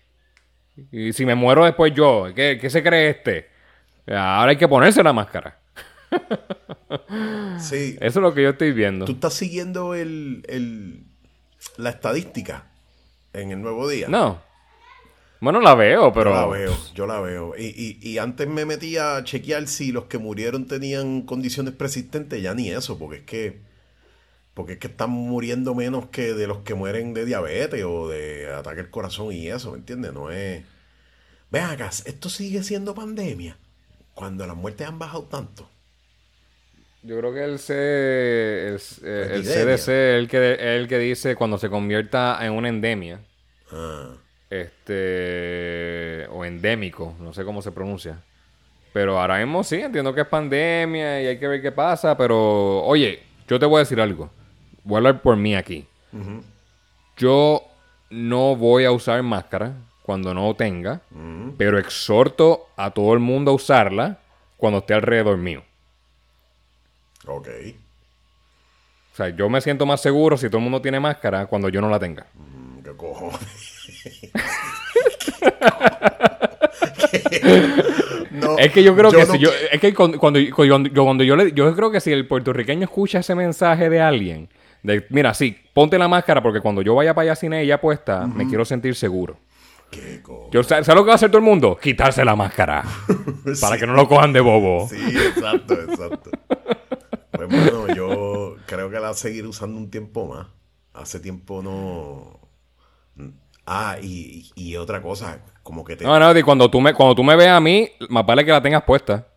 Y 0.91 1.13
si 1.13 1.25
me 1.25 1.35
muero 1.35 1.65
después 1.65 1.93
yo, 1.93 2.27
¿qué, 2.35 2.57
qué 2.59 2.69
se 2.69 2.81
cree 2.81 3.09
este? 3.09 3.49
Ahora 4.07 4.51
hay 4.51 4.57
que 4.57 4.67
ponerse 4.67 5.03
la 5.03 5.13
máscara. 5.13 5.59
sí. 7.59 7.97
Eso 7.99 8.19
es 8.19 8.23
lo 8.23 8.33
que 8.33 8.43
yo 8.43 8.49
estoy 8.49 8.71
viendo. 8.71 9.05
¿Tú 9.05 9.13
estás 9.13 9.33
siguiendo 9.33 9.95
el, 9.95 11.03
la 11.77 11.89
estadística 11.89 12.67
en 13.33 13.51
el 13.51 13.61
nuevo 13.61 13.87
día? 13.87 14.07
No. 14.07 14.41
Bueno, 15.45 15.61
la 15.61 15.75
veo, 15.75 16.11
pero... 16.11 16.31
Yo 16.31 16.35
la 16.35 16.47
veo, 16.47 16.77
yo 16.95 17.05
la 17.05 17.21
veo. 17.21 17.53
Y, 17.55 17.99
y, 18.01 18.17
antes 18.17 18.47
me 18.47 18.65
metía 18.65 19.17
a 19.17 19.23
chequear 19.23 19.67
si 19.67 19.91
los 19.91 20.05
que 20.05 20.17
murieron 20.17 20.65
tenían 20.65 21.21
condiciones 21.21 21.75
persistentes, 21.75 22.41
ya 22.41 22.55
ni 22.55 22.71
eso, 22.71 22.97
porque 22.97 23.17
es 23.17 23.23
que... 23.25 23.59
Porque 24.55 24.73
es 24.73 24.79
que 24.79 24.87
están 24.87 25.11
muriendo 25.11 25.75
menos 25.75 26.07
que 26.07 26.33
de 26.33 26.47
los 26.47 26.63
que 26.63 26.73
mueren 26.73 27.13
de 27.13 27.25
diabetes 27.25 27.83
o 27.83 28.09
de 28.09 28.51
ataque 28.55 28.79
al 28.79 28.89
corazón 28.89 29.33
y 29.33 29.47
eso, 29.49 29.73
¿me 29.73 29.77
entiendes? 29.77 30.13
No 30.13 30.31
es... 30.31 30.63
Vean 31.51 31.69
acá, 31.69 31.91
esto 32.05 32.27
sigue 32.27 32.63
siendo 32.63 32.95
pandemia. 32.95 33.55
Cuando 34.15 34.47
las 34.47 34.57
muertes 34.57 34.87
han 34.87 34.97
bajado 34.97 35.25
tanto. 35.25 35.69
Yo 37.03 37.19
creo 37.19 37.31
que 37.35 37.43
el, 37.43 37.59
C, 37.59 38.69
el, 38.69 38.79
eh, 39.03 39.41
CDC 39.43 39.69
es 39.69 39.87
el 39.89 40.27
que, 40.27 40.53
el 40.75 40.87
que 40.87 40.97
dice 40.97 41.35
cuando 41.35 41.59
se 41.59 41.69
convierta 41.69 42.43
en 42.43 42.53
una 42.53 42.69
endemia. 42.69 43.19
Ah. 43.71 44.15
Este. 44.49 46.27
O 46.31 46.45
endémico, 46.45 47.13
no 47.19 47.33
sé 47.33 47.43
cómo 47.43 47.61
se 47.61 47.71
pronuncia. 47.71 48.21
Pero 48.93 49.19
ahora 49.19 49.39
mismo 49.39 49.63
sí, 49.63 49.75
entiendo 49.75 50.13
que 50.13 50.21
es 50.21 50.27
pandemia 50.27 51.21
y 51.21 51.27
hay 51.27 51.37
que 51.37 51.47
ver 51.47 51.61
qué 51.61 51.71
pasa. 51.71 52.15
Pero, 52.15 52.81
oye, 52.83 53.21
yo 53.47 53.59
te 53.59 53.65
voy 53.65 53.77
a 53.77 53.79
decir 53.79 53.99
algo. 53.99 54.29
Voy 54.83 54.95
a 54.95 54.97
hablar 54.99 55.21
por 55.21 55.35
mí 55.35 55.55
aquí. 55.55 55.85
Yo 57.17 57.61
no 58.09 58.55
voy 58.55 58.85
a 58.85 58.91
usar 58.91 59.21
máscara 59.23 59.73
cuando 60.01 60.33
no 60.33 60.53
tenga, 60.55 61.01
pero 61.57 61.77
exhorto 61.77 62.67
a 62.77 62.91
todo 62.91 63.13
el 63.13 63.19
mundo 63.19 63.51
a 63.51 63.55
usarla 63.55 64.19
cuando 64.55 64.79
esté 64.79 64.93
alrededor 64.93 65.37
mío. 65.37 65.63
Ok. 67.25 67.47
O 69.11 69.15
sea, 69.15 69.29
yo 69.29 69.49
me 69.49 69.61
siento 69.61 69.85
más 69.85 70.01
seguro 70.01 70.37
si 70.37 70.47
todo 70.47 70.57
el 70.57 70.63
mundo 70.63 70.81
tiene 70.81 70.99
máscara 70.99 71.47
cuando 71.47 71.69
yo 71.69 71.81
no 71.81 71.89
la 71.89 71.99
tenga. 71.99 72.27
Mm, 72.33 72.79
¿Qué 72.83 72.91
cojones? 72.95 73.74
es 78.59 78.71
que 78.71 78.83
yo 78.83 78.95
creo 78.95 79.11
que 79.11 79.25
si 79.25 79.39
yo, 79.39 79.49
es 79.71 79.79
que 79.79 79.93
cuando, 79.93 80.19
cuando, 80.19 80.39
yo, 80.39 81.03
cuando 81.03 81.23
yo 81.23 81.35
le, 81.35 81.51
yo 81.53 81.73
creo 81.75 81.91
que 81.91 81.99
si 81.99 82.11
el 82.11 82.27
puertorriqueño 82.27 82.83
escucha 82.83 83.19
ese 83.19 83.35
mensaje 83.35 83.89
de 83.89 84.01
alguien, 84.01 84.49
de 84.83 85.05
mira, 85.09 85.33
sí, 85.33 85.57
ponte 85.73 85.97
la 85.97 86.07
máscara 86.07 86.41
porque 86.41 86.61
cuando 86.61 86.81
yo 86.81 86.95
vaya 86.95 87.13
para 87.13 87.23
allá 87.23 87.35
sin 87.35 87.53
ella 87.53 87.81
puesta, 87.81 88.27
me 88.27 88.47
quiero 88.47 88.65
sentir 88.65 88.95
seguro. 88.95 89.37
¿Qué 89.91 90.21
yo, 90.51 90.63
¿Sabes 90.63 90.87
lo 90.87 91.03
que 91.03 91.07
va 91.07 91.13
a 91.13 91.15
hacer 91.15 91.29
todo 91.29 91.37
el 91.37 91.43
mundo? 91.43 91.77
Quitarse 91.81 92.25
la 92.25 92.35
máscara. 92.35 92.83
Para 93.61 93.77
que 93.77 93.85
no 93.85 93.93
lo 93.93 94.07
cojan 94.07 94.33
de 94.33 94.41
bobo. 94.41 94.87
Sí, 94.89 94.97
exacto, 94.97 95.73
exacto. 95.73 96.31
Pues 97.31 97.47
bueno, 97.47 97.93
yo 97.93 98.55
creo 98.65 98.89
que 98.89 98.95
la 98.95 99.01
va 99.01 99.09
a 99.09 99.13
seguir 99.13 99.45
usando 99.45 99.77
un 99.77 99.89
tiempo 99.89 100.27
más. 100.27 100.47
Hace 100.93 101.19
tiempo 101.19 101.61
no. 101.61 102.39
Ah, 103.65 103.97
y, 104.01 104.75
otra 104.75 105.01
cosa, 105.01 105.39
como 105.63 105.83
que 105.83 105.95
te. 105.95 106.03
No, 106.03 106.19
no, 106.19 106.37
y 106.37 106.43
cuando 106.43 106.69
tú 106.69 106.79
me, 106.79 106.93
cuando 106.93 107.15
tú 107.15 107.23
me 107.23 107.35
veas 107.35 107.57
a 107.57 107.59
mí, 107.59 107.89
más 108.09 108.25
vale 108.25 108.45
que 108.45 108.51
la 108.51 108.61
tengas 108.61 108.83
puesta. 108.83 109.27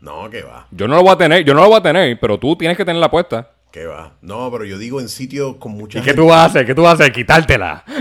No, 0.00 0.28
que 0.28 0.42
va. 0.42 0.66
Yo 0.70 0.86
no 0.86 0.96
lo 0.96 1.02
voy 1.02 1.12
a 1.12 1.16
tener, 1.16 1.44
yo 1.44 1.54
no 1.54 1.62
lo 1.62 1.68
voy 1.68 1.78
a 1.78 1.82
tener, 1.82 2.20
pero 2.20 2.38
tú 2.38 2.56
tienes 2.56 2.76
que 2.76 2.84
tenerla 2.84 3.10
puesta. 3.10 3.50
¿Qué 3.70 3.86
va? 3.86 4.12
No, 4.20 4.50
pero 4.52 4.64
yo 4.64 4.78
digo 4.78 5.00
en 5.00 5.08
sitios 5.08 5.56
con 5.56 5.72
mucha 5.72 5.98
¿Y 5.98 6.02
qué 6.02 6.14
tú 6.14 6.26
vas 6.26 6.42
a 6.42 6.44
hacer? 6.44 6.66
¿Qué 6.66 6.74
tú 6.74 6.82
vas 6.82 6.92
a 6.92 6.94
hacer? 7.02 7.12
Quitártela. 7.12 7.84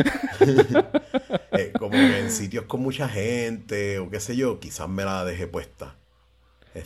Eh, 1.55 1.71
como 1.77 1.91
que 1.91 2.19
en 2.19 2.31
sitios 2.31 2.65
con 2.65 2.81
mucha 2.81 3.07
gente 3.07 3.99
o 3.99 4.09
qué 4.09 4.19
sé 4.19 4.35
yo, 4.35 4.59
quizás 4.59 4.89
me 4.89 5.05
la 5.05 5.23
dejé 5.23 5.45
puesta. 5.45 5.95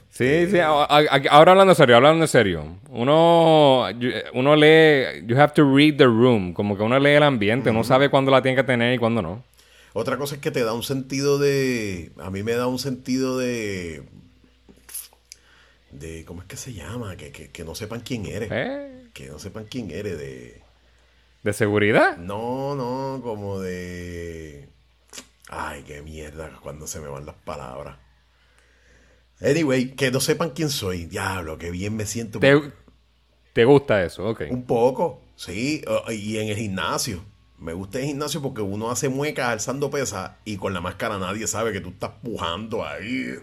Sí, 0.10 0.48
sí, 0.52 0.60
ahora 0.60 1.52
hablando 1.52 1.72
en 1.72 1.76
serio, 1.76 1.96
hablando 1.96 2.24
en 2.24 2.28
serio. 2.28 2.78
Uno, 2.90 3.86
uno 4.34 4.56
lee, 4.56 5.26
you 5.26 5.38
have 5.38 5.54
to 5.54 5.64
read 5.64 5.96
the 5.98 6.06
room, 6.06 6.54
como 6.54 6.76
que 6.76 6.84
uno 6.84 7.00
lee 7.00 7.12
el 7.12 7.24
ambiente, 7.24 7.70
uno 7.70 7.84
sabe 7.84 8.10
cuándo 8.10 8.32
la 8.32 8.42
tiene 8.42 8.58
que 8.58 8.64
tener 8.64 8.94
y 8.94 8.98
cuándo 8.98 9.22
no. 9.22 9.44
Otra 9.94 10.18
cosa 10.18 10.36
es 10.36 10.42
que 10.42 10.52
te 10.52 10.64
da 10.64 10.74
un 10.74 10.84
sentido 10.84 11.40
de, 11.40 12.12
a 12.20 12.30
mí 12.30 12.44
me 12.44 12.54
da 12.54 12.68
un 12.68 12.80
sentido 12.80 13.38
de, 13.38 14.04
de, 15.92 16.26
¿cómo 16.26 16.42
es 16.42 16.48
que 16.48 16.58
se 16.58 16.74
llama? 16.74 17.16
Que, 17.16 17.32
que, 17.32 17.64
no 17.64 17.74
sepan 17.74 18.02
quién 18.02 18.26
eres. 18.26 18.50
¿Eh? 18.52 19.10
Que 19.14 19.28
no 19.28 19.40
sepan 19.40 19.66
quién 19.66 19.90
eres, 19.92 20.18
de... 20.18 20.62
¿De 21.44 21.54
seguridad? 21.54 22.18
No, 22.18 22.76
no, 22.76 23.22
como 23.24 23.60
de... 23.60 24.68
Ay, 25.50 25.84
qué 25.88 26.02
mierda 26.02 26.60
cuando 26.62 26.88
se 26.88 27.00
me 27.00 27.08
van 27.08 27.26
las 27.26 27.36
palabras. 27.36 27.98
Anyway, 29.42 29.96
que 29.96 30.12
no 30.12 30.20
sepan 30.20 30.52
quién 30.52 30.70
soy. 30.70 31.06
Diablo, 31.06 31.58
qué 31.58 31.72
bien 31.72 31.96
me 31.96 32.06
siento. 32.06 32.40
¿Te, 32.40 33.66
gusta 33.66 34.04
eso? 34.04 34.28
Ok. 34.28 34.44
Un 34.50 34.66
poco, 34.66 35.22
sí. 35.36 35.84
Y 36.10 36.38
en 36.38 36.50
el 36.50 36.58
gimnasio. 36.58 37.24
Me 37.60 37.74
gusta 37.74 38.00
el 38.00 38.06
gimnasio 38.06 38.42
porque 38.42 38.62
uno 38.62 38.92
hace 38.92 39.10
muecas 39.10 39.50
alzando 39.50 39.90
pesas 39.90 40.34
y 40.46 40.58
con 40.58 40.76
la 40.76 40.82
máscara 40.82 41.18
nadie 41.18 41.48
sabe 41.48 41.74
que 41.74 41.82
tú 41.82 41.90
estás 41.90 42.12
pujando 42.22 42.86
ahí. 42.86 43.34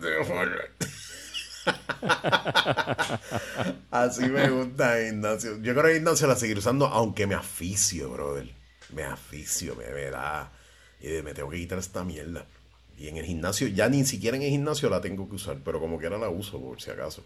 Así 3.90 4.28
me 4.28 4.50
gusta 4.50 5.00
el 5.00 5.10
gimnasio. 5.10 5.60
Yo 5.62 5.72
creo 5.72 5.82
que 5.82 5.90
el 5.90 5.96
gimnasio 5.96 6.28
la 6.28 6.36
seguir 6.36 6.58
usando, 6.58 6.86
aunque 6.86 7.26
me 7.26 7.34
aficio, 7.34 8.08
brother. 8.10 8.54
Me 8.90 9.02
aficio, 9.02 9.74
me, 9.74 9.88
me 9.88 10.10
da. 10.10 10.52
Y 11.00 11.08
me 11.22 11.34
tengo 11.34 11.50
que 11.50 11.56
quitar 11.56 11.78
esta 11.78 12.04
mierda. 12.04 12.46
Y 13.04 13.08
en 13.08 13.18
el 13.18 13.26
gimnasio, 13.26 13.68
ya 13.68 13.86
ni 13.90 14.02
siquiera 14.06 14.34
en 14.34 14.44
el 14.44 14.48
gimnasio 14.48 14.88
la 14.88 14.98
tengo 14.98 15.28
que 15.28 15.34
usar, 15.34 15.58
pero 15.62 15.78
como 15.78 15.98
quiera 15.98 16.16
la 16.16 16.30
uso 16.30 16.58
por 16.58 16.80
si 16.80 16.90
acaso. 16.90 17.22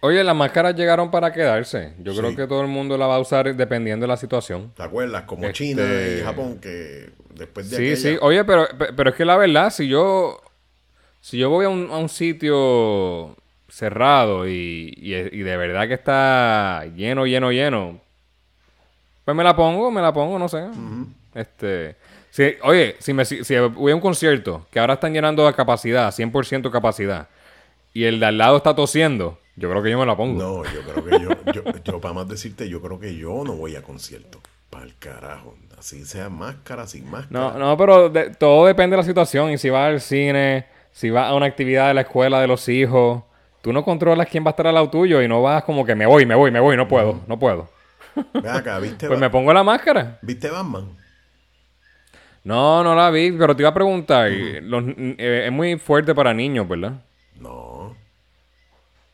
Oye, 0.00 0.22
las 0.22 0.36
máscaras 0.36 0.76
llegaron 0.76 1.10
para 1.10 1.32
quedarse. 1.32 1.94
Yo 2.00 2.14
creo 2.14 2.36
que 2.36 2.46
todo 2.46 2.60
el 2.60 2.66
mundo 2.66 2.98
la 2.98 3.06
va 3.06 3.16
a 3.16 3.18
usar 3.18 3.56
dependiendo 3.56 4.04
de 4.04 4.08
la 4.08 4.18
situación. 4.18 4.70
¿Te 4.76 4.82
acuerdas? 4.82 5.22
Como 5.22 5.44
este, 5.44 5.54
China 5.54 5.82
y 5.82 6.20
Japón, 6.22 6.58
que 6.58 7.08
después 7.34 7.70
de 7.70 7.76
Sí, 7.78 7.96
sí. 7.96 8.18
Oye, 8.20 8.44
pero, 8.44 8.68
pero 8.94 9.08
es 9.08 9.16
que 9.16 9.24
la 9.24 9.38
verdad, 9.38 9.70
si 9.70 9.88
yo... 9.88 10.42
Si 11.22 11.38
yo 11.38 11.48
voy 11.48 11.64
a 11.64 11.70
un, 11.70 11.88
a 11.90 11.96
un 11.96 12.10
sitio 12.10 13.34
cerrado 13.70 14.46
y, 14.46 14.92
y, 14.98 15.42
de 15.42 15.56
verdad 15.56 15.88
que 15.88 15.94
está 15.94 16.84
lleno, 16.94 17.24
lleno, 17.24 17.50
lleno, 17.50 17.98
pues 19.24 19.34
me 19.34 19.44
la 19.44 19.56
pongo, 19.56 19.90
me 19.90 20.02
la 20.02 20.12
pongo, 20.12 20.38
no 20.38 20.50
sé. 20.50 20.66
Este... 21.34 21.96
Si, 22.32 22.54
oye, 22.62 22.96
si, 22.98 23.12
me, 23.12 23.26
si, 23.26 23.58
voy 23.58 23.92
a 23.92 23.94
un 23.94 24.00
concierto 24.00 24.66
que 24.70 24.80
ahora 24.80 24.94
están 24.94 25.12
llenando 25.12 25.46
a 25.46 25.54
capacidad, 25.54 26.10
100% 26.10 26.70
capacidad, 26.70 27.28
y 27.92 28.04
el 28.04 28.20
de 28.20 28.26
al 28.26 28.38
lado 28.38 28.56
está 28.56 28.74
tosiendo, 28.74 29.38
yo 29.54 29.68
creo 29.68 29.82
que 29.82 29.90
yo 29.90 29.98
me 29.98 30.06
la 30.06 30.16
pongo. 30.16 30.42
No, 30.42 30.64
yo 30.64 30.80
creo 30.80 31.04
que 31.04 31.10
yo, 31.22 31.52
yo, 31.52 31.62
yo, 31.84 32.00
para 32.00 32.14
más 32.14 32.28
decirte, 32.28 32.70
yo 32.70 32.80
creo 32.80 32.98
que 32.98 33.14
yo 33.16 33.44
no 33.44 33.52
voy 33.52 33.76
a 33.76 33.82
concierto. 33.82 34.40
Para 34.70 34.86
el 34.86 34.96
carajo. 34.96 35.56
Así 35.78 36.06
sea 36.06 36.30
máscara, 36.30 36.86
sin 36.86 37.04
máscara. 37.10 37.28
No, 37.38 37.58
no, 37.58 37.76
pero 37.76 38.10
todo 38.38 38.64
depende 38.64 38.96
de 38.96 39.02
la 39.02 39.06
situación. 39.06 39.50
Y 39.50 39.58
si 39.58 39.68
vas 39.68 39.88
al 39.88 40.00
cine, 40.00 40.64
si 40.90 41.10
vas 41.10 41.28
a 41.28 41.34
una 41.34 41.44
actividad 41.44 41.88
de 41.88 41.94
la 41.94 42.00
escuela 42.00 42.40
de 42.40 42.46
los 42.46 42.66
hijos, 42.70 43.24
tú 43.60 43.74
no 43.74 43.84
controlas 43.84 44.26
quién 44.26 44.42
va 44.42 44.48
a 44.48 44.52
estar 44.52 44.66
al 44.66 44.74
lado 44.74 44.88
tuyo 44.88 45.20
y 45.20 45.28
no 45.28 45.42
vas 45.42 45.64
como 45.64 45.84
que 45.84 45.94
me 45.94 46.06
voy, 46.06 46.24
me 46.24 46.34
voy, 46.34 46.50
me 46.50 46.60
voy, 46.60 46.78
no 46.78 46.88
puedo, 46.88 47.20
no, 47.26 47.38
puedo. 47.38 47.68
Ve 48.32 48.48
acá, 48.48 48.78
¿viste? 48.78 49.06
pues 49.06 49.20
me 49.20 49.28
pongo 49.28 49.52
la 49.52 49.62
máscara. 49.62 50.18
¿Viste 50.22 50.48
Batman? 50.48 51.01
No, 52.44 52.82
no 52.82 52.94
la 52.94 53.10
vi, 53.10 53.32
pero 53.32 53.54
te 53.54 53.62
iba 53.62 53.70
a 53.70 53.74
preguntar. 53.74 54.28
Eh, 54.30 55.44
es 55.46 55.52
muy 55.52 55.78
fuerte 55.78 56.14
para 56.14 56.34
niños, 56.34 56.68
¿verdad? 56.68 56.94
No. 57.40 57.96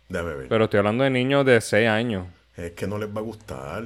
Déjame 0.09 0.35
ver. 0.35 0.49
Pero 0.49 0.64
estoy 0.64 0.79
hablando 0.79 1.05
de 1.05 1.11
niños 1.11 1.45
de 1.45 1.61
6 1.61 1.89
años. 1.89 2.26
Es 2.57 2.72
que 2.72 2.87
no 2.87 2.99
les 2.99 3.09
va 3.09 3.20
a 3.20 3.24
gustar. 3.24 3.85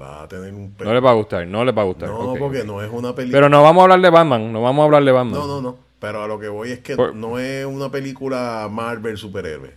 Va 0.00 0.22
a 0.22 0.28
tener 0.28 0.52
un... 0.52 0.74
No 0.78 0.92
les 0.92 1.04
va 1.04 1.10
a 1.10 1.14
gustar, 1.14 1.46
no 1.46 1.64
les 1.64 1.76
va 1.76 1.82
a 1.82 1.84
gustar. 1.84 2.08
No, 2.08 2.34
porque 2.38 2.64
no 2.64 2.82
es 2.82 2.90
una 2.90 3.14
película... 3.14 3.36
Pero 3.38 3.48
no 3.48 3.62
vamos 3.62 3.80
a 3.80 3.84
hablar 3.84 4.00
de 4.00 4.10
Batman, 4.10 4.52
no 4.52 4.62
vamos 4.62 4.82
a 4.82 4.84
hablar 4.86 5.04
de 5.04 5.12
Batman. 5.12 5.32
No, 5.38 5.46
no, 5.46 5.60
no. 5.62 5.78
Pero 6.00 6.22
a 6.24 6.26
lo 6.28 6.38
que 6.38 6.48
voy 6.48 6.72
es 6.72 6.80
que 6.80 6.96
no 6.96 7.38
es 7.38 7.64
una 7.64 7.90
película 7.90 8.68
Marvel 8.70 9.16
superhéroe. 9.16 9.72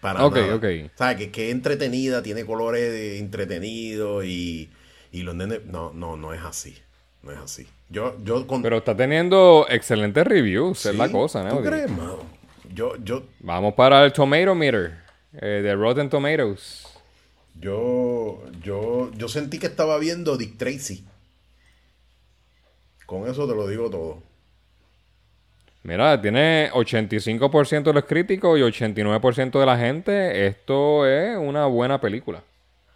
Para 0.00 0.24
Ok, 0.24 0.36
nada. 0.36 0.54
ok. 0.56 0.64
O 0.94 0.98
sea, 0.98 1.16
que, 1.16 1.30
que 1.30 1.48
es 1.48 1.52
entretenida, 1.52 2.22
tiene 2.22 2.44
colores 2.46 3.20
entretenidos 3.20 4.24
y, 4.24 4.70
y 5.10 5.22
los 5.22 5.34
nenes... 5.34 5.64
No, 5.66 5.92
no, 5.92 6.16
no 6.16 6.32
es 6.32 6.42
así. 6.42 6.76
No 7.22 7.32
es 7.32 7.38
así. 7.38 7.66
Yo, 7.88 8.16
yo 8.24 8.46
Pero 8.62 8.78
está 8.78 8.96
teniendo 8.96 9.66
excelentes 9.68 10.26
reviews, 10.26 10.86
es 10.86 10.96
la 10.96 11.10
cosa, 11.10 11.42
¿no? 11.44 11.56
¿Tú 11.56 11.62
crees, 11.62 11.90
mano? 11.90 12.18
Yo, 12.72 12.96
yo... 12.96 13.22
Vamos 13.40 13.74
para 13.74 14.04
el 14.04 14.12
Tomato 14.12 14.54
Meter 14.54 14.98
eh, 15.34 15.46
de 15.62 15.74
Rotten 15.74 16.10
Tomatoes. 16.10 16.86
Yo, 17.58 18.42
yo, 18.62 19.10
yo 19.12 19.28
sentí 19.28 19.58
que 19.58 19.66
estaba 19.66 19.98
viendo 19.98 20.36
Dick 20.36 20.58
Tracy. 20.58 21.04
Con 23.06 23.28
eso 23.28 23.46
te 23.46 23.54
lo 23.54 23.68
digo 23.68 23.88
todo. 23.88 24.22
Mira, 25.84 26.20
tiene 26.20 26.70
85% 26.72 27.84
de 27.84 27.92
los 27.92 28.04
críticos 28.04 28.58
y 28.58 28.62
89% 28.62 29.60
de 29.60 29.66
la 29.66 29.78
gente. 29.78 30.46
Esto 30.48 31.06
es 31.06 31.38
una 31.38 31.66
buena 31.66 32.00
película. 32.00 32.42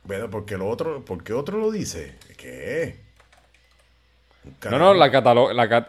Bueno, 0.03 0.29
porque 0.29 0.57
lo 0.57 0.69
otro, 0.69 1.05
¿por 1.05 1.23
qué 1.23 1.33
otro 1.33 1.59
lo 1.59 1.71
dice? 1.71 2.17
¿Qué? 2.37 3.10
No, 4.71 4.79
no, 4.79 4.95
la, 4.95 5.09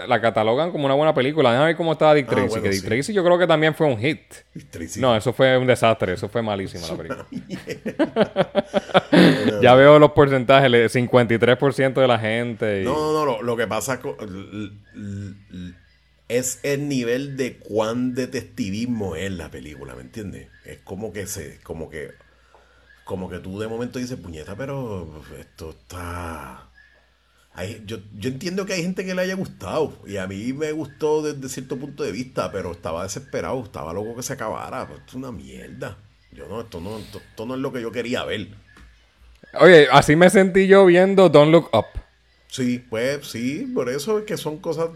la, 0.07 0.21
catalogan 0.21 0.71
como 0.71 0.85
una 0.85 0.93
buena 0.93 1.13
película. 1.13 1.51
Déjame 1.51 1.67
ver 1.67 1.77
cómo 1.77 1.93
estaba 1.93 2.13
Dick 2.13 2.27
ah, 2.29 2.35
Tracy. 2.35 2.61
que 2.61 2.69
Dick 2.69 2.83
Tracy 2.83 3.13
yo 3.13 3.23
creo 3.23 3.39
que 3.39 3.47
también 3.47 3.73
fue 3.73 3.87
un 3.87 3.97
hit. 3.97 4.21
No, 4.97 5.15
eso 5.15 5.31
fue 5.31 5.57
un 5.57 5.67
desastre. 5.67 6.13
Eso 6.13 6.27
fue 6.27 6.41
malísimo 6.41 6.85
la 6.85 6.97
película. 6.97 7.27
ya 9.61 9.73
veo 9.75 9.99
los 9.99 10.11
porcentajes. 10.11 10.93
53% 10.93 11.93
de 11.93 12.07
la 12.07 12.19
gente. 12.19 12.83
No, 12.83 13.13
no, 13.13 13.25
no. 13.25 13.41
Lo, 13.41 13.55
que 13.55 13.67
pasa 13.67 14.01
es 16.27 16.59
el 16.63 16.89
nivel 16.89 17.37
de 17.37 17.57
cuán 17.57 18.15
detectivismo 18.15 19.15
es 19.15 19.31
la 19.31 19.49
película, 19.49 19.95
¿me 19.95 20.01
entiendes? 20.01 20.49
Es 20.65 20.79
como 20.79 21.13
que 21.13 21.25
se... 21.25 21.61
Como 21.61 21.89
que... 21.89 22.11
Como 23.05 23.29
que 23.29 23.39
tú 23.39 23.59
de 23.59 23.67
momento 23.67 23.97
dices, 23.97 24.17
puñeta, 24.17 24.55
pero 24.55 25.21
esto 25.37 25.71
está 25.71 26.70
yo, 27.85 27.97
yo 28.15 28.29
entiendo 28.29 28.65
que 28.65 28.73
hay 28.73 28.81
gente 28.81 29.05
que 29.05 29.13
le 29.13 29.21
haya 29.21 29.35
gustado 29.35 29.97
y 30.07 30.17
a 30.17 30.27
mí 30.27 30.53
me 30.53 30.71
gustó 30.71 31.21
desde 31.21 31.49
cierto 31.49 31.77
punto 31.77 32.03
de 32.03 32.11
vista, 32.11 32.51
pero 32.51 32.71
estaba 32.71 33.03
desesperado, 33.03 33.61
estaba 33.63 33.93
loco 33.93 34.15
que 34.15 34.23
se 34.23 34.33
acabara. 34.33 34.87
Pues 34.87 34.99
esto 34.99 35.11
es 35.11 35.15
una 35.15 35.31
mierda. 35.31 35.97
Yo 36.31 36.47
no, 36.47 36.61
esto 36.61 36.79
no, 36.79 36.97
esto, 36.97 37.45
no 37.45 37.55
es 37.55 37.59
lo 37.59 37.73
que 37.73 37.81
yo 37.81 37.91
quería 37.91 38.23
ver. 38.23 38.47
Oye, 39.59 39.87
así 39.91 40.15
me 40.15 40.29
sentí 40.29 40.67
yo 40.67 40.85
viendo 40.85 41.27
Don't 41.27 41.51
Look 41.51 41.69
Up. 41.73 41.87
Sí, 42.47 42.79
pues 42.89 43.27
sí, 43.27 43.69
por 43.73 43.89
eso 43.89 44.19
es 44.19 44.25
que 44.25 44.37
son 44.37 44.57
cosas. 44.59 44.89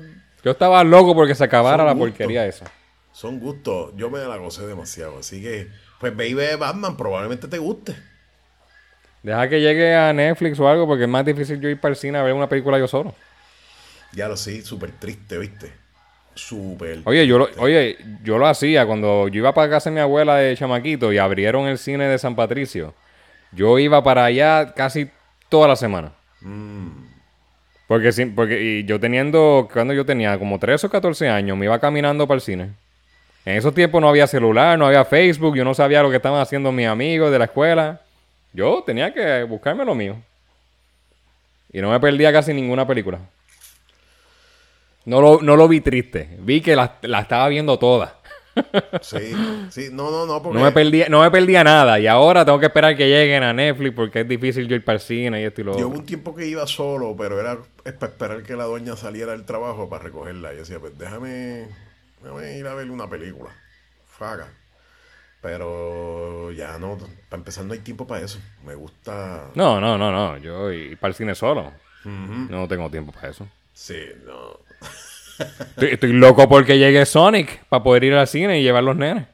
Yo 0.44 0.52
estaba 0.52 0.84
loco 0.84 1.14
porque 1.14 1.36
se 1.36 1.44
acabara 1.44 1.84
la 1.84 1.96
porquería 1.96 2.46
esa. 2.46 2.72
Son 3.12 3.40
gustos. 3.40 3.94
Yo 3.96 4.10
me 4.10 4.20
la 4.20 4.38
gocé 4.38 4.66
demasiado. 4.66 5.20
Así 5.20 5.42
que, 5.42 5.70
pues 6.00 6.16
ve 6.16 6.56
Batman, 6.56 6.96
probablemente 6.96 7.48
te 7.48 7.58
guste. 7.58 7.96
Deja 9.26 9.50
que 9.50 9.60
llegue 9.60 9.96
a 9.96 10.14
Netflix 10.14 10.60
o 10.60 10.70
algo, 10.70 10.86
porque 10.86 11.06
es 11.06 11.10
más 11.10 11.26
difícil 11.26 11.60
yo 11.60 11.68
ir 11.68 11.80
para 11.80 11.94
el 11.94 11.96
cine 11.96 12.20
a 12.20 12.22
ver 12.22 12.36
una 12.36 12.48
película 12.48 12.78
yo 12.78 12.88
solo. 12.88 13.16
Ya 14.14 14.28
lo 14.28 14.38
sí, 14.38 14.62
súper 14.62 14.92
triste, 14.92 15.40
¿viste? 15.40 15.72
Súper. 16.36 17.00
Oye, 17.06 17.26
yo 17.26 17.40
lo, 17.40 17.50
oye, 17.58 17.98
yo 18.24 18.38
lo 18.38 18.46
hacía 18.46 18.86
cuando 18.86 19.28
yo 19.28 19.40
iba 19.40 19.52
para 19.52 19.68
casa 19.68 19.90
de 19.90 19.96
mi 19.96 20.00
abuela 20.00 20.36
de 20.36 20.56
chamaquito 20.56 21.12
y 21.12 21.18
abrieron 21.18 21.66
el 21.66 21.80
cine 21.80 22.08
de 22.08 22.20
San 22.20 22.36
Patricio. 22.36 22.94
Yo 23.52 23.80
iba 23.80 24.04
para 24.04 24.26
allá 24.26 24.76
casi 24.76 25.10
toda 25.50 25.70
la 25.70 25.76
semana. 25.76 26.12
Mm. 26.42 26.90
Porque, 27.88 28.32
porque 28.36 28.62
y 28.62 28.86
yo 28.86 29.00
teniendo, 29.00 29.68
cuando 29.74 29.96
yo 29.96 30.06
tenía 30.06 30.38
como 30.38 30.60
13 30.60 30.86
o 30.86 30.90
14 30.92 31.30
años, 31.30 31.58
me 31.58 31.66
iba 31.66 31.80
caminando 31.80 32.28
para 32.28 32.36
el 32.36 32.42
cine. 32.42 32.74
En 33.44 33.56
esos 33.56 33.74
tiempos 33.74 34.00
no 34.02 34.08
había 34.08 34.28
celular, 34.28 34.78
no 34.78 34.86
había 34.86 35.04
Facebook, 35.04 35.56
yo 35.56 35.64
no 35.64 35.74
sabía 35.74 36.04
lo 36.04 36.12
que 36.12 36.18
estaban 36.18 36.40
haciendo 36.40 36.72
mis 36.72 36.86
amigos 36.86 37.32
de 37.32 37.40
la 37.40 37.46
escuela. 37.46 38.05
Yo 38.56 38.84
tenía 38.86 39.14
que 39.14 39.44
buscarme 39.44 39.84
lo 39.84 39.94
mío. 39.94 40.16
Y 41.72 41.82
no 41.82 41.92
me 41.92 42.00
perdía 42.00 42.32
casi 42.32 42.54
ninguna 42.54 42.88
película. 42.88 43.20
No 45.04 45.20
lo, 45.20 45.42
no 45.42 45.58
lo 45.58 45.68
vi 45.68 45.82
triste. 45.82 46.38
Vi 46.40 46.62
que 46.62 46.74
la, 46.76 46.98
estaba 47.02 47.48
viendo 47.50 47.78
toda. 47.78 48.20
Sí, 49.02 49.36
sí, 49.70 49.90
no, 49.92 50.10
no, 50.10 50.26
no. 50.26 50.40
No, 50.40 50.62
me 50.62 50.72
perdía, 50.72 51.10
no 51.10 51.20
me 51.20 51.30
perdía 51.30 51.62
nada. 51.66 52.00
Y 52.00 52.08
ahora 52.08 52.46
tengo 52.46 52.58
que 52.58 52.68
esperar 52.68 52.96
que 52.96 53.10
lleguen 53.10 53.44
a 53.44 53.52
Netflix 53.52 53.94
porque 53.94 54.22
es 54.22 54.28
difícil 54.30 54.66
yo 54.70 54.78
ir 54.78 54.86
para 54.86 54.96
el 54.96 55.02
cine 55.02 55.42
y 55.42 55.44
esto 55.44 55.60
y 55.60 55.66
lo 55.66 55.78
Yo 55.78 55.90
hubo 55.90 55.98
un 55.98 56.06
tiempo 56.06 56.34
que 56.34 56.48
iba 56.48 56.66
solo, 56.66 57.14
pero 57.18 57.38
era 57.38 57.58
para 57.84 58.14
esperar 58.14 58.44
que 58.44 58.56
la 58.56 58.64
doña 58.64 58.96
saliera 58.96 59.34
del 59.34 59.44
trabajo 59.44 59.90
para 59.90 60.04
recogerla. 60.04 60.54
Y 60.54 60.58
decía, 60.60 60.80
pues 60.80 60.98
déjame, 60.98 61.68
déjame 62.24 62.58
ir 62.58 62.66
a 62.66 62.76
ver 62.76 62.90
una 62.90 63.10
película. 63.10 63.50
Faga. 64.06 64.48
Pero 65.46 66.52
ya 66.54 66.80
no, 66.80 66.98
para 67.30 67.40
empezar 67.40 67.66
no 67.66 67.74
hay 67.74 67.80
tiempo 67.80 68.08
para 68.08 68.26
eso. 68.26 68.40
Me 68.66 68.74
gusta... 68.74 69.52
No, 69.54 69.80
no, 69.80 69.96
no, 69.96 70.12
no. 70.12 70.38
Yo 70.40 70.74
y 70.74 70.96
para 70.96 71.10
el 71.10 71.16
cine 71.16 71.36
solo. 71.36 71.72
No 72.04 72.68
tengo 72.68 72.90
tiempo 72.90 73.12
para 73.12 73.30
eso. 73.30 73.48
Sí, 73.72 74.00
no. 74.26 74.60
estoy, 75.86 76.14
loco 76.14 76.50
porque 76.50 76.80
llegue 76.80 77.06
Sonic 77.06 77.64
para 77.66 77.84
poder 77.84 78.06
ir 78.06 78.16
al 78.16 78.28
cine 78.28 78.60
y 78.60 78.64
llevar 78.64 78.84
los 78.84 78.96
nenes. 78.96 79.28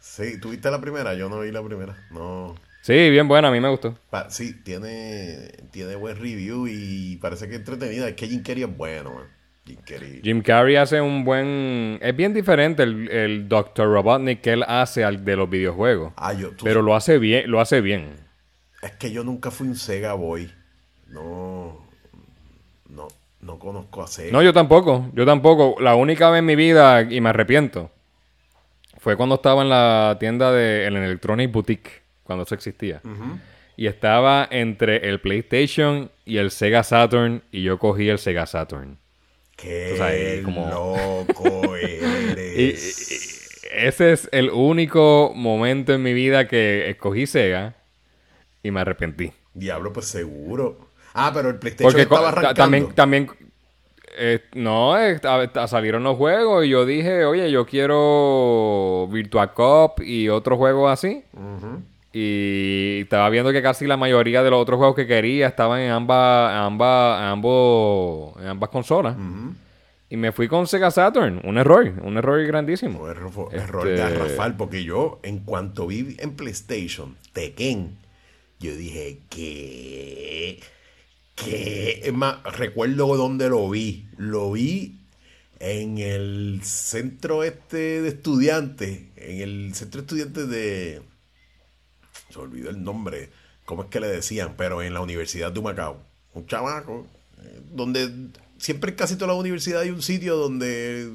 Sí, 0.00 0.40
¿tuviste 0.40 0.70
la 0.70 0.80
primera? 0.80 1.12
Yo 1.12 1.28
no 1.28 1.40
vi 1.40 1.52
la 1.52 1.62
primera. 1.62 1.94
No. 2.10 2.54
Sí, 2.80 3.10
bien 3.10 3.28
buena, 3.28 3.48
a 3.48 3.50
mí 3.50 3.60
me 3.60 3.68
gustó. 3.68 3.94
sí, 4.30 4.54
tiene, 4.62 5.52
tiene 5.70 5.96
buen 5.96 6.16
review 6.16 6.66
y 6.66 7.18
parece 7.18 7.46
que 7.46 7.56
es 7.56 7.58
entretenida. 7.58 8.08
Es 8.08 8.14
que 8.14 8.26
Jim 8.26 8.42
Carrey 8.42 8.62
es 8.62 8.74
bueno, 8.74 9.12
man. 9.12 9.26
Jim 9.66 9.78
Carrey. 9.84 10.20
Jim 10.22 10.42
Carrey 10.42 10.76
hace 10.76 11.00
un 11.00 11.24
buen... 11.24 11.98
Es 12.00 12.14
bien 12.14 12.32
diferente 12.32 12.84
el, 12.84 13.10
el 13.10 13.48
Dr. 13.48 13.86
Robotnik 13.88 14.40
que 14.40 14.52
él 14.52 14.64
hace 14.66 15.04
al 15.04 15.24
de 15.24 15.36
los 15.36 15.50
videojuegos. 15.50 16.12
Ah, 16.16 16.32
yo, 16.32 16.50
pero 16.62 16.82
lo 16.82 16.94
hace 16.94 17.18
bien, 17.18 17.50
lo 17.50 17.60
hace 17.60 17.80
bien. 17.80 18.14
Es 18.82 18.92
que 18.92 19.10
yo 19.10 19.24
nunca 19.24 19.50
fui 19.50 19.66
un 19.66 19.76
Sega 19.76 20.14
Boy. 20.14 20.50
No... 21.08 21.84
No, 22.88 23.08
no 23.40 23.58
conozco 23.58 24.02
a 24.02 24.06
Sega. 24.06 24.30
No, 24.30 24.42
yo 24.42 24.52
tampoco. 24.52 25.10
Yo 25.12 25.26
tampoco. 25.26 25.80
La 25.80 25.96
única 25.96 26.30
vez 26.30 26.38
en 26.38 26.46
mi 26.46 26.54
vida, 26.54 27.02
y 27.02 27.20
me 27.20 27.30
arrepiento, 27.30 27.90
fue 28.98 29.16
cuando 29.16 29.34
estaba 29.34 29.62
en 29.62 29.68
la 29.68 30.16
tienda 30.20 30.52
de 30.52 30.86
el 30.86 30.96
Electronic 30.96 31.50
Boutique 31.50 32.02
cuando 32.22 32.44
eso 32.44 32.54
existía. 32.54 33.00
Y 33.76 33.86
estaba 33.88 34.46
entre 34.50 35.08
el 35.08 35.20
PlayStation 35.20 36.10
y 36.24 36.38
el 36.38 36.50
Sega 36.50 36.82
Saturn 36.82 37.42
y 37.52 37.62
yo 37.62 37.78
cogí 37.78 38.08
el 38.08 38.18
Sega 38.18 38.46
Saturn. 38.46 38.98
¡Qué 39.56 40.42
loco 40.44 41.76
eres! 41.76 43.06
ese 43.72 44.12
es 44.12 44.28
el 44.32 44.50
único 44.50 45.32
momento 45.34 45.92
en 45.92 46.02
mi 46.02 46.14
vida 46.14 46.48
que 46.48 46.88
escogí 46.90 47.26
Sega 47.26 47.74
y 48.62 48.70
me 48.70 48.80
arrepentí. 48.80 49.32
Diablo, 49.54 49.92
pues 49.92 50.06
seguro. 50.06 50.90
Ah, 51.14 51.30
pero 51.34 51.50
el 51.50 51.58
PlayStation 51.58 52.00
estaba 52.00 52.28
arrancando. 52.28 52.54
También, 52.54 52.92
también 52.94 53.30
eh, 54.18 54.42
no, 54.54 54.94
salieron 55.66 56.02
los 56.02 56.16
juegos 56.16 56.64
y 56.64 56.70
yo 56.70 56.86
dije, 56.86 57.24
oye, 57.24 57.50
yo 57.50 57.66
quiero 57.66 59.08
Virtua 59.10 59.52
Cop 59.52 60.00
y 60.00 60.28
otros 60.28 60.58
juegos 60.58 60.90
así. 60.90 61.24
Y 62.18 63.00
estaba 63.02 63.28
viendo 63.28 63.52
que 63.52 63.60
casi 63.60 63.86
la 63.86 63.98
mayoría 63.98 64.42
de 64.42 64.48
los 64.48 64.62
otros 64.62 64.78
juegos 64.78 64.96
que 64.96 65.06
quería 65.06 65.48
estaban 65.48 65.82
en 65.82 65.90
ambas, 65.90 66.50
ambas, 66.54 67.20
ambos, 67.20 68.40
en 68.40 68.46
ambas 68.46 68.70
consolas. 68.70 69.14
Y 70.08 70.16
me 70.16 70.32
fui 70.32 70.48
con 70.48 70.66
Sega 70.66 70.90
Saturn. 70.90 71.42
Un 71.44 71.58
error, 71.58 71.92
un 72.02 72.16
error 72.16 72.42
grandísimo. 72.46 73.02
Un 73.02 73.10
error, 73.10 73.48
error 73.52 73.84
de 73.84 73.96
este 73.96 74.14
Rafael, 74.14 74.54
porque 74.54 74.82
yo, 74.82 75.20
en 75.24 75.40
cuanto 75.40 75.88
vi 75.88 76.16
en 76.18 76.36
PlayStation 76.36 77.18
Tekken, 77.34 77.98
yo 78.60 78.74
dije 78.74 79.18
que. 79.28 80.60
Que. 81.34 82.00
Es 82.02 82.14
más, 82.14 82.42
recuerdo 82.56 83.14
dónde 83.14 83.50
lo 83.50 83.68
vi. 83.68 84.06
Lo 84.16 84.52
vi 84.52 85.00
en 85.60 85.98
el 85.98 86.60
centro 86.62 87.44
este 87.44 88.00
de 88.00 88.08
estudiantes. 88.08 89.00
En 89.16 89.40
el 89.42 89.74
centro 89.74 90.00
de 90.00 90.06
estudiantes 90.06 90.48
de 90.48 91.02
se 92.36 92.42
olvidó 92.42 92.70
el 92.70 92.82
nombre, 92.82 93.30
cómo 93.64 93.84
es 93.84 93.88
que 93.88 94.00
le 94.00 94.08
decían, 94.08 94.54
pero 94.56 94.82
en 94.82 94.94
la 94.94 95.00
Universidad 95.00 95.52
de 95.52 95.58
Humacao. 95.58 95.98
Un 96.34 96.46
chamaco, 96.46 97.06
eh, 97.42 97.60
donde 97.72 98.10
siempre 98.58 98.90
en 98.90 98.96
casi 98.96 99.16
toda 99.16 99.28
la 99.28 99.34
universidad 99.34 99.80
hay 99.80 99.90
un 99.90 100.02
sitio 100.02 100.36
donde 100.36 101.10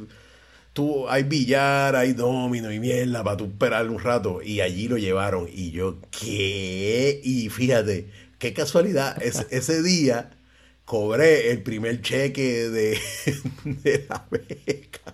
tú 0.73 1.07
hay 1.09 1.23
billar, 1.23 1.95
hay 1.95 2.13
domino 2.13 2.71
y 2.71 2.79
mierda 2.79 3.23
para 3.23 3.37
tú 3.37 3.45
esperar 3.45 3.87
un 3.89 3.99
rato. 3.99 4.41
Y 4.41 4.61
allí 4.61 4.87
lo 4.87 4.97
llevaron. 4.97 5.47
Y 5.51 5.71
yo, 5.71 5.97
¿qué? 6.09 7.19
Y 7.23 7.49
fíjate, 7.49 8.09
qué 8.39 8.53
casualidad, 8.53 9.21
ese 9.51 9.83
día 9.83 10.31
cobré 10.85 11.51
el 11.51 11.61
primer 11.61 12.01
cheque 12.01 12.69
de, 12.69 12.99
de 13.63 14.05
la 14.09 14.25
beca. 14.29 15.13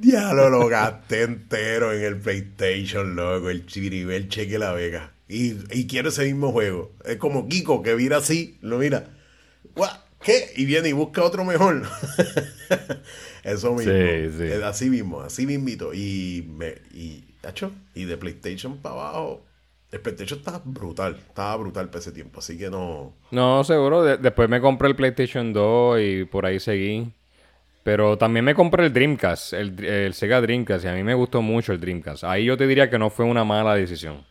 Ya 0.00 0.32
lo, 0.32 0.66
gasté 0.68 1.22
entero 1.22 1.92
en 1.92 2.02
el 2.02 2.16
PlayStation, 2.18 3.16
loco, 3.16 3.50
el 3.50 3.64
el 4.10 4.28
cheque 4.28 4.58
la 4.58 4.72
vega. 4.72 5.12
Y, 5.28 5.86
quiero 5.86 6.08
ese 6.08 6.24
mismo 6.24 6.52
juego. 6.52 6.92
Es 7.04 7.16
como 7.16 7.48
Kiko, 7.48 7.82
que 7.82 7.94
mira 7.94 8.16
así, 8.18 8.56
lo 8.62 8.78
mira. 8.78 9.10
¿Qué? 10.22 10.52
Y 10.56 10.64
viene 10.64 10.88
y 10.88 10.92
busca 10.92 11.22
otro 11.22 11.44
mejor. 11.44 11.82
Eso 13.44 13.74
mismo. 13.74 13.92
Sí, 13.92 14.36
sí. 14.36 14.44
Es 14.44 14.62
así 14.62 14.90
mismo, 14.90 15.20
así 15.20 15.46
mismito. 15.46 15.94
Y, 15.94 16.44
me, 16.48 16.74
y, 16.92 17.24
y 17.94 18.04
de 18.04 18.16
PlayStation 18.16 18.78
para 18.78 18.96
abajo, 18.96 19.44
el 19.90 20.00
PlayStation 20.00 20.40
estaba 20.40 20.60
brutal, 20.64 21.16
estaba 21.16 21.56
brutal 21.56 21.88
para 21.88 22.00
ese 22.00 22.12
tiempo, 22.12 22.40
así 22.40 22.58
que 22.58 22.68
no... 22.68 23.14
No, 23.30 23.64
seguro, 23.64 24.02
después 24.02 24.48
me 24.48 24.60
compré 24.60 24.88
el 24.88 24.96
PlayStation 24.96 25.52
2 25.52 26.00
y 26.00 26.24
por 26.24 26.46
ahí 26.46 26.60
seguí. 26.60 27.12
Pero 27.88 28.18
también 28.18 28.44
me 28.44 28.54
compré 28.54 28.84
el 28.84 28.92
Dreamcast, 28.92 29.54
el, 29.54 30.12
Sega 30.12 30.42
Dreamcast, 30.42 30.84
y 30.84 30.88
a 30.88 30.92
mí 30.92 31.02
me 31.02 31.14
gustó 31.14 31.40
mucho 31.40 31.72
el 31.72 31.80
Dreamcast. 31.80 32.22
Ahí 32.22 32.44
yo 32.44 32.54
te 32.54 32.66
diría 32.66 32.90
que 32.90 32.98
no 32.98 33.08
fue 33.08 33.24
una 33.24 33.44
mala 33.44 33.74
decisión. 33.76 34.26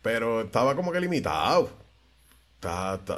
Pero 0.00 0.42
estaba 0.42 0.76
como 0.76 0.92
que 0.92 1.00
limitado. 1.00 1.70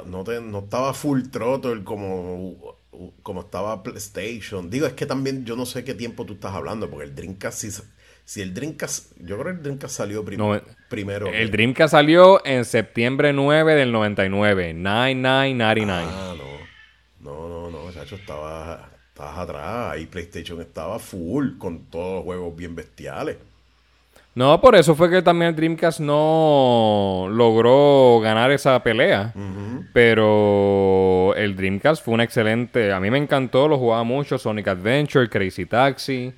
no, 0.07 0.23
no, 0.23 0.59
estaba 0.59 0.95
full 0.95 1.27
throttle 1.29 1.83
como, 1.83 2.79
como 3.21 3.41
estaba 3.41 3.83
PlayStation. 3.83 4.67
Digo, 4.67 4.87
es 4.87 4.93
que 4.93 5.05
también 5.05 5.45
yo 5.45 5.55
no 5.55 5.67
sé 5.67 5.83
qué 5.83 5.93
tiempo 5.93 6.25
tú 6.25 6.33
estás 6.33 6.55
hablando, 6.55 6.89
porque 6.89 7.05
el 7.05 7.13
Dreamcast, 7.13 7.59
si, 7.59 7.83
si 8.23 8.41
el 8.41 8.51
Dreamcast, 8.51 9.11
yo 9.19 9.37
creo 9.37 9.43
que 9.43 9.57
el 9.57 9.61
Dreamcast 9.61 9.95
salió 9.95 10.25
primero. 10.25 11.27
El 11.31 11.51
Dreamcast 11.51 11.91
salió 11.91 12.43
en 12.47 12.65
septiembre 12.65 13.31
9 13.31 13.75
del 13.75 13.91
99, 13.91 14.73
9999. 14.73 16.07
Ah, 16.11 16.33
no. 16.35 16.55
No, 17.19 17.47
no, 17.47 17.69
no, 17.69 17.93
chacho, 17.93 18.15
estaba 18.15 18.94
Estabas 19.15 19.37
atrás. 19.37 19.97
y 19.97 20.07
PlayStation 20.07 20.59
estaba 20.59 20.99
full 20.99 21.57
con 21.57 21.85
todos 21.85 22.15
los 22.15 22.23
juegos 22.25 22.53
bien 22.53 22.75
bestiales. 22.75 23.37
No, 24.33 24.59
por 24.59 24.75
eso 24.75 24.93
fue 24.93 25.09
que 25.09 25.21
también 25.21 25.51
el 25.51 25.55
Dreamcast 25.55 26.01
no 26.01 27.29
logró 27.31 28.19
ganar 28.21 28.51
esa 28.51 28.83
pelea. 28.83 29.33
Pero 29.93 31.33
el 31.37 31.55
Dreamcast 31.55 32.03
fue 32.03 32.13
un 32.15 32.19
excelente. 32.19 32.91
A 32.91 32.99
mí 32.99 33.09
me 33.09 33.17
encantó, 33.17 33.69
lo 33.69 33.77
jugaba 33.77 34.03
mucho. 34.03 34.37
Sonic 34.37 34.67
Adventure, 34.67 35.29
Crazy 35.29 35.65
Taxi, 35.65 36.33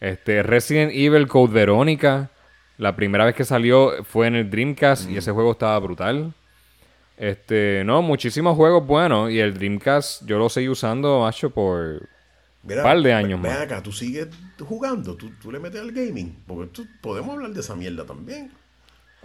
este, 0.00 0.42
Resident 0.42 0.90
Evil 0.94 1.28
Code 1.28 1.52
Verónica. 1.52 2.30
La 2.78 2.96
primera 2.96 3.26
vez 3.26 3.34
que 3.34 3.44
salió 3.44 4.02
fue 4.04 4.28
en 4.28 4.36
el 4.36 4.48
Dreamcast 4.48 5.10
y 5.10 5.18
ese 5.18 5.32
juego 5.32 5.52
estaba 5.52 5.78
brutal. 5.80 6.32
Este, 7.18 7.82
no, 7.84 8.00
muchísimos 8.00 8.56
juegos 8.56 8.86
buenos. 8.86 9.30
Y 9.30 9.38
el 9.38 9.52
Dreamcast 9.52 10.24
yo 10.24 10.38
lo 10.38 10.48
seguí 10.48 10.70
usando, 10.70 11.20
macho, 11.20 11.50
por 11.50 12.08
un 12.64 12.82
par 12.82 13.00
de 13.00 13.12
años 13.12 13.40
más. 13.40 13.60
acá, 13.60 13.82
tú 13.82 13.92
sigues 13.92 14.28
jugando, 14.58 15.16
tú, 15.16 15.50
le 15.50 15.58
metes 15.58 15.80
al 15.80 15.92
gaming, 15.92 16.36
porque 16.46 16.82
podemos 17.00 17.34
hablar 17.34 17.50
de 17.50 17.60
esa 17.60 17.74
mierda 17.74 18.04
también. 18.04 18.50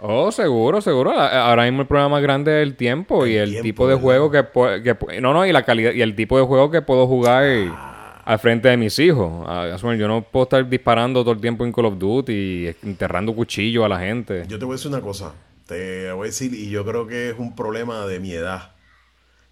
Oh, 0.00 0.30
seguro, 0.30 0.80
seguro. 0.80 1.10
Ahora 1.10 1.64
mismo 1.64 1.82
el 1.82 1.88
problema 1.88 2.08
más 2.08 2.22
grande 2.22 2.62
es 2.62 2.68
el 2.68 2.76
tiempo 2.76 3.26
y 3.26 3.34
el 3.34 3.60
tipo 3.62 3.88
de 3.88 3.96
juego 3.96 4.30
que, 4.30 4.44
que, 4.82 5.20
No, 5.20 5.32
no, 5.32 5.44
y 5.44 5.52
la 5.52 5.64
calidad 5.64 5.92
y 5.92 6.02
el 6.02 6.14
tipo 6.14 6.38
de 6.38 6.44
juego 6.44 6.70
que 6.70 6.82
puedo 6.82 7.08
jugar 7.08 7.44
ah. 7.72 8.22
al 8.24 8.38
frente 8.38 8.68
de 8.68 8.76
mis 8.76 8.96
hijos. 9.00 9.44
Ah, 9.48 9.76
yo 9.76 10.08
no 10.08 10.22
puedo 10.22 10.44
estar 10.44 10.68
disparando 10.68 11.22
todo 11.22 11.32
el 11.32 11.40
tiempo 11.40 11.64
en 11.64 11.72
Call 11.72 11.86
of 11.86 11.98
Duty 11.98 12.32
y 12.32 12.76
enterrando 12.84 13.34
cuchillos 13.34 13.84
a 13.84 13.88
la 13.88 13.98
gente. 13.98 14.44
Yo 14.46 14.58
te 14.58 14.64
voy 14.64 14.74
a 14.74 14.76
decir 14.76 14.90
una 14.92 15.00
cosa. 15.00 15.32
Te 15.66 16.12
voy 16.12 16.26
a 16.26 16.30
decir, 16.30 16.54
y 16.54 16.70
yo 16.70 16.84
creo 16.84 17.06
que 17.08 17.30
es 17.30 17.38
un 17.38 17.56
problema 17.56 18.06
de 18.06 18.20
mi 18.20 18.32
edad. 18.32 18.70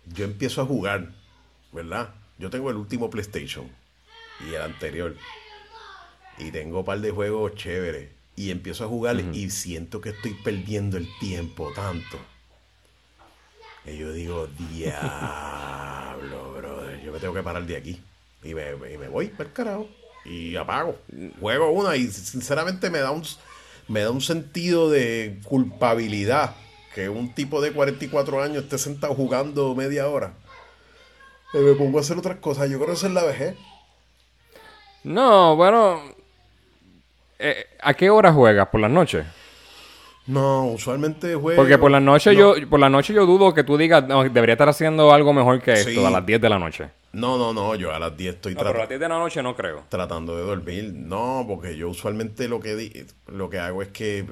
Yo 0.07 0.24
empiezo 0.24 0.62
a 0.62 0.64
jugar, 0.64 1.09
¿verdad? 1.72 2.11
Yo 2.39 2.51
tengo 2.51 2.70
el 2.70 2.76
último 2.76 3.09
PlayStation 3.09 3.70
y 4.47 4.55
el 4.55 4.62
anterior. 4.62 5.16
Y 6.39 6.51
tengo 6.51 6.80
un 6.80 6.84
par 6.84 7.01
de 7.01 7.11
juegos 7.11 7.55
chéveres. 7.55 8.11
Y 8.37 8.51
empiezo 8.51 8.84
a 8.84 8.89
jugar 8.89 9.18
y 9.18 9.49
siento 9.49 10.03
que 10.03 10.11
estoy 10.11 10.34
perdiendo 10.34 10.99
el 10.99 11.09
tiempo 11.18 11.72
tanto. 11.74 12.18
Y 13.87 13.97
yo 13.97 14.12
digo, 14.12 14.47
diablo, 14.74 16.53
brother. 16.57 17.01
Yo 17.03 17.12
me 17.12 17.18
tengo 17.18 17.32
que 17.32 17.43
parar 17.43 17.64
de 17.64 17.76
aquí. 17.76 18.03
Y 18.43 18.53
me, 18.53 18.74
voy 19.09 19.28
para 19.28 19.49
el 19.49 19.53
carajo. 19.55 19.89
Y 20.26 20.57
apago. 20.57 20.99
Juego 21.41 21.70
una 21.70 21.97
y 21.97 22.09
sinceramente 22.09 22.91
me 22.91 22.99
da 22.99 23.11
un, 23.12 23.22
me 23.89 24.01
da 24.01 24.11
un 24.11 24.20
sentido 24.20 24.91
de 24.91 25.41
culpabilidad 25.45 26.55
que 26.95 27.09
un 27.09 27.34
tipo 27.34 27.62
de 27.62 27.72
44 27.72 28.43
años 28.43 28.64
esté 28.64 28.76
sentado 28.76 29.14
jugando 29.14 29.74
media 29.74 30.09
hora 30.09 30.34
me 31.53 31.72
pongo 31.74 31.99
a 31.99 32.01
hacer 32.01 32.18
otras 32.18 32.38
cosas. 32.38 32.68
Yo 32.70 32.76
creo 32.76 32.88
que 32.88 32.94
eso 32.94 33.07
es 33.07 33.12
la 33.12 33.24
vejez. 33.24 33.57
No, 35.05 35.57
bueno. 35.57 36.01
Eh, 37.38 37.66
¿A 37.80 37.94
qué 37.94 38.11
hora 38.11 38.32
juegas? 38.32 38.68
¿Por 38.68 38.80
las 38.80 38.90
noches? 38.90 39.26
No, 40.26 40.66
usualmente 40.66 41.34
juego. 41.36 41.57
Porque 41.57 41.78
por 41.78 41.90
la 41.90 42.01
noche 42.01 42.34
yo 42.34 42.55
por 42.68 42.80
la 42.80 42.88
noche 42.88 43.14
yo 43.14 43.26
dudo 43.26 43.55
que 43.55 43.62
tú 43.62 43.76
digas, 43.76 44.07
no, 44.09 44.24
debería 44.24 44.55
estar 44.55 44.68
haciendo 44.68 45.12
algo 45.12 45.32
mejor 45.32 45.62
que 45.62 45.74
esto 45.74 46.07
a 46.07 46.11
las 46.11 46.26
10 46.26 46.40
de 46.40 46.49
la 46.49 46.59
noche. 46.59 46.88
No, 47.12 47.38
no, 47.38 47.53
no, 47.53 47.76
yo 47.76 47.94
a 47.94 47.99
las 47.99 48.16
10 48.16 48.34
estoy 48.34 48.55
no, 48.55 48.59
pero 48.59 48.70
a 48.70 48.78
las 48.78 48.88
10 48.88 49.01
de 49.01 49.09
la 49.09 49.18
noche 49.18 49.42
no 49.42 49.55
creo. 49.55 49.84
Tratando 49.88 50.36
de 50.36 50.42
dormir. 50.42 50.92
No, 50.94 51.44
porque 51.47 51.76
yo 51.76 51.88
usualmente 51.88 52.49
lo 52.49 52.59
que, 52.59 53.07
lo 53.28 53.49
que 53.49 53.59
hago 53.61 53.82
es 53.82 53.88
que 53.88 54.26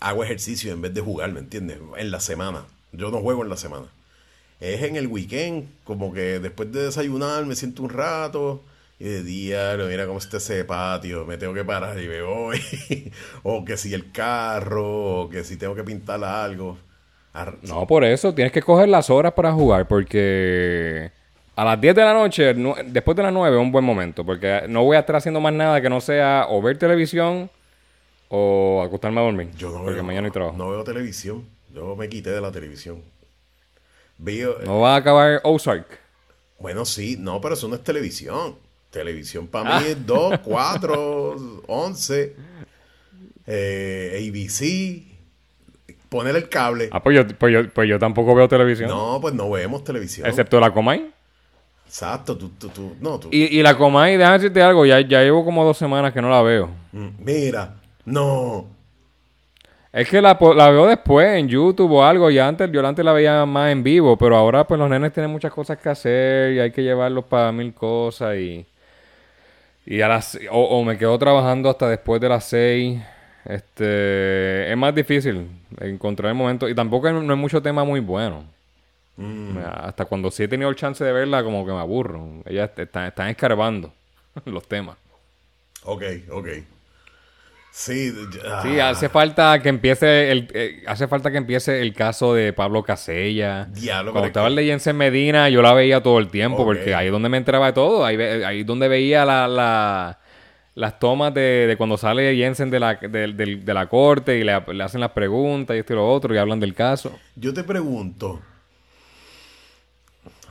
hago 0.00 0.24
ejercicio 0.24 0.72
en 0.72 0.82
vez 0.82 0.92
de 0.92 1.00
jugar, 1.00 1.30
¿me 1.32 1.40
entiendes? 1.40 1.78
En 1.96 2.10
la 2.10 2.20
semana. 2.20 2.64
Yo 2.92 3.10
no 3.10 3.18
juego 3.20 3.44
en 3.44 3.50
la 3.50 3.56
semana. 3.56 3.86
Es 4.60 4.82
en 4.82 4.96
el 4.96 5.06
weekend, 5.06 5.68
como 5.84 6.12
que 6.12 6.40
después 6.40 6.72
de 6.72 6.84
desayunar 6.84 7.46
me 7.46 7.54
siento 7.54 7.82
un 7.82 7.90
rato 7.90 8.62
y 8.98 9.04
de 9.04 9.22
día, 9.22 9.76
mira 9.88 10.06
cómo 10.06 10.18
está 10.18 10.38
ese 10.38 10.64
patio, 10.64 11.24
me 11.24 11.36
tengo 11.36 11.54
que 11.54 11.64
parar 11.64 12.00
y 12.00 12.08
me 12.08 12.22
voy. 12.22 12.60
o 13.44 13.64
que 13.64 13.76
si 13.76 13.94
el 13.94 14.10
carro, 14.10 15.22
o 15.22 15.28
que 15.28 15.44
si 15.44 15.56
tengo 15.56 15.74
que 15.74 15.84
pintar 15.84 16.22
algo. 16.24 16.76
No, 17.62 17.86
por 17.86 18.04
eso 18.04 18.34
tienes 18.34 18.52
que 18.52 18.62
coger 18.62 18.88
las 18.88 19.10
horas 19.10 19.32
para 19.32 19.52
jugar, 19.52 19.86
porque 19.86 21.12
a 21.54 21.64
las 21.64 21.80
10 21.80 21.94
de 21.94 22.02
la 22.02 22.12
noche, 22.12 22.54
después 22.86 23.16
de 23.16 23.22
las 23.22 23.32
9 23.32 23.56
es 23.56 23.62
un 23.62 23.70
buen 23.70 23.84
momento, 23.84 24.24
porque 24.24 24.62
no 24.68 24.82
voy 24.82 24.96
a 24.96 25.00
estar 25.00 25.16
haciendo 25.16 25.40
más 25.40 25.52
nada 25.52 25.80
que 25.80 25.88
no 25.88 26.00
sea 26.00 26.46
o 26.48 26.60
ver 26.60 26.78
televisión 26.78 27.50
o 28.28 28.82
acostarme 28.84 29.20
a 29.20 29.24
dormir. 29.24 29.50
Yo 29.56 29.70
no 29.70 29.78
porque 29.78 29.94
veo, 29.94 30.04
mañana 30.04 30.26
hay 30.26 30.32
trabajo. 30.32 30.56
No 30.56 30.70
veo 30.70 30.82
televisión. 30.82 31.44
Yo 31.72 31.94
me 31.94 32.08
quité 32.08 32.30
de 32.30 32.40
la 32.40 32.50
televisión. 32.50 33.02
No 34.18 34.80
va 34.80 34.94
a 34.94 34.96
acabar 34.96 35.40
Ozark. 35.44 35.86
Bueno, 36.58 36.84
sí, 36.84 37.16
no, 37.18 37.40
pero 37.40 37.54
eso 37.54 37.68
no 37.68 37.76
es 37.76 37.84
televisión. 37.84 38.56
Televisión 38.90 39.46
para 39.46 39.80
mí 39.80 39.86
es 39.88 40.06
2, 40.06 40.40
4, 40.40 41.36
11, 41.66 42.36
ABC, 43.46 45.02
poner 46.08 46.36
el 46.36 46.48
cable. 46.48 46.88
Ah, 46.90 47.02
pues 47.02 47.16
yo, 47.16 47.26
pues, 47.36 47.52
yo, 47.52 47.68
pues 47.68 47.88
yo 47.88 47.98
tampoco 47.98 48.34
veo 48.34 48.48
televisión. 48.48 48.88
No, 48.88 49.18
pues 49.20 49.34
no 49.34 49.50
vemos 49.50 49.84
televisión. 49.84 50.26
Excepto 50.26 50.58
la 50.58 50.72
Comay. 50.72 51.10
Exacto, 51.86 52.36
tú, 52.36 52.50
tú, 52.50 52.68
tú, 52.68 52.96
no, 53.00 53.18
tú. 53.18 53.28
Y, 53.30 53.58
y 53.58 53.62
la 53.62 53.76
Comay, 53.76 54.16
déjame 54.16 54.38
decirte 54.38 54.62
algo, 54.62 54.84
ya, 54.84 55.00
ya 55.00 55.22
llevo 55.22 55.44
como 55.44 55.64
dos 55.64 55.78
semanas 55.78 56.12
que 56.12 56.20
no 56.20 56.28
la 56.28 56.42
veo. 56.42 56.68
Mm, 56.92 57.08
mira, 57.18 57.76
no. 58.04 58.66
Es 59.92 60.08
que 60.08 60.20
la, 60.20 60.38
la, 60.54 60.70
veo 60.70 60.86
después 60.86 61.38
en 61.38 61.48
YouTube 61.48 61.92
o 61.92 62.04
algo. 62.04 62.30
Y 62.30 62.38
antes, 62.38 62.70
yo 62.70 62.86
antes 62.86 63.04
la 63.04 63.12
veía 63.12 63.46
más 63.46 63.72
en 63.72 63.82
vivo. 63.82 64.16
Pero 64.16 64.36
ahora, 64.36 64.66
pues 64.66 64.78
los 64.78 64.88
nenes 64.88 65.12
tienen 65.12 65.30
muchas 65.30 65.52
cosas 65.52 65.78
que 65.78 65.88
hacer. 65.88 66.52
Y 66.52 66.60
hay 66.60 66.70
que 66.70 66.82
llevarlos 66.82 67.24
para 67.24 67.52
mil 67.52 67.72
cosas. 67.72 68.36
Y, 68.36 68.66
y 69.86 70.00
a 70.00 70.08
las, 70.08 70.38
o, 70.50 70.84
me 70.84 70.98
quedo 70.98 71.18
trabajando 71.18 71.70
hasta 71.70 71.88
después 71.88 72.20
de 72.20 72.28
las 72.28 72.44
seis. 72.44 73.00
Este, 73.44 74.70
es 74.70 74.76
más 74.76 74.94
difícil 74.94 75.48
encontrar 75.80 76.30
el 76.30 76.36
momento. 76.36 76.68
Y 76.68 76.74
tampoco 76.74 77.10
no 77.10 77.32
hay 77.32 77.38
mucho 77.38 77.62
tema 77.62 77.84
muy 77.84 78.00
bueno. 78.00 78.44
Mm. 79.16 79.58
Hasta 79.58 80.04
cuando 80.04 80.30
sí 80.30 80.44
he 80.44 80.48
tenido 80.48 80.70
el 80.70 80.76
chance 80.76 81.02
de 81.02 81.12
verla, 81.12 81.42
como 81.42 81.64
que 81.64 81.72
me 81.72 81.80
aburro. 81.80 82.28
Ellas 82.44 82.70
están, 82.76 83.06
están 83.06 83.28
escarbando 83.28 83.92
los 84.44 84.66
temas. 84.68 84.96
Ok, 85.84 86.02
ok. 86.30 86.48
Sí, 87.70 88.12
sí, 88.62 88.80
hace 88.80 89.08
falta 89.08 89.62
que 89.62 89.68
empiece 89.68 90.32
el 90.32 90.48
eh, 90.52 90.82
hace 90.86 91.06
falta 91.06 91.30
que 91.30 91.36
empiece 91.36 91.80
el 91.80 91.94
caso 91.94 92.34
de 92.34 92.52
Pablo 92.52 92.82
Casella. 92.82 93.68
Cuando 94.02 94.24
estaba 94.24 94.50
leyendo 94.50 94.82
en 94.90 94.96
Medina, 94.96 95.48
yo 95.48 95.62
la 95.62 95.72
veía 95.74 96.02
todo 96.02 96.18
el 96.18 96.28
tiempo, 96.28 96.64
porque 96.64 96.94
ahí 96.94 97.06
es 97.06 97.12
donde 97.12 97.28
me 97.28 97.36
entraba 97.36 97.66
de 97.66 97.72
todo. 97.74 98.04
Ahí, 98.04 98.16
ahí 98.16 98.60
es 98.60 98.66
donde 98.66 98.88
veía 98.88 99.24
la, 99.24 100.18
las 100.78 100.98
tomas 101.00 101.34
de, 101.34 101.74
cuando 101.76 101.98
sale 101.98 102.36
Jensen 102.36 102.70
de 102.70 102.78
la, 102.78 102.94
de, 102.94 103.74
la 103.74 103.88
corte 103.88 104.38
y 104.38 104.44
le, 104.44 104.52
hacen 104.52 105.00
las 105.00 105.10
preguntas 105.10 105.76
y 105.76 105.80
esto 105.80 105.92
y 105.92 105.96
lo 105.96 106.08
otro 106.08 106.32
y 106.32 106.38
hablan 106.38 106.60
del 106.60 106.72
caso. 106.72 107.18
Yo 107.34 107.52
te 107.52 107.64
pregunto, 107.64 108.40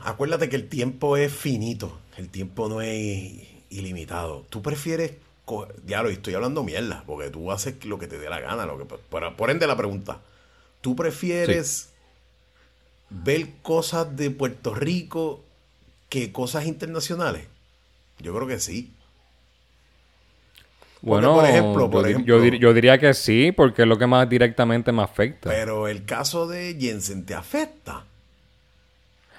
acuérdate 0.02 0.50
que 0.50 0.56
el 0.56 0.68
tiempo 0.68 1.16
es 1.16 1.32
finito, 1.32 1.98
el 2.18 2.28
tiempo 2.28 2.68
no 2.68 2.82
es 2.82 3.32
ilimitado. 3.70 4.44
¿Tú 4.50 4.60
prefieres 4.60 5.12
Diablo, 5.82 6.10
y 6.10 6.14
estoy 6.14 6.34
hablando 6.34 6.62
mierda, 6.62 7.04
porque 7.06 7.30
tú 7.30 7.50
haces 7.50 7.84
lo 7.84 7.98
que 7.98 8.06
te 8.06 8.18
dé 8.18 8.28
la 8.28 8.40
gana. 8.40 8.66
Lo 8.66 8.78
que, 8.78 8.84
por, 8.84 9.50
ende, 9.50 9.66
la 9.66 9.76
pregunta: 9.76 10.20
¿tú 10.80 10.94
prefieres 10.96 11.90
ver 13.10 13.48
cosas 13.62 14.16
de 14.16 14.30
Puerto 14.30 14.74
Rico 14.74 15.44
que 16.08 16.32
cosas 16.32 16.66
internacionales? 16.66 17.46
Yo 18.18 18.34
creo 18.34 18.46
que 18.46 18.58
sí. 18.58 18.92
bueno, 21.00 21.34
por 21.34 21.44
ejemplo, 21.44 21.90
por 21.90 22.02
yo, 22.02 22.10
ejemplo 22.10 22.58
yo, 22.58 22.74
diría 22.74 22.98
que 22.98 23.14
sí, 23.14 23.52
porque 23.52 23.82
es 23.82 23.88
lo 23.88 23.98
que 23.98 24.06
más 24.06 24.28
directamente 24.28 24.92
me 24.92 25.02
afecta. 25.02 25.48
Pero 25.48 25.88
el 25.88 26.04
caso 26.04 26.46
de 26.46 26.76
Jensen 26.78 27.24
te 27.24 27.34
afecta. 27.34 28.04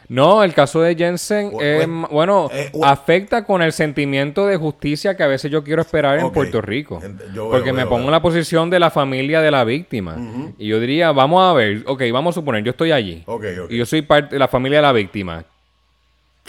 No, 0.09 0.43
el 0.43 0.55
caso 0.55 0.81
de 0.81 0.95
Jensen, 0.95 1.51
es, 1.61 1.87
bueno, 2.09 2.49
eh, 2.51 2.71
afecta 2.83 3.45
con 3.45 3.61
el 3.61 3.71
sentimiento 3.71 4.47
de 4.47 4.57
justicia 4.57 5.15
que 5.15 5.21
a 5.21 5.27
veces 5.27 5.51
yo 5.51 5.63
quiero 5.63 5.83
esperar 5.83 6.17
en 6.17 6.31
Puerto 6.31 6.61
Rico. 6.61 6.99
porque 7.35 7.71
me 7.71 7.85
pongo 7.85 8.05
en 8.05 8.11
la 8.11 8.21
posición 8.21 8.71
de 8.71 8.79
la 8.79 8.89
familia 8.89 9.39
de 9.39 9.51
la 9.51 9.63
víctima. 9.63 10.17
Y 10.57 10.67
yo 10.67 10.79
diría, 10.79 11.11
vamos 11.11 11.43
a 11.43 11.53
ver, 11.53 11.83
ok, 11.85 12.01
vamos 12.11 12.33
a 12.33 12.41
suponer, 12.41 12.63
yo 12.63 12.71
estoy 12.71 12.91
allí. 12.91 13.23
y 13.69 13.77
yo 13.77 13.85
soy 13.85 14.01
parte 14.01 14.35
de 14.35 14.39
la 14.39 14.47
familia 14.47 14.79
de 14.79 14.81
la 14.81 14.93
víctima. 14.93 15.45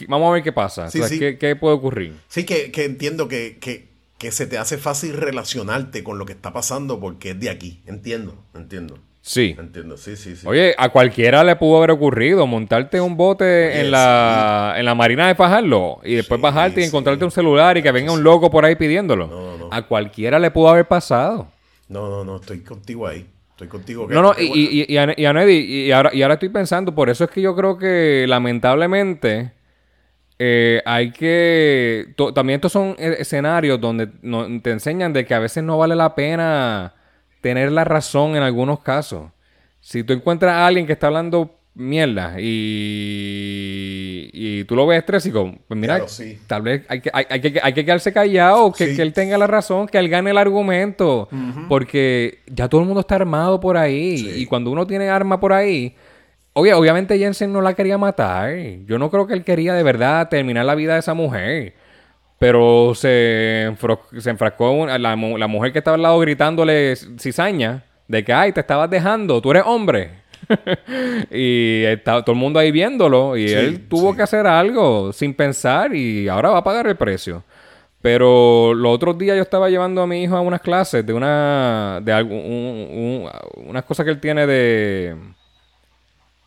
Vamos 0.09 0.31
a 0.31 0.33
ver 0.33 0.43
qué 0.43 0.53
pasa. 0.53 0.89
¿qué, 0.91 1.57
puede 1.57 1.75
ocurrir? 1.75 2.15
Sí, 2.29 2.45
que, 2.45 2.73
entiendo 2.85 3.29
que, 3.29 3.59
que 3.59 4.33
se 4.33 4.47
te 4.47 4.57
hace 4.57 4.79
fácil 4.79 5.19
relacionarte 5.19 6.03
con 6.03 6.19
lo 6.19 6.25
que 6.25 6.33
está 6.33 6.55
pasando 6.55 6.99
porque 6.99 7.33
es 7.33 7.41
de 7.41 7.51
aquí. 7.51 7.83
Entiendo, 7.87 8.43
entiendo. 8.55 8.99
Sí. 9.23 9.55
Entiendo, 9.59 9.97
sí, 9.97 10.17
sí, 10.17 10.35
sí. 10.35 10.47
Oye, 10.47 10.75
a 10.79 10.89
cualquiera 10.89 11.45
le 11.45 11.55
pudo 11.57 11.79
haber 11.79 11.91
ocurrido 11.91 12.47
montarte 12.47 13.01
un 13.01 13.17
bote 13.17 13.81
en, 13.81 13.91
la, 13.91 14.75
en 14.79 14.85
la 14.87 14.95
marina 14.95 15.29
de 15.29 15.35
Fajardo 15.35 16.01
y 16.03 16.15
después 16.15 16.41
bajarte 16.41 16.81
y 16.81 16.85
encontrarte 16.85 17.25
un 17.25 17.31
celular 17.31 17.77
y 17.77 17.83
que 17.83 17.93
venga 17.93 18.13
un 18.13 18.23
loco 18.23 18.51
por 18.51 18.65
ahí 18.65 18.77
pidiéndolo. 18.77 19.27
No, 19.27 19.59
no. 19.59 19.69
A 19.71 19.83
cualquiera 19.83 20.39
le 20.39 20.51
pudo 20.51 20.71
haber 20.71 20.89
pasado. 20.89 21.49
No, 21.89 22.09
no, 22.09 22.25
no, 22.25 22.37
estoy 22.37 22.61
contigo 22.61 23.07
ahí. 23.07 23.27
Estoy 23.51 23.69
contigo. 23.69 24.07
no, 24.09 24.23
no, 24.23 24.35
y, 24.39 24.45
y, 24.45 24.83
y, 24.83 24.97
y, 24.97 24.97
y, 24.97 25.93
ahora, 25.93 26.11
y 26.15 26.23
ahora 26.23 26.35
estoy 26.35 26.49
pensando, 26.49 26.95
por 26.95 27.11
eso 27.11 27.25
es 27.25 27.31
que 27.31 27.43
yo 27.43 27.55
creo 27.55 27.77
que 27.77 28.25
lamentablemente 28.27 29.53
eh, 30.39 30.81
hay 30.87 31.11
que... 31.11 32.15
también 32.35 32.57
estos 32.57 32.73
son 32.73 32.97
e, 32.99 33.17
escenarios 33.19 33.79
donde 33.79 34.07
te 34.63 34.71
enseñan 34.71 35.13
de 35.13 35.27
que 35.27 35.35
a 35.35 35.39
veces 35.39 35.63
no 35.63 35.77
vale 35.77 35.95
la 35.95 36.15
pena 36.15 36.95
tener 37.41 37.73
la 37.73 37.85
razón 37.85 38.37
en 38.37 38.43
algunos 38.43 38.81
casos. 38.81 39.31
Si 39.81 40.05
tú 40.05 40.13
encuentras 40.13 40.53
a 40.53 40.67
alguien 40.67 40.87
que 40.87 40.93
está 40.93 41.07
hablando 41.09 41.57
mierda 41.75 42.35
y, 42.39 44.31
y 44.33 44.65
tú 44.65 44.75
lo 44.77 44.87
ves 44.87 44.99
estrésico, 44.99 45.55
pues 45.67 45.81
mira, 45.81 46.05
tal 46.47 46.63
vez 46.63 46.85
hay 46.89 47.01
que, 47.01 47.11
hay, 47.13 47.41
que, 47.41 47.61
hay 47.63 47.73
que 47.73 47.85
quedarse 47.85 48.13
callado, 48.13 48.73
que, 48.73 48.95
que, 48.95 49.03
él 49.03 49.13
tenga 49.13 49.39
la 49.39 49.47
razón, 49.47 49.87
que 49.87 49.99
él 49.99 50.09
gane 50.09 50.31
el 50.31 50.39
argumento, 50.39 51.29
porque 51.69 52.41
ya 52.47 52.69
todo 52.69 52.81
el 52.83 52.87
mundo 52.87 53.01
está 53.01 53.15
armado 53.17 53.61
por 53.61 53.77
ahí. 53.77 54.33
Y 54.37 54.47
cuando 54.47 54.71
uno 54.71 54.87
tiene 54.87 55.09
arma 55.09 55.41
por 55.41 55.53
ahí, 55.53 55.95
obviamente 56.53 57.19
Jensen 57.19 57.53
no 57.53 57.61
la 57.63 57.75
quería 57.75 57.99
matar, 57.99 58.55
yo 58.85 58.99
no 58.99 59.11
creo 59.11 59.27
que 59.27 59.35
él 59.35 59.45
quería 59.45 59.75
de 59.75 59.83
verdad 59.83 60.29
terminar 60.29 60.65
la 60.65 60.75
vida 60.75 60.95
de 60.95 61.01
esa 61.01 61.15
mujer. 61.15 61.75
Pero 62.41 62.95
se, 62.95 63.71
se 64.17 64.31
enfrascó 64.31 64.87
la, 64.87 64.99
la, 64.99 65.47
mujer 65.47 65.73
que 65.75 65.79
estaba 65.79 65.97
al 65.97 66.03
lado 66.03 66.19
gritándole 66.21 66.97
cizaña 66.97 67.85
de 68.09 68.25
que, 68.25 68.33
ay, 68.33 68.53
te 68.53 68.61
estabas 68.61 68.89
dejando, 68.89 69.43
tú 69.43 69.51
eres 69.51 69.65
hombre. 69.67 70.23
y 71.31 71.83
estaba 71.85 72.25
todo 72.25 72.33
el 72.33 72.39
mundo 72.39 72.59
ahí 72.59 72.71
viéndolo 72.71 73.37
y 73.37 73.45
él 73.53 73.87
tuvo 73.89 74.17
que 74.17 74.23
hacer 74.23 74.47
algo 74.47 75.13
sin 75.13 75.35
pensar 75.35 75.95
y 75.95 76.29
ahora 76.29 76.49
va 76.49 76.59
a 76.61 76.65
pagar 76.65 76.87
el 76.87 76.97
precio. 76.97 77.45
Pero 78.01 78.73
los 78.73 78.95
otros 78.95 79.19
días 79.19 79.37
yo 79.37 79.43
estaba 79.43 79.69
llevando 79.69 80.01
a 80.01 80.07
mi 80.07 80.23
hijo 80.23 80.35
a 80.35 80.41
unas 80.41 80.63
clases 80.63 81.05
de 81.05 81.13
una 81.13 82.01
de 82.03 82.11
algo, 82.11 82.35
unas 83.57 83.85
cosas 83.85 84.05
que 84.05 84.13
él 84.13 84.19
tiene 84.19 84.47
de, 84.47 85.15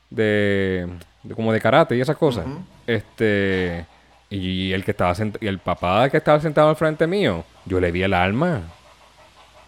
de, 0.09 0.87
como 1.35 1.53
de 1.53 1.61
karate 1.61 1.95
y 1.95 2.01
esas 2.01 2.17
cosas. 2.17 2.47
Este 2.87 3.85
y 4.33 4.73
el 4.73 4.83
que 4.83 4.91
estaba 4.91 5.13
y 5.39 5.45
el 5.45 5.59
papá 5.59 6.09
que 6.09 6.17
estaba 6.17 6.39
sentado 6.39 6.69
al 6.69 6.75
frente 6.75 7.05
mío, 7.05 7.45
yo 7.65 7.79
le 7.79 7.91
vi 7.91 8.01
el 8.01 8.13
alma. 8.15 8.63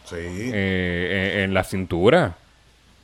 Sí. 0.05 0.15
Eh, 0.17 1.43
en, 1.43 1.53
la 1.53 1.63
cintura. 1.63 2.35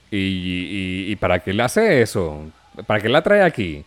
Y, 0.09 1.05
y, 1.07 1.16
para 1.18 1.39
qué 1.39 1.53
le 1.53 1.64
hace 1.64 2.01
eso? 2.01 2.51
¿Para 2.88 2.99
qué 2.99 3.09
la 3.09 3.22
trae 3.22 3.43
aquí? 3.43 3.86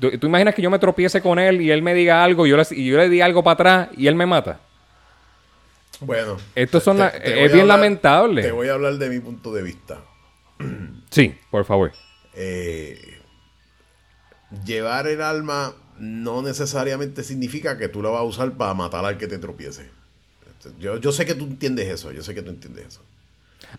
¿Tú, 0.00 0.26
imaginas 0.26 0.54
que 0.54 0.62
yo 0.62 0.70
me 0.70 0.78
tropiece 0.78 1.20
con 1.20 1.38
él 1.38 1.60
y 1.60 1.70
él 1.70 1.82
me 1.82 1.94
diga 1.94 2.24
algo 2.24 2.46
y 2.46 2.50
yo 2.50 2.56
le, 2.56 2.64
y 2.70 2.86
yo 2.86 2.96
le 2.96 3.08
di 3.08 3.20
algo 3.20 3.44
para 3.44 3.54
atrás 3.54 3.88
y 3.96 4.06
él 4.06 4.14
me 4.14 4.26
mata? 4.26 4.58
Bueno. 6.00 6.38
Esto 6.54 6.80
son 6.80 7.00
es 7.22 7.52
bien 7.52 7.68
lamentable. 7.68 8.42
Te 8.42 8.50
voy 8.50 8.68
a 8.68 8.72
hablar 8.72 8.94
de 8.94 9.10
mi 9.10 9.20
punto 9.20 9.52
de 9.52 9.62
vista. 9.62 10.00
Sí, 11.10 11.34
por 11.50 11.66
favor. 11.66 11.92
Eh, 12.34 13.20
llevar 14.64 15.06
el 15.06 15.20
alma 15.20 15.74
no 15.98 16.42
necesariamente 16.42 17.22
significa 17.22 17.78
que 17.78 17.88
tú 17.88 18.02
la 18.02 18.10
vas 18.10 18.20
a 18.20 18.24
usar 18.24 18.52
para 18.52 18.74
matar 18.74 19.04
al 19.04 19.18
que 19.18 19.26
te 19.26 19.38
tropiece. 19.38 19.88
Yo, 20.78 20.96
yo 20.98 21.12
sé 21.12 21.26
que 21.26 21.34
tú 21.34 21.44
entiendes 21.44 21.88
eso, 21.88 22.12
yo 22.12 22.22
sé 22.22 22.34
que 22.34 22.42
tú 22.42 22.50
entiendes 22.50 22.86
eso. 22.86 23.00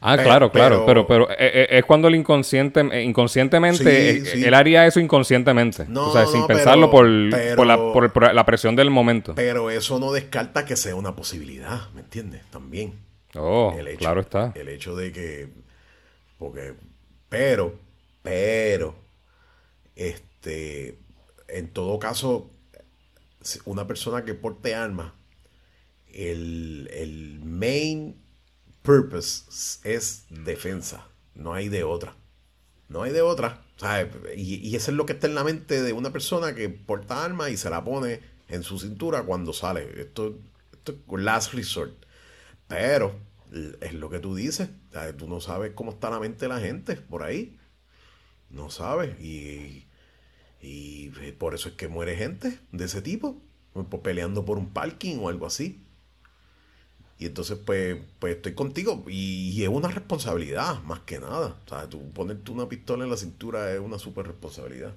Ah, 0.01 0.18
claro, 0.18 0.51
claro, 0.51 0.86
pero, 0.86 1.05
pero, 1.05 1.30
eh, 1.32 1.36
eh, 1.39 1.68
es 1.70 1.86
cuando 1.86 2.07
el 2.07 2.16
inconsciente, 2.16 2.82
eh, 2.82 3.03
inconscientemente, 3.03 4.18
él 4.34 4.53
haría 4.53 4.88
eso 4.88 4.99
inconscientemente. 4.99 5.86
o 5.93 6.11
sea, 6.11 6.26
sin 6.26 6.45
pensarlo 6.47 6.89
por, 6.89 7.05
la, 7.05 8.45
presión 8.45 8.76
del 8.76 8.89
momento. 8.89 9.34
Pero 9.36 9.70
eso 9.70 9.99
no 9.99 10.11
descarta 10.11 10.66
que 10.66 10.76
sea 10.76 10.95
una 10.95 11.16
posibilidad, 11.16 11.89
¿me 11.93 12.01
entiendes? 12.01 12.41
También. 12.49 12.93
Oh, 13.36 13.76
claro 13.97 14.22
está. 14.22 14.51
El 14.55 14.70
hecho 14.70 14.95
de 14.95 15.11
que, 15.11 15.49
porque, 16.38 16.74
pero, 17.30 17.76
pero, 18.22 18.95
este, 19.95 20.97
en 21.53 21.69
todo 21.69 21.99
caso, 21.99 22.49
una 23.65 23.87
persona 23.87 24.25
que 24.25 24.33
porte 24.33 24.75
armas, 24.75 25.13
el, 26.11 26.89
el 26.91 27.39
main 27.43 28.21
purpose 28.81 29.79
es 29.83 30.25
defensa. 30.29 31.07
No 31.35 31.53
hay 31.53 31.69
de 31.69 31.83
otra. 31.83 32.15
No 32.89 33.03
hay 33.03 33.11
de 33.11 33.21
otra. 33.21 33.63
Y, 34.35 34.55
y, 34.55 34.75
eso 34.75 34.91
es 34.91 34.97
lo 34.97 35.05
que 35.05 35.13
está 35.13 35.27
en 35.27 35.35
la 35.35 35.43
mente 35.43 35.81
de 35.81 35.93
una 35.93 36.11
persona 36.11 36.53
que 36.53 36.69
porta 36.69 37.23
armas 37.23 37.49
y 37.49 37.57
se 37.57 37.69
la 37.69 37.83
pone 37.83 38.21
en 38.49 38.63
su 38.63 38.79
cintura 38.79 39.23
cuando 39.23 39.51
sale. 39.51 39.99
Esto 39.99 40.39
es 40.85 40.95
last 41.23 41.53
resort. 41.53 41.93
Pero 42.67 43.19
es 43.81 43.93
lo 43.93 44.09
que 44.09 44.19
tú 44.19 44.35
dices. 44.35 44.69
Tú 45.17 45.27
no 45.27 45.41
sabes 45.41 45.73
cómo 45.73 45.91
está 45.91 46.09
la 46.09 46.19
mente 46.19 46.45
de 46.45 46.49
la 46.49 46.59
gente 46.59 46.95
por 46.95 47.23
ahí. 47.23 47.57
No 48.49 48.69
sabes. 48.69 49.19
Y, 49.19 49.87
y 50.64 51.09
por 51.38 51.53
eso 51.53 51.70
es 51.70 51.76
que 51.76 51.88
muere 51.88 52.16
gente 52.16 52.57
de 52.72 52.86
ese 52.86 53.01
tipo. 53.01 53.38
Peleando 54.03 54.45
por 54.45 54.57
un 54.57 54.70
parking 54.70 55.18
o 55.20 55.30
algo 55.30 55.45
así. 55.45 55.84
Y 57.20 57.28
entonces, 57.28 57.57
pues, 57.66 57.97
pues 58.20 58.36
estoy 58.36 58.53
contigo. 58.53 59.03
Y, 59.07 59.64
es 59.64 59.70
una 59.70 59.88
responsabilidad, 59.88 60.82
más 60.84 60.99
que 61.01 61.20
nada. 61.20 61.55
O 61.66 61.70
sea, 61.70 61.89
tú 61.89 62.11
ponerte 62.11 62.51
una 62.51 62.68
pistola 62.68 63.03
en 63.03 63.09
la 63.09 63.18
cintura 63.18 63.72
es 63.72 63.80
una 63.80 63.97
súper 63.97 64.28
responsabilidad. 64.28 64.91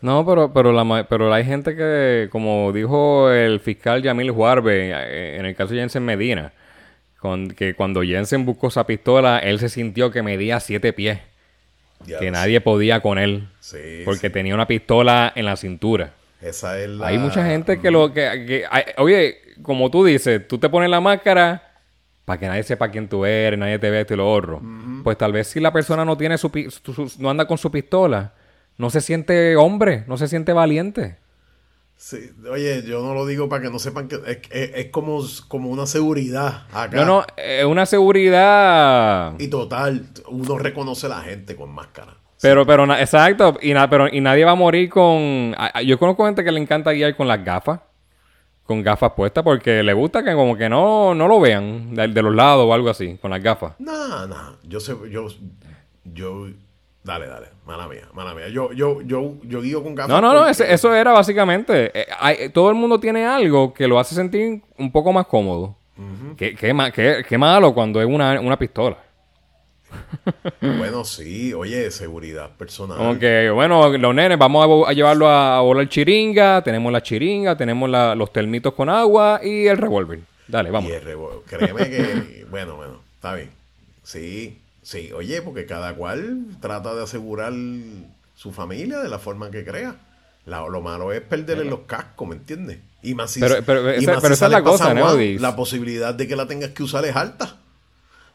No, 0.00 0.24
pero, 0.24 0.52
pero, 0.52 0.72
la, 0.72 1.06
pero 1.08 1.32
hay 1.32 1.44
gente 1.44 1.74
que, 1.76 2.28
como 2.30 2.72
dijo 2.72 3.30
el 3.30 3.60
fiscal 3.60 4.02
Yamil 4.02 4.30
Juarbe, 4.30 4.90
eh, 4.90 5.36
en 5.36 5.44
el 5.44 5.56
caso 5.56 5.74
de 5.74 5.80
Jensen 5.80 6.04
Medina, 6.04 6.52
con, 7.18 7.50
que 7.50 7.74
cuando 7.74 8.02
Jensen 8.02 8.46
buscó 8.46 8.68
esa 8.68 8.86
pistola, 8.86 9.38
él 9.38 9.58
se 9.58 9.68
sintió 9.68 10.10
que 10.10 10.22
medía 10.22 10.60
siete 10.60 10.92
pies. 10.92 11.20
Que 12.06 12.30
nadie 12.30 12.60
podía 12.60 13.00
con 13.00 13.18
él. 13.18 13.48
porque 14.04 14.30
tenía 14.30 14.54
una 14.54 14.66
pistola 14.66 15.32
en 15.34 15.44
la 15.44 15.56
cintura. 15.56 16.12
Esa 16.40 16.78
es 16.78 16.88
Hay 17.00 17.18
mucha 17.18 17.44
gente 17.44 17.80
que 17.80 17.90
lo... 17.90 18.12
que, 18.12 18.64
oye, 18.96 19.38
como 19.62 19.90
tú 19.90 20.04
dices, 20.04 20.46
tú 20.46 20.58
te 20.58 20.68
pones 20.68 20.88
la 20.88 21.00
máscara 21.00 21.62
para 22.24 22.38
que 22.38 22.46
nadie 22.46 22.62
sepa 22.62 22.90
quién 22.90 23.08
tú 23.08 23.24
eres, 23.24 23.58
nadie 23.58 23.78
te 23.78 23.90
ve 23.90 24.02
esto 24.02 24.14
y 24.14 24.18
lo 24.18 24.30
otro. 24.30 24.62
Pues 25.02 25.16
tal 25.16 25.32
vez 25.32 25.48
si 25.48 25.60
la 25.60 25.72
persona 25.72 26.04
no 26.04 26.16
tiene 26.16 26.38
su, 26.38 26.50
no 27.18 27.30
anda 27.30 27.46
con 27.46 27.58
su 27.58 27.70
pistola, 27.70 28.34
no 28.76 28.90
se 28.90 29.00
siente 29.00 29.56
hombre, 29.56 30.04
no 30.06 30.16
se 30.16 30.28
siente 30.28 30.52
valiente. 30.52 31.16
Sí, 32.00 32.30
oye, 32.48 32.84
yo 32.86 33.02
no 33.02 33.12
lo 33.12 33.26
digo 33.26 33.48
para 33.48 33.60
que 33.60 33.70
no 33.70 33.80
sepan 33.80 34.06
que 34.06 34.40
es, 34.52 34.86
como, 34.86 35.20
como 35.48 35.68
una 35.68 35.84
seguridad 35.84 36.62
acá. 36.72 36.96
No, 36.96 37.04
no, 37.04 37.26
es 37.36 37.64
una 37.64 37.86
seguridad. 37.86 39.34
Y 39.40 39.48
total, 39.48 40.06
uno 40.28 40.58
reconoce 40.58 41.06
a 41.06 41.08
la 41.08 41.20
gente 41.22 41.56
con 41.56 41.70
máscara. 41.70 42.16
Pero, 42.40 42.64
pero, 42.64 42.84
exacto, 42.94 43.58
y, 43.60 43.74
pero, 43.90 44.06
y 44.06 44.20
nadie 44.20 44.44
va 44.44 44.52
a 44.52 44.54
morir 44.54 44.88
con... 44.88 45.56
Yo 45.84 45.98
conozco 45.98 46.24
gente 46.24 46.44
que 46.44 46.52
le 46.52 46.60
encanta 46.60 46.92
guiar 46.92 47.16
con 47.16 47.26
las 47.26 47.44
gafas 47.44 47.80
con 48.62 48.82
gafas 48.82 49.12
puestas 49.12 49.42
porque 49.42 49.82
le 49.82 49.94
gusta 49.94 50.22
que 50.22 50.34
como 50.34 50.54
que 50.54 50.68
no, 50.68 51.14
no 51.14 51.26
lo 51.26 51.40
vean 51.40 51.94
de, 51.94 52.22
los 52.22 52.34
lados 52.34 52.66
o 52.66 52.74
algo 52.74 52.90
así, 52.90 53.16
con 53.16 53.30
las 53.30 53.42
gafas. 53.42 53.72
No, 53.78 54.26
no, 54.26 54.58
yo 54.62 54.78
sé, 54.78 54.94
yo, 55.10 55.26
yo, 56.04 56.48
dale, 57.08 57.26
dale, 57.26 57.46
mala 57.64 57.88
mía, 57.88 58.06
mala 58.12 58.34
mía. 58.34 58.48
Yo, 58.48 58.70
yo, 58.72 59.00
yo, 59.00 59.34
yo 59.42 59.62
guío 59.62 59.82
con 59.82 59.94
gafas. 59.94 60.10
No, 60.10 60.20
no, 60.20 60.34
no, 60.34 60.46
eso 60.46 60.94
era 60.94 61.12
básicamente, 61.12 61.90
eh, 61.94 62.50
todo 62.50 62.68
el 62.68 62.76
mundo 62.76 63.00
tiene 63.00 63.24
algo 63.24 63.72
que 63.72 63.88
lo 63.88 63.98
hace 63.98 64.14
sentir 64.14 64.60
un 64.76 64.92
poco 64.92 65.12
más 65.12 65.26
cómodo. 65.26 65.74
qué, 66.36 66.54
qué, 66.54 67.38
malo 67.38 67.74
cuando 67.74 68.00
es 68.00 68.06
una, 68.06 68.38
una 68.40 68.58
pistola. 68.58 68.98
bueno, 70.60 71.02
sí, 71.02 71.54
oye, 71.54 71.90
seguridad 71.90 72.50
personal. 72.56 72.98
Aunque, 73.00 73.48
bueno, 73.50 73.88
los 73.96 74.14
nenes, 74.14 74.38
vamos 74.38 74.86
a, 74.86 74.92
llevarlo 74.92 75.28
a, 75.28 75.60
volar 75.62 75.88
chiringa. 75.88 76.62
Tenemos 76.62 76.92
la 76.92 77.02
chiringa, 77.02 77.56
tenemos 77.56 77.88
los 77.88 78.32
termitos 78.32 78.74
con 78.74 78.90
agua 78.90 79.40
y 79.42 79.66
el 79.66 79.78
revólver. 79.78 80.20
Dale, 80.46 80.70
vamos. 80.70 80.92
Créeme 81.46 81.88
que, 81.88 82.46
bueno, 82.50 82.76
bueno, 82.76 83.00
está 83.14 83.34
bien. 83.34 83.50
Sí, 84.02 84.58
sí, 84.88 85.12
oye, 85.12 85.42
porque 85.42 85.66
cada 85.66 85.94
cual 85.94 86.46
trata 86.60 86.94
de 86.94 87.02
asegurar 87.02 87.52
su 88.34 88.52
familia 88.52 89.00
de 89.00 89.10
la 89.10 89.18
forma 89.18 89.50
que 89.50 89.62
crea. 89.62 89.96
lo 90.46 90.80
malo 90.80 91.12
es 91.12 91.20
perderle 91.20 91.64
los 91.64 91.80
cascos, 91.80 92.26
¿me 92.26 92.36
entiendes? 92.36 92.78
Y 93.02 93.14
más 93.14 93.32
si, 93.32 93.40
pero, 93.40 93.90
esa, 93.90 94.16
es 94.16 94.40
la 94.40 94.62
cosa, 94.62 94.94
¿no? 94.94 95.14
La 95.14 95.54
posibilidad 95.54 96.14
de 96.14 96.26
que 96.26 96.34
la 96.34 96.46
tengas 96.46 96.70
que 96.70 96.82
usar 96.82 97.04
es 97.04 97.14
alta. 97.14 97.56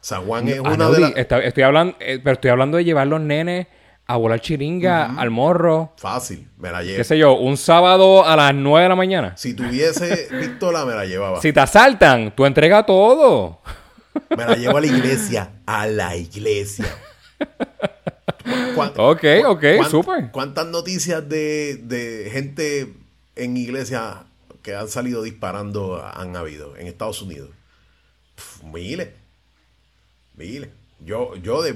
San 0.00 0.24
Juan 0.26 0.46
es 0.46 0.60
una 0.60 0.90
de 0.90 1.00
las... 1.00 1.16
estoy 1.16 1.62
hablando, 1.64 1.96
eh, 1.98 2.20
pero 2.22 2.34
estoy 2.34 2.50
hablando 2.50 2.76
de 2.76 2.84
llevar 2.84 3.08
los 3.08 3.20
nenes 3.20 3.66
a 4.06 4.16
volar 4.16 4.40
chiringa, 4.40 5.16
al 5.18 5.30
morro. 5.30 5.94
Fácil, 5.96 6.46
me 6.58 6.70
la 6.70 6.82
llevo. 6.82 6.98
¿Qué 6.98 7.04
sé 7.04 7.18
yo? 7.18 7.34
Un 7.34 7.56
sábado 7.56 8.24
a 8.24 8.36
las 8.36 8.54
9 8.54 8.82
de 8.82 8.88
la 8.88 8.96
mañana. 8.96 9.36
Si 9.36 9.54
tuviese 9.54 10.28
pistola, 10.38 10.84
me 10.84 10.94
la 10.94 11.04
llevaba. 11.04 11.40
Si 11.40 11.52
te 11.52 11.60
asaltan, 11.60 12.32
tú 12.36 12.46
entregas 12.46 12.86
todo. 12.86 13.60
Me 14.30 14.44
la 14.44 14.56
llevo 14.56 14.78
a 14.78 14.80
la 14.80 14.86
iglesia. 14.86 15.50
A 15.66 15.86
la 15.86 16.16
iglesia. 16.16 16.86
ok, 18.96 19.24
ok, 19.46 19.64
súper. 19.88 20.30
¿Cuántas 20.30 20.66
noticias 20.66 21.28
de, 21.28 21.80
de 21.82 22.30
gente 22.32 22.92
en 23.36 23.56
iglesia 23.56 24.24
que 24.62 24.74
han 24.74 24.88
salido 24.88 25.22
disparando 25.22 26.02
han 26.04 26.36
habido 26.36 26.76
en 26.76 26.86
Estados 26.86 27.22
Unidos? 27.22 27.50
miles. 28.64 29.08
Mire, 30.36 30.70
yo, 31.00 31.36
yo 31.36 31.62
de 31.62 31.74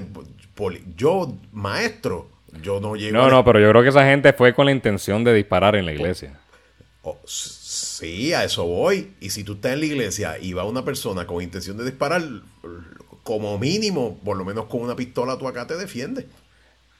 yo 0.95 1.33
maestro, 1.53 2.29
yo 2.61 2.79
no 2.81 2.95
llego. 2.95 3.17
No, 3.17 3.29
no, 3.29 3.45
pero 3.45 3.59
yo 3.59 3.69
creo 3.69 3.83
que 3.83 3.89
esa 3.89 4.05
gente 4.05 4.33
fue 4.33 4.53
con 4.53 4.65
la 4.65 4.71
intención 4.71 5.23
de 5.23 5.33
disparar 5.33 5.75
en 5.75 5.85
la 5.85 5.93
iglesia. 5.93 6.37
Oh, 7.03 7.17
sí, 7.99 8.33
a 8.33 8.43
eso 8.43 8.65
voy. 8.65 9.11
Y 9.19 9.29
si 9.29 9.43
tú 9.43 9.53
estás 9.53 9.73
en 9.73 9.81
la 9.81 9.85
iglesia 9.85 10.37
y 10.39 10.53
va 10.53 10.63
una 10.63 10.85
persona 10.85 11.27
con 11.27 11.43
intención 11.43 11.77
de 11.77 11.85
disparar, 11.85 12.23
como 13.23 13.59
mínimo, 13.59 14.17
por 14.23 14.37
lo 14.37 14.45
menos 14.45 14.65
con 14.65 14.81
una 14.81 14.95
pistola, 14.95 15.37
tú 15.37 15.47
acá 15.47 15.67
te 15.67 15.75
defiendes. 15.75 16.25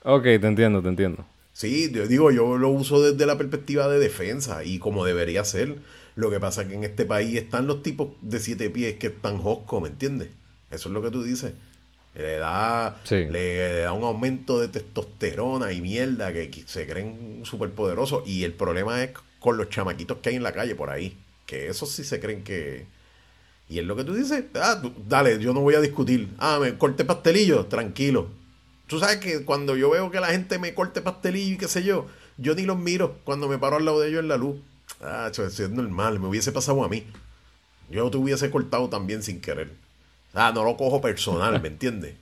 Ok, 0.03 0.23
te 0.23 0.47
entiendo, 0.47 0.81
te 0.81 0.89
entiendo. 0.89 1.25
Sí, 1.53 1.91
yo 1.91 2.07
digo, 2.07 2.31
yo 2.31 2.57
lo 2.57 2.69
uso 2.69 3.01
desde 3.01 3.25
la 3.25 3.37
perspectiva 3.37 3.87
de 3.87 3.99
defensa 3.99 4.63
y 4.63 4.79
como 4.79 5.05
debería 5.05 5.43
ser. 5.43 5.77
Lo 6.15 6.29
que 6.29 6.39
pasa 6.39 6.61
es 6.61 6.67
que 6.67 6.75
en 6.75 6.83
este 6.83 7.05
país 7.05 7.35
están 7.35 7.67
los 7.67 7.81
tipos 7.81 8.09
de 8.21 8.39
siete 8.39 8.69
pies 8.69 8.95
que 8.95 9.07
están 9.07 9.37
josco, 9.37 9.81
¿me 9.81 9.89
entiendes? 9.89 10.29
Eso 10.71 10.89
es 10.89 10.93
lo 10.93 11.01
que 11.01 11.11
tú 11.11 11.23
dices. 11.23 11.53
Le 12.15 12.37
da, 12.37 13.01
le 13.09 13.81
da 13.81 13.93
un 13.93 14.03
aumento 14.03 14.59
de 14.59 14.67
testosterona 14.67 15.71
y 15.71 15.81
mierda 15.81 16.33
que, 16.33 16.63
se 16.65 16.87
creen 16.87 17.41
súper 17.43 17.71
poderosos. 17.71 18.27
Y 18.27 18.43
el 18.43 18.53
problema 18.53 19.03
es 19.03 19.11
con 19.39 19.57
los 19.57 19.69
chamaquitos 19.69 20.17
que 20.19 20.29
hay 20.29 20.35
en 20.35 20.43
la 20.43 20.51
calle 20.51 20.75
por 20.75 20.89
ahí. 20.89 21.17
Que 21.45 21.67
esos 21.67 21.91
sí 21.91 22.03
se 22.03 22.19
creen 22.19 22.43
que... 22.43 22.85
Y 23.67 23.79
es 23.79 23.85
lo 23.85 23.95
que 23.95 24.03
tú 24.03 24.13
dices. 24.13 24.45
Ah, 24.55 24.81
dale, 25.07 25.39
yo 25.39 25.53
no 25.53 25.61
voy 25.61 25.75
a 25.75 25.81
discutir. 25.81 26.29
Ah, 26.39 26.57
me 26.59 26.77
corte 26.77 27.05
pastelillo, 27.05 27.65
tranquilo. 27.67 28.29
Tú 28.87 28.99
sabes 28.99 29.17
que 29.17 29.45
cuando 29.45 29.75
yo 29.75 29.91
veo 29.91 30.09
que 30.09 30.19
la 30.19 30.27
gente 30.27 30.57
me 30.57 30.73
corte 30.73 31.01
pastelillo 31.01 31.53
y 31.53 31.57
qué 31.57 31.67
sé 31.67 31.83
yo, 31.83 32.07
yo 32.37 32.55
ni 32.55 32.63
los 32.63 32.77
miro 32.77 33.17
cuando 33.23 33.47
me 33.47 33.59
paro 33.59 33.75
al 33.75 33.85
lado 33.85 33.99
de 33.99 34.09
ellos 34.09 34.21
en 34.21 34.27
la 34.27 34.37
luz. 34.37 34.57
Ah, 35.01 35.29
eso 35.31 35.45
es 35.45 35.69
normal, 35.69 36.19
me 36.19 36.27
hubiese 36.27 36.51
pasado 36.51 36.83
a 36.83 36.89
mí. 36.89 37.05
Yo 37.91 38.09
te 38.09 38.17
hubiese 38.17 38.49
cortado 38.49 38.89
también 38.89 39.21
sin 39.21 39.39
querer. 39.39 39.71
Ah, 40.33 40.51
no 40.53 40.63
lo 40.63 40.75
cojo 40.75 41.01
personal, 41.01 41.61
¿me 41.61 41.67
entiendes? 41.69 42.15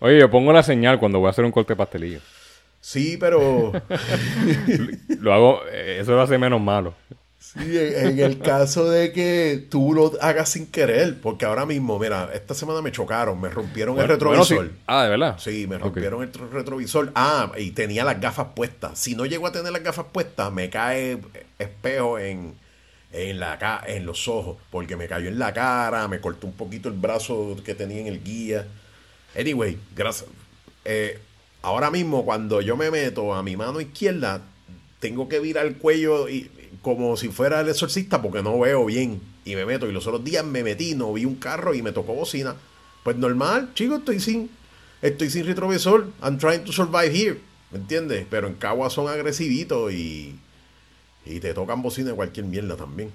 Oye, 0.00 0.18
yo 0.18 0.30
pongo 0.30 0.52
la 0.52 0.62
señal 0.62 0.98
cuando 0.98 1.18
voy 1.18 1.28
a 1.28 1.30
hacer 1.30 1.44
un 1.44 1.52
corte 1.52 1.74
pastelillo. 1.74 2.20
Sí, 2.80 3.16
pero. 3.18 3.72
lo 5.20 5.34
hago, 5.34 5.60
eh, 5.70 5.98
eso 6.00 6.12
lo 6.12 6.22
hace 6.22 6.38
menos 6.38 6.60
malo. 6.60 6.94
Sí, 7.38 7.78
en, 7.78 8.18
el 8.18 8.40
caso 8.40 8.90
de 8.90 9.12
que 9.12 9.66
tú 9.70 9.94
lo 9.94 10.12
hagas 10.20 10.50
sin 10.50 10.66
querer, 10.66 11.18
porque 11.20 11.46
ahora 11.46 11.64
mismo, 11.64 11.98
mira, 11.98 12.30
esta 12.34 12.52
semana 12.52 12.82
me 12.82 12.92
chocaron, 12.92 13.40
me 13.40 13.48
rompieron 13.48 13.98
el 13.98 14.06
retrovisor. 14.06 14.72
Ah, 14.86 15.04
¿de 15.04 15.10
verdad? 15.10 15.36
Sí, 15.38 15.66
me 15.66 15.78
rompieron 15.78 16.22
el 16.22 16.32
retrovisor. 16.32 17.10
Ah, 17.14 17.52
y 17.56 17.70
tenía 17.70 18.04
las 18.04 18.20
gafas 18.20 18.48
puestas. 18.54 18.98
Si 18.98 19.14
no 19.14 19.24
llego 19.24 19.46
a 19.46 19.52
tener 19.52 19.72
las 19.72 19.82
gafas 19.82 20.06
puestas, 20.12 20.52
me 20.52 20.68
cae 20.68 21.18
espejo 21.58 22.18
en, 22.18 22.54
en, 23.12 23.40
la, 23.40 23.82
en 23.86 24.04
los 24.04 24.28
ojos, 24.28 24.58
porque 24.70 24.96
me 24.96 25.08
cayó 25.08 25.28
en 25.28 25.38
la 25.38 25.54
cara, 25.54 26.06
me 26.06 26.20
cortó 26.20 26.46
un 26.46 26.52
poquito 26.52 26.88
el 26.88 26.96
brazo 26.96 27.56
que 27.64 27.74
tenía 27.74 28.00
en 28.00 28.08
el 28.08 28.22
guía. 28.22 28.66
Anyway, 29.38 29.78
gracias. 29.96 30.28
Eh, 30.84 31.18
ahora 31.62 31.90
mismo, 31.90 32.24
cuando 32.24 32.60
yo 32.60 32.76
me 32.76 32.90
meto 32.90 33.34
a 33.34 33.42
mi 33.42 33.56
mano 33.56 33.80
izquierda, 33.80 34.42
tengo 35.00 35.28
que 35.28 35.40
virar 35.40 35.66
el 35.66 35.76
cuello 35.76 36.28
y, 36.28 36.50
como 36.82 37.16
si 37.16 37.28
fuera 37.28 37.60
el 37.60 37.68
exorcista 37.68 38.22
porque 38.22 38.42
no 38.42 38.58
veo 38.58 38.84
bien. 38.86 39.20
Y 39.44 39.54
me 39.54 39.64
meto. 39.64 39.88
Y 39.88 39.92
los 39.92 40.06
otros 40.06 40.24
días 40.24 40.44
me 40.44 40.62
metí, 40.62 40.94
no 40.94 41.12
vi 41.12 41.24
un 41.24 41.36
carro 41.36 41.74
y 41.74 41.82
me 41.82 41.92
tocó 41.92 42.14
bocina. 42.14 42.56
Pues 43.02 43.16
normal, 43.16 43.72
chico, 43.74 43.96
estoy 43.96 44.20
sin, 44.20 44.50
estoy 45.00 45.30
sin 45.30 45.46
retrovisor. 45.46 46.08
I'm 46.22 46.38
trying 46.38 46.64
to 46.64 46.72
survive 46.72 47.12
here. 47.12 47.40
¿Me 47.70 47.78
entiendes? 47.78 48.26
Pero 48.30 48.46
en 48.46 48.54
Cagua 48.54 48.90
son 48.90 49.08
agresivitos 49.08 49.92
y, 49.92 50.38
y 51.24 51.40
te 51.40 51.54
tocan 51.54 51.82
bocina 51.82 52.10
de 52.10 52.16
cualquier 52.16 52.46
mierda 52.46 52.76
también. 52.76 53.12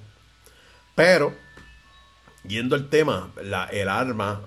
Pero, 0.95 1.33
yendo 2.47 2.75
al 2.75 2.89
tema, 2.89 3.31
la, 3.41 3.65
el 3.65 3.89
arma 3.89 4.41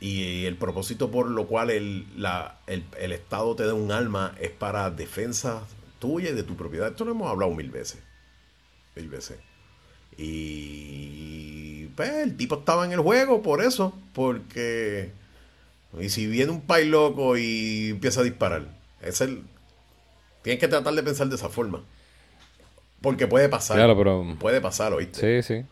y 0.00 0.46
el 0.46 0.56
propósito 0.56 1.10
por 1.10 1.28
lo 1.28 1.46
cual 1.46 1.70
el, 1.70 2.06
la, 2.16 2.56
el, 2.66 2.84
el, 2.98 3.12
Estado 3.12 3.54
te 3.54 3.66
da 3.66 3.74
un 3.74 3.92
arma 3.92 4.34
es 4.40 4.50
para 4.50 4.90
defensa 4.90 5.62
tuya 5.98 6.30
y 6.30 6.32
de 6.32 6.42
tu 6.42 6.56
propiedad. 6.56 6.88
Esto 6.88 7.04
lo 7.04 7.12
hemos 7.12 7.30
hablado 7.30 7.52
mil 7.52 7.70
veces. 7.70 8.00
Mil 8.96 9.08
veces. 9.08 9.38
Y 10.16 11.86
pues 11.96 12.10
el 12.10 12.36
tipo 12.36 12.56
estaba 12.56 12.84
en 12.86 12.92
el 12.92 13.00
juego 13.00 13.42
por 13.42 13.62
eso. 13.62 13.96
Porque... 14.14 15.12
Y 16.00 16.08
si 16.08 16.26
viene 16.26 16.50
un 16.50 16.62
país 16.62 16.86
loco 16.86 17.36
y 17.36 17.90
empieza 17.90 18.20
a 18.20 18.24
disparar. 18.24 18.68
Es 19.02 19.20
el... 19.20 19.42
Tienes 20.42 20.60
que 20.60 20.68
tratar 20.68 20.94
de 20.94 21.02
pensar 21.02 21.28
de 21.28 21.36
esa 21.36 21.50
forma. 21.50 21.84
Porque 23.02 23.26
puede 23.26 23.48
pasar. 23.48 23.76
Claro, 23.76 23.96
pero... 23.96 24.36
Puede 24.38 24.60
pasar, 24.60 24.94
¿oíste? 24.94 25.42
Sí, 25.42 25.46
sí. 25.46 25.66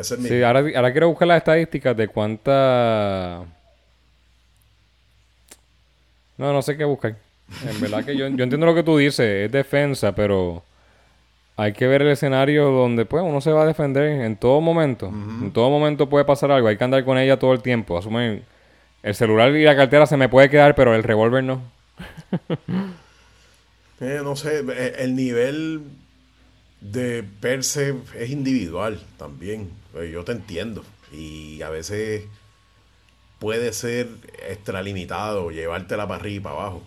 Sí, 0.00 0.42
ahora, 0.42 0.64
ahora 0.74 0.92
quiero 0.92 1.08
buscar 1.08 1.28
las 1.28 1.38
estadísticas 1.38 1.96
de 1.96 2.08
cuánta... 2.08 3.44
No, 6.38 6.52
no 6.52 6.62
sé 6.62 6.76
qué 6.76 6.84
buscar. 6.84 7.16
En 7.68 7.80
verdad 7.80 8.04
que 8.04 8.16
yo, 8.16 8.26
yo 8.28 8.44
entiendo 8.44 8.66
lo 8.66 8.74
que 8.74 8.82
tú 8.82 8.96
dices, 8.96 9.46
es 9.46 9.52
defensa, 9.52 10.14
pero 10.14 10.62
hay 11.56 11.72
que 11.72 11.86
ver 11.86 12.02
el 12.02 12.08
escenario 12.08 12.70
donde 12.70 13.04
pues 13.04 13.22
uno 13.22 13.40
se 13.40 13.52
va 13.52 13.62
a 13.62 13.66
defender 13.66 14.22
en 14.22 14.36
todo 14.36 14.60
momento. 14.60 15.08
En 15.08 15.52
todo 15.52 15.70
momento 15.70 16.08
puede 16.08 16.24
pasar 16.24 16.50
algo, 16.50 16.68
hay 16.68 16.76
que 16.76 16.84
andar 16.84 17.04
con 17.04 17.18
ella 17.18 17.38
todo 17.38 17.52
el 17.52 17.60
tiempo. 17.60 17.98
Asume 17.98 18.42
el 19.02 19.14
celular 19.14 19.54
y 19.54 19.64
la 19.64 19.76
cartera 19.76 20.06
se 20.06 20.16
me 20.16 20.28
puede 20.28 20.48
quedar, 20.48 20.74
pero 20.74 20.94
el 20.94 21.02
revólver 21.02 21.44
no. 21.44 21.62
eh, 24.00 24.20
no 24.24 24.34
sé, 24.34 24.64
eh, 24.68 24.94
el 24.98 25.14
nivel 25.14 25.82
de 26.82 27.22
perse 27.22 27.94
es 28.18 28.30
individual 28.30 29.00
también. 29.16 29.70
Pues, 29.92 30.10
yo 30.10 30.24
te 30.24 30.32
entiendo. 30.32 30.84
Y 31.12 31.62
a 31.62 31.70
veces 31.70 32.24
puede 33.38 33.72
ser 33.72 34.08
extralimitado, 34.48 35.50
llevártela 35.50 36.06
para 36.06 36.20
arriba 36.20 36.36
y 36.36 36.40
para 36.40 36.56
abajo. 36.56 36.82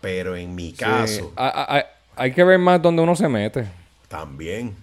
Pero 0.00 0.36
en 0.36 0.54
mi 0.54 0.72
caso. 0.72 1.32
Hay, 1.36 2.32
que 2.32 2.44
ver 2.44 2.58
más 2.58 2.80
dónde 2.80 3.02
uno 3.02 3.14
se 3.14 3.28
mete. 3.28 3.66
También, 4.08 4.74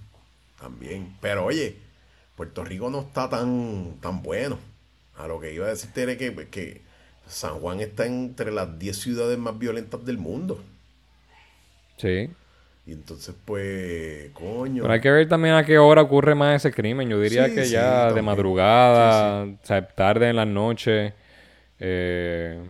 también. 0.59 1.15
Pero 1.19 1.45
oye, 1.45 1.75
Puerto 2.35 2.63
Rico 2.63 2.89
no 2.89 3.01
está 3.01 3.29
tan, 3.29 3.95
tan 4.01 4.21
bueno. 4.21 4.59
A 5.17 5.27
lo 5.27 5.39
que 5.39 5.53
iba 5.53 5.65
a 5.65 5.69
decirte 5.69 6.03
era 6.03 6.17
que, 6.17 6.47
que 6.49 6.81
San 7.27 7.59
Juan 7.59 7.79
está 7.79 8.05
entre 8.05 8.51
las 8.51 8.77
10 8.77 8.97
ciudades 8.97 9.37
más 9.39 9.57
violentas 9.57 10.05
del 10.05 10.19
mundo. 10.19 10.63
Sí. 11.97 12.29
Y 12.87 12.93
entonces, 12.93 13.35
pues, 13.43 14.31
coño. 14.31 14.83
Pero 14.83 14.93
hay 14.93 15.01
que 15.01 15.11
ver 15.11 15.27
también 15.27 15.55
a 15.55 15.65
qué 15.65 15.77
hora 15.77 16.01
ocurre 16.01 16.35
más 16.35 16.55
ese 16.55 16.73
crimen. 16.73 17.09
Yo 17.09 17.19
diría 17.19 17.53
que 17.53 17.67
ya 17.67 18.13
de 18.13 18.21
madrugada, 18.21 19.43
o 19.43 19.57
sea, 19.61 19.85
tarde 19.85 20.29
en 20.29 20.37
la 20.37 20.45
noche. 20.45 21.13
Eh... 21.79 22.65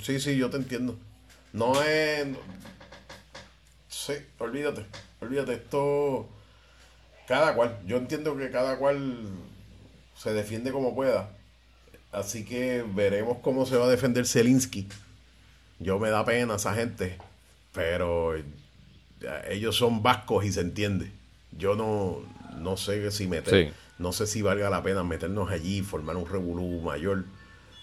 Sí, 0.00 0.18
sí, 0.18 0.38
yo 0.38 0.48
te 0.48 0.56
entiendo. 0.56 0.98
No 1.52 1.82
es. 1.82 2.28
Sí, 3.88 4.14
olvídate. 4.38 4.86
Olvídate, 5.20 5.52
esto. 5.52 6.26
Cada 7.28 7.54
cual. 7.54 7.76
Yo 7.86 7.98
entiendo 7.98 8.38
que 8.38 8.50
cada 8.50 8.78
cual 8.78 9.18
se 10.16 10.32
defiende 10.32 10.72
como 10.72 10.94
pueda. 10.94 11.28
Así 12.10 12.46
que 12.46 12.82
veremos 12.94 13.36
cómo 13.42 13.66
se 13.66 13.76
va 13.76 13.84
a 13.84 13.90
defender 13.90 14.26
Zelinsky. 14.26 14.88
Yo 15.78 15.98
me 15.98 16.08
da 16.08 16.24
pena 16.24 16.56
esa 16.56 16.72
gente 16.72 17.18
pero 17.76 18.34
ellos 19.50 19.76
son 19.76 20.02
vascos 20.02 20.46
y 20.46 20.52
se 20.52 20.62
entiende. 20.62 21.12
Yo 21.52 21.76
no, 21.76 22.22
no 22.56 22.78
sé 22.78 23.10
si 23.10 23.28
meter, 23.28 23.74
no 23.98 24.12
sé 24.12 24.26
si 24.26 24.40
valga 24.40 24.70
la 24.70 24.82
pena 24.82 25.04
meternos 25.04 25.50
allí 25.50 25.82
formar 25.82 26.16
un 26.16 26.26
revolú 26.26 26.80
mayor. 26.80 27.26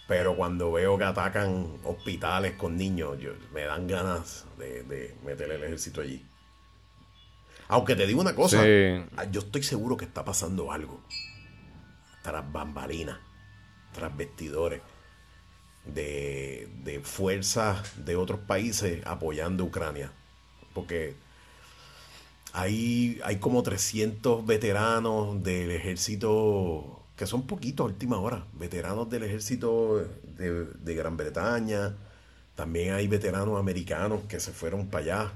Pero 0.08 0.36
cuando 0.36 0.72
veo 0.72 0.98
que 0.98 1.04
atacan 1.06 1.68
hospitales 1.84 2.54
con 2.54 2.76
niños, 2.76 3.18
me 3.54 3.62
dan 3.62 3.88
ganas 3.88 4.46
de, 4.58 5.16
meter 5.24 5.52
el 5.52 5.64
ejército 5.64 6.02
allí. 6.02 6.26
Aunque 7.68 7.96
te 7.96 8.08
digo 8.08 8.20
una 8.20 8.36
cosa, 8.36 8.64
ah, 9.16 9.26
yo 9.32 9.42
estoy 9.42 9.62
seguro 9.62 9.96
que 9.96 10.06
está 10.06 10.26
pasando 10.26 10.72
algo. 10.72 11.02
Tras 12.24 12.52
bambalinas, 12.52 13.20
tras 13.94 14.16
vestidores 14.18 14.82
de, 15.86 16.70
de 16.84 17.00
fuerzas 17.02 18.06
de 18.06 18.16
otros 18.16 18.40
países 18.42 19.02
apoyando 19.06 19.64
a 19.64 19.68
Ucrania. 19.68 20.12
Porque 20.74 21.16
hay, 22.54 23.20
hay 23.24 23.38
como 23.38 23.64
300 23.64 24.46
veteranos 24.46 25.42
del 25.44 25.72
ejército, 25.72 27.04
que 27.16 27.26
son 27.26 27.48
poquitos 27.48 27.84
a 27.86 27.88
última 27.88 28.20
hora, 28.20 28.46
veteranos 28.54 29.10
del 29.10 29.24
ejército 29.24 30.08
de, 30.24 30.96
Gran 30.96 31.18
Bretaña. 31.18 31.96
También 32.54 32.94
hay 32.94 33.08
veteranos 33.08 33.60
americanos 33.60 34.22
que 34.30 34.40
se 34.40 34.52
fueron 34.52 34.88
para 34.88 35.04
allá 35.04 35.34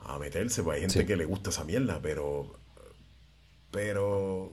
a 0.00 0.18
meterse, 0.18 0.64
pues 0.64 0.76
hay 0.76 0.80
gente 0.82 1.06
que 1.06 1.16
le 1.16 1.24
gusta 1.24 1.50
esa 1.50 1.64
mierda, 1.64 2.00
pero 2.02 2.58
pero 3.70 4.52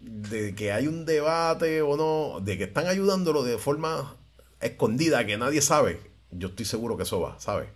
de 0.00 0.54
que 0.54 0.72
hay 0.72 0.86
un 0.86 1.04
debate 1.06 1.82
o 1.82 1.96
no, 1.96 2.40
de 2.40 2.58
que 2.58 2.64
están 2.64 2.86
ayudándolo 2.86 3.42
de 3.42 3.58
forma 3.58 4.16
escondida 4.60 5.24
que 5.26 5.36
nadie 5.36 5.60
sabe, 5.60 6.00
yo 6.30 6.48
estoy 6.48 6.64
seguro 6.66 6.96
que 6.96 7.02
eso 7.04 7.20
va, 7.20 7.38
¿sabes? 7.38 7.68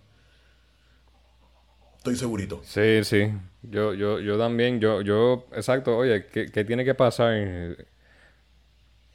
Estoy 1.97 2.15
segurito. 2.15 2.61
Sí, 2.63 3.03
sí. 3.03 3.31
Yo, 3.63 3.93
yo, 3.93 4.19
yo 4.19 4.37
también, 4.37 4.79
yo, 4.79 5.01
yo, 5.01 5.47
exacto, 5.53 5.97
oye, 5.97 6.27
¿qué, 6.27 6.63
tiene 6.63 6.85
que 6.85 6.93
pasar 6.93 7.33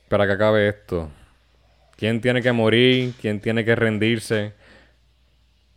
para 0.08 0.26
que 0.26 0.32
acabe 0.32 0.68
esto? 0.68 1.08
¿Quién 1.96 2.20
tiene 2.20 2.42
que 2.42 2.50
morir? 2.50 3.14
¿Quién 3.20 3.40
tiene 3.40 3.64
que 3.64 3.76
rendirse? 3.76 4.54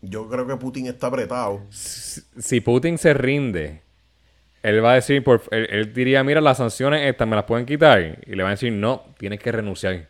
Yo 0.02 0.28
creo 0.28 0.48
que 0.48 0.56
Putin 0.56 0.88
está 0.88 1.08
apretado. 1.08 1.62
Si, 1.70 2.62
Putin 2.62 2.98
se 2.98 3.14
rinde, 3.14 3.82
él 4.64 4.84
va 4.84 4.94
a 4.94 4.96
decir, 4.96 5.24
por, 5.24 5.44
él, 5.52 5.68
él, 5.70 5.94
diría, 5.94 6.24
mira, 6.24 6.42
las 6.42 6.58
sanciones 6.58 7.08
estas 7.08 7.28
me 7.28 7.36
las 7.36 7.46
pueden 7.46 7.66
quitar. 7.66 8.20
Y 8.26 8.36
le 8.36 8.42
va 8.42 8.50
a 8.50 8.54
decir, 8.54 8.74
no, 8.74 9.14
tienes 9.20 9.40
que 9.40 9.52
renunciar. 9.52 10.08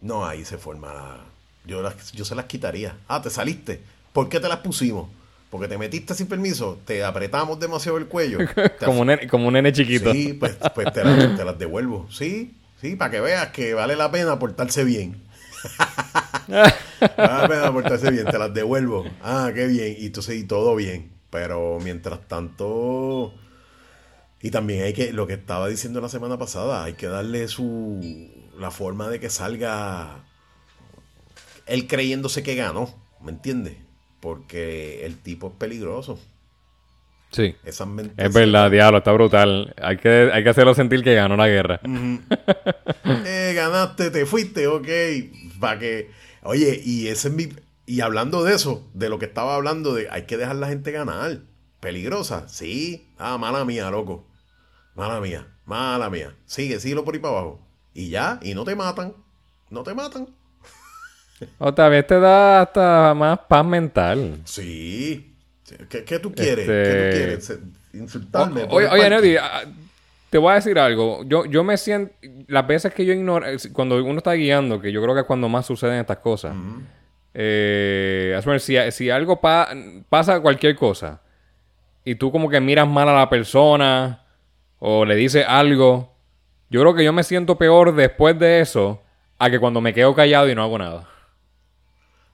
No, 0.00 0.26
ahí 0.26 0.44
se 0.44 0.58
forma 0.58 0.92
la... 0.92 1.16
Yo, 1.64 1.82
yo 2.12 2.24
se 2.24 2.34
las 2.34 2.44
quitaría. 2.44 2.96
Ah, 3.08 3.20
te 3.20 3.30
saliste. 3.30 3.80
¿Por 4.12 4.28
qué 4.28 4.40
te 4.40 4.48
las 4.48 4.58
pusimos? 4.58 5.08
Porque 5.50 5.68
te 5.68 5.78
metiste 5.78 6.14
sin 6.14 6.26
permiso, 6.26 6.78
te 6.84 7.04
apretamos 7.04 7.58
demasiado 7.60 7.98
el 7.98 8.06
cuello. 8.06 8.38
como, 8.84 9.00
un 9.00 9.06
nene, 9.08 9.28
como 9.28 9.48
un 9.48 9.54
nene 9.54 9.72
chiquito. 9.72 10.12
Sí, 10.12 10.32
pues, 10.32 10.56
pues 10.74 10.92
te, 10.92 11.04
las, 11.04 11.58
devuelvo. 11.58 12.08
Sí, 12.10 12.54
sí, 12.80 12.96
para 12.96 13.10
que 13.10 13.20
veas 13.20 13.48
que 13.48 13.74
vale 13.74 13.96
la 13.96 14.10
pena 14.10 14.38
portarse 14.38 14.84
bien. 14.84 15.22
vale 16.48 16.72
la 17.16 17.48
pena 17.48 17.72
portarse 17.72 18.10
bien, 18.10 18.26
te 18.26 18.38
las 18.38 18.52
devuelvo. 18.52 19.04
Ah, 19.22 19.50
qué 19.54 19.66
bien. 19.66 19.96
Y 19.98 20.06
entonces, 20.06 20.36
y 20.36 20.44
todo 20.44 20.74
bien. 20.76 21.10
Pero 21.30 21.78
mientras 21.82 22.26
tanto... 22.28 23.32
Y 24.42 24.50
también 24.50 24.84
hay 24.84 24.92
que, 24.92 25.12
lo 25.12 25.26
que 25.26 25.34
estaba 25.34 25.68
diciendo 25.68 26.00
la 26.00 26.08
semana 26.08 26.38
pasada, 26.38 26.84
hay 26.84 26.92
que 26.94 27.06
darle 27.06 27.48
su, 27.48 28.30
la 28.58 28.70
forma 28.70 29.08
de 29.08 29.20
que 29.20 29.30
salga 29.30 30.24
él 31.66 31.86
creyéndose 31.86 32.42
que 32.42 32.54
ganó, 32.54 32.94
¿me 33.20 33.32
entiendes? 33.32 33.76
Porque 34.20 35.04
el 35.04 35.18
tipo 35.18 35.48
es 35.48 35.54
peligroso. 35.54 36.18
Sí. 37.30 37.54
es 37.64 38.32
verdad, 38.32 38.70
diablo, 38.70 38.98
está 38.98 39.12
brutal. 39.12 39.74
Hay 39.82 39.98
que, 39.98 40.30
hay 40.32 40.42
que 40.42 40.48
hacerlo 40.48 40.74
sentir 40.74 41.02
que 41.02 41.14
ganó 41.14 41.36
la 41.36 41.48
guerra. 41.48 41.80
eh, 43.04 43.52
ganaste, 43.54 44.10
te 44.10 44.24
fuiste, 44.24 44.66
ok. 44.68 44.88
Para 45.60 45.78
que. 45.78 46.10
Oye, 46.42 46.80
y 46.82 47.08
ese 47.08 47.28
es 47.28 47.34
mi. 47.34 47.48
Y 47.84 48.00
hablando 48.00 48.42
de 48.42 48.54
eso, 48.54 48.88
de 48.94 49.08
lo 49.08 49.18
que 49.18 49.26
estaba 49.26 49.54
hablando, 49.54 49.94
de 49.94 50.08
hay 50.10 50.22
que 50.22 50.36
dejar 50.36 50.56
la 50.56 50.68
gente 50.68 50.92
ganar. 50.92 51.40
Peligrosa, 51.80 52.48
sí. 52.48 53.06
Ah, 53.18 53.38
mala 53.38 53.64
mía, 53.64 53.90
loco. 53.90 54.26
Mala 54.94 55.20
mía, 55.20 55.46
mala 55.66 56.08
mía. 56.08 56.34
Sigue, 56.46 56.80
síguelo 56.80 57.04
por 57.04 57.14
ahí 57.14 57.20
para 57.20 57.38
abajo 57.38 57.65
y 57.96 58.10
ya, 58.10 58.38
y 58.42 58.54
no 58.54 58.64
te 58.64 58.76
matan. 58.76 59.14
No 59.70 59.82
te 59.82 59.94
matan. 59.94 60.28
Otra 61.58 61.88
vez 61.88 62.06
te 62.06 62.20
da 62.20 62.60
hasta 62.60 63.14
más 63.14 63.38
paz 63.48 63.64
mental. 63.64 64.40
Sí. 64.44 65.34
¿Qué, 65.88 66.18
tú 66.18 66.32
quieres? 66.32 66.66
¿Qué 66.66 66.72
tú 66.72 66.72
este, 66.72 67.10
quieres? 67.10 67.58
Insultarme. 67.94 68.66
oye, 68.70 68.86
oye 68.88 69.10
Nelly, 69.10 69.36
ah, 69.36 69.64
te 70.28 70.36
voy 70.36 70.52
a 70.52 70.56
decir 70.56 70.78
algo. 70.78 71.24
Yo, 71.24 71.46
yo 71.46 71.64
me 71.64 71.78
siento. 71.78 72.14
Las 72.48 72.66
veces 72.66 72.92
que 72.92 73.06
yo 73.06 73.14
ignoro. 73.14 73.46
Cuando 73.72 74.02
uno 74.04 74.18
está 74.18 74.34
guiando, 74.34 74.78
que 74.80 74.92
yo 74.92 75.02
creo 75.02 75.14
que 75.14 75.22
es 75.22 75.26
cuando 75.26 75.48
más 75.48 75.64
suceden 75.64 76.00
estas 76.00 76.18
cosas. 76.18 76.54
eh, 77.32 78.38
si, 78.58 78.76
si 78.92 79.10
algo 79.10 79.40
pasa, 79.40 80.40
cualquier 80.40 80.76
cosa, 80.76 81.22
y 82.04 82.14
tú 82.14 82.30
como 82.30 82.50
que 82.50 82.60
miras 82.60 82.86
mal 82.86 83.08
a 83.08 83.14
la 83.14 83.30
persona, 83.30 84.22
o 84.78 85.04
le 85.06 85.16
dices 85.16 85.44
algo, 85.48 86.15
Yo 86.70 86.80
creo 86.80 86.94
que 86.94 87.04
yo 87.04 87.12
me 87.12 87.22
siento 87.22 87.56
peor 87.56 87.94
después 87.94 88.38
de 88.38 88.60
eso 88.60 89.02
a 89.38 89.50
que 89.50 89.58
cuando 89.58 89.80
me 89.80 89.94
quedo 89.94 90.14
callado 90.14 90.48
y 90.50 90.54
no 90.54 90.62
hago 90.62 90.78
nada. 90.78 91.08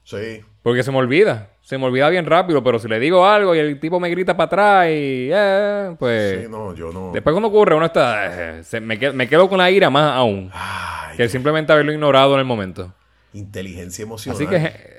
Sí. 0.04 0.40
Porque 0.62 0.82
se 0.82 0.90
me 0.90 0.98
olvida. 0.98 1.48
Se 1.62 1.78
me 1.78 1.84
olvida 1.86 2.08
bien 2.08 2.26
rápido, 2.26 2.62
pero 2.62 2.78
si 2.78 2.88
le 2.88 2.98
digo 2.98 3.24
algo 3.26 3.54
y 3.54 3.58
el 3.58 3.78
tipo 3.78 4.00
me 4.00 4.10
grita 4.10 4.36
para 4.36 4.46
atrás 4.46 4.86
y... 4.88 5.28
Eh, 5.32 5.94
pues... 5.98 6.42
Sí, 6.42 6.48
no, 6.50 6.74
yo 6.74 6.92
no. 6.92 7.12
Después 7.12 7.32
cuando 7.32 7.48
ocurre, 7.48 7.74
uno 7.76 7.86
está... 7.86 8.58
eh, 8.58 8.64
se- 8.64 8.80
me, 8.80 8.98
quedo, 8.98 9.12
me 9.12 9.28
quedo 9.28 9.48
con 9.48 9.58
la 9.58 9.70
ira 9.70 9.88
más 9.88 10.12
aún. 10.16 10.50
Ay, 10.52 11.16
Que 11.16 11.28
simplemente 11.28 11.72
haberlo 11.72 11.92
ignorado 11.92 12.34
en 12.34 12.40
el 12.40 12.44
momento. 12.46 12.92
inteligencia 13.32 14.02
emocional. 14.02 14.36
Así 14.36 14.46
que... 14.46 14.56
eh, 14.56 14.98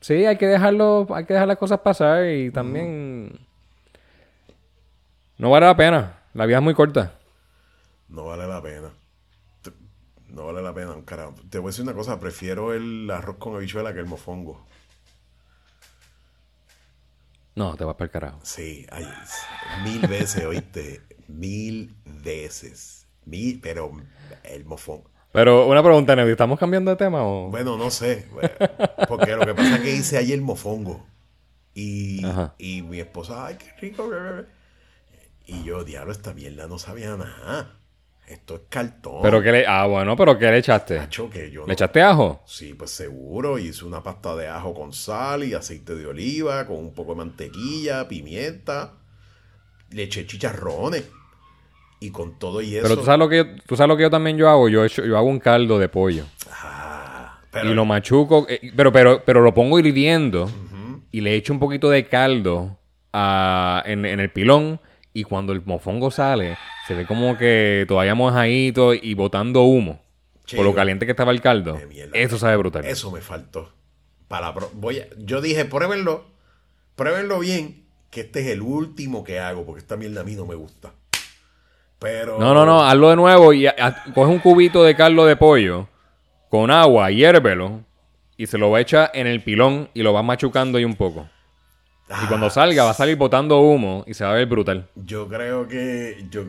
Sí, 0.00 0.24
hay 0.24 0.36
que 0.38 0.46
dejarlo... 0.46 1.06
Hay 1.14 1.26
que 1.26 1.34
dejar 1.34 1.46
las 1.48 1.58
cosas 1.58 1.80
pasar 1.80 2.26
y 2.26 2.50
también... 2.50 3.38
No 5.36 5.50
vale 5.50 5.66
la 5.66 5.76
pena. 5.76 6.14
La 6.34 6.46
vida 6.46 6.56
es 6.58 6.62
muy 6.62 6.74
corta. 6.74 7.12
No 8.10 8.26
vale 8.26 8.46
la 8.46 8.60
pena. 8.60 8.90
No 10.28 10.46
vale 10.46 10.62
la 10.62 10.74
pena, 10.74 10.92
un 10.92 11.02
carajo. 11.02 11.34
Te 11.48 11.58
voy 11.58 11.68
a 11.68 11.70
decir 11.70 11.84
una 11.84 11.94
cosa, 11.94 12.20
prefiero 12.20 12.72
el 12.72 13.10
arroz 13.10 13.38
con 13.38 13.54
habichuela 13.56 13.92
que 13.92 14.00
el 14.00 14.06
mofongo. 14.06 14.64
No, 17.56 17.76
te 17.76 17.84
vas 17.84 17.94
para 17.96 18.04
el 18.04 18.10
carajo. 18.10 18.40
Sí, 18.42 18.86
ay, 18.90 19.06
mil 19.82 20.06
veces, 20.06 20.44
oíste. 20.44 21.02
Mil 21.26 21.94
veces. 22.04 23.06
Mil, 23.24 23.60
pero 23.60 23.92
el 24.44 24.64
mofongo. 24.64 25.10
Pero 25.32 25.66
una 25.66 25.82
pregunta, 25.82 26.14
Neudi, 26.16 26.32
¿estamos 26.32 26.58
cambiando 26.58 26.90
de 26.90 26.96
tema 26.96 27.22
o...? 27.22 27.50
Bueno, 27.50 27.76
no 27.76 27.90
sé. 27.90 28.28
Porque 29.08 29.36
lo 29.36 29.46
que 29.46 29.54
pasa 29.54 29.76
es 29.76 29.80
que 29.80 29.94
hice 29.94 30.18
ayer 30.18 30.40
mofongo. 30.40 31.06
Y, 31.74 32.22
y 32.58 32.82
mi 32.82 33.00
esposa, 33.00 33.46
ay, 33.46 33.56
qué 33.56 33.72
rico. 33.80 34.10
Y 35.46 35.64
yo, 35.64 35.84
diablo, 35.84 36.12
esta 36.12 36.34
mierda 36.34 36.66
no 36.66 36.78
sabía 36.78 37.16
nada. 37.16 37.79
Esto 38.30 38.54
es 38.54 38.60
cartón. 38.68 39.22
Pero 39.22 39.42
que 39.42 39.50
le... 39.50 39.66
Ah, 39.66 39.86
bueno, 39.86 40.14
pero 40.16 40.38
¿qué 40.38 40.46
le 40.46 40.58
echaste? 40.58 40.98
Nacho, 40.98 41.28
que 41.28 41.50
yo 41.50 41.62
¿Le 41.62 41.66
no- 41.66 41.72
echaste 41.72 42.00
ajo? 42.00 42.42
Sí, 42.46 42.74
pues 42.74 42.90
seguro. 42.92 43.58
Hice 43.58 43.84
una 43.84 44.02
pasta 44.04 44.36
de 44.36 44.46
ajo 44.46 44.72
con 44.72 44.92
sal 44.92 45.42
y 45.42 45.52
aceite 45.54 45.96
de 45.96 46.06
oliva, 46.06 46.64
con 46.66 46.76
un 46.76 46.94
poco 46.94 47.12
de 47.12 47.18
mantequilla, 47.18 48.06
pimienta. 48.06 48.92
Le 49.90 50.04
eché 50.04 50.26
chicharrones. 50.26 51.10
Y 51.98 52.10
con 52.10 52.38
todo 52.38 52.60
y 52.62 52.76
eso. 52.76 52.82
Pero 52.84 52.96
tú 52.98 53.04
sabes 53.04 53.18
lo 53.18 53.28
que 53.28 53.36
yo, 53.38 53.44
tú 53.66 53.76
sabes 53.76 53.88
lo 53.88 53.96
que 53.96 54.04
yo 54.04 54.10
también 54.10 54.36
yo 54.38 54.48
hago. 54.48 54.68
Yo, 54.68 54.84
echo- 54.84 55.04
yo 55.04 55.18
hago 55.18 55.26
un 55.26 55.40
caldo 55.40 55.78
de 55.80 55.88
pollo. 55.88 56.24
Ah, 56.52 57.40
pero 57.50 57.70
y 57.70 57.74
lo 57.74 57.84
machuco. 57.84 58.46
eh, 58.48 58.72
pero, 58.76 58.92
pero, 58.92 59.22
pero 59.24 59.40
lo 59.42 59.52
pongo 59.52 59.78
hirviendo. 59.78 60.48
Y 61.10 61.20
le 61.22 61.34
echo 61.34 61.52
un 61.52 61.58
poquito 61.58 61.90
de 61.90 62.06
caldo 62.06 62.78
a- 63.12 63.82
en, 63.86 64.06
en 64.06 64.20
el 64.20 64.30
pilón. 64.30 64.80
Y 65.12 65.24
cuando 65.24 65.52
el 65.52 65.60
mofongo 65.64 66.12
sale, 66.12 66.56
se 66.90 66.96
ve 66.96 67.06
como 67.06 67.38
que 67.38 67.84
todavía 67.86 68.16
mojadito 68.16 68.94
y 68.94 69.14
botando 69.14 69.62
humo. 69.62 70.00
Por 70.56 70.64
lo 70.64 70.74
caliente 70.74 71.06
que 71.06 71.12
estaba 71.12 71.30
el 71.30 71.40
caldo. 71.40 71.78
Eso 72.14 72.36
sabe 72.36 72.56
brutal. 72.56 72.84
Eso 72.84 73.12
me 73.12 73.20
faltó. 73.20 73.72
Para 74.26 74.52
voy 74.72 74.98
a- 74.98 75.06
yo 75.16 75.40
dije, 75.40 75.64
pruébenlo. 75.66 76.24
Pruébenlo 76.96 77.38
bien. 77.38 77.84
Que 78.10 78.22
este 78.22 78.40
es 78.40 78.46
el 78.48 78.60
último 78.60 79.22
que 79.22 79.38
hago. 79.38 79.64
Porque 79.64 79.78
esta 79.82 79.96
mierda 79.96 80.22
a 80.22 80.24
mí 80.24 80.34
no 80.34 80.46
me 80.46 80.56
gusta. 80.56 80.90
Pero. 82.00 82.40
No, 82.40 82.54
no, 82.54 82.66
no, 82.66 82.82
hazlo 82.82 83.10
de 83.10 83.14
nuevo 83.16 83.52
y 83.52 83.68
a- 83.68 83.74
a- 83.78 84.04
coge 84.12 84.32
un 84.32 84.40
cubito 84.40 84.82
de 84.82 84.96
caldo 84.96 85.24
de 85.26 85.36
pollo 85.36 85.86
con 86.48 86.72
agua, 86.72 87.12
hiérvelo 87.12 87.82
y 88.36 88.48
se 88.48 88.58
lo 88.58 88.76
echa 88.78 89.08
en 89.14 89.28
el 89.28 89.44
pilón 89.44 89.90
y 89.94 90.02
lo 90.02 90.12
vas 90.12 90.24
machucando 90.24 90.78
ahí 90.78 90.84
un 90.84 90.96
poco. 90.96 91.28
Y 92.22 92.26
cuando 92.26 92.46
Ah, 92.46 92.50
salga 92.50 92.84
va 92.84 92.90
a 92.90 92.94
salir 92.94 93.16
botando 93.16 93.60
humo 93.60 94.04
y 94.06 94.14
se 94.14 94.24
va 94.24 94.30
a 94.32 94.34
ver 94.34 94.46
brutal. 94.46 94.88
Yo 94.96 95.28
creo 95.28 95.68
que. 95.68 96.24
Yo, 96.30 96.42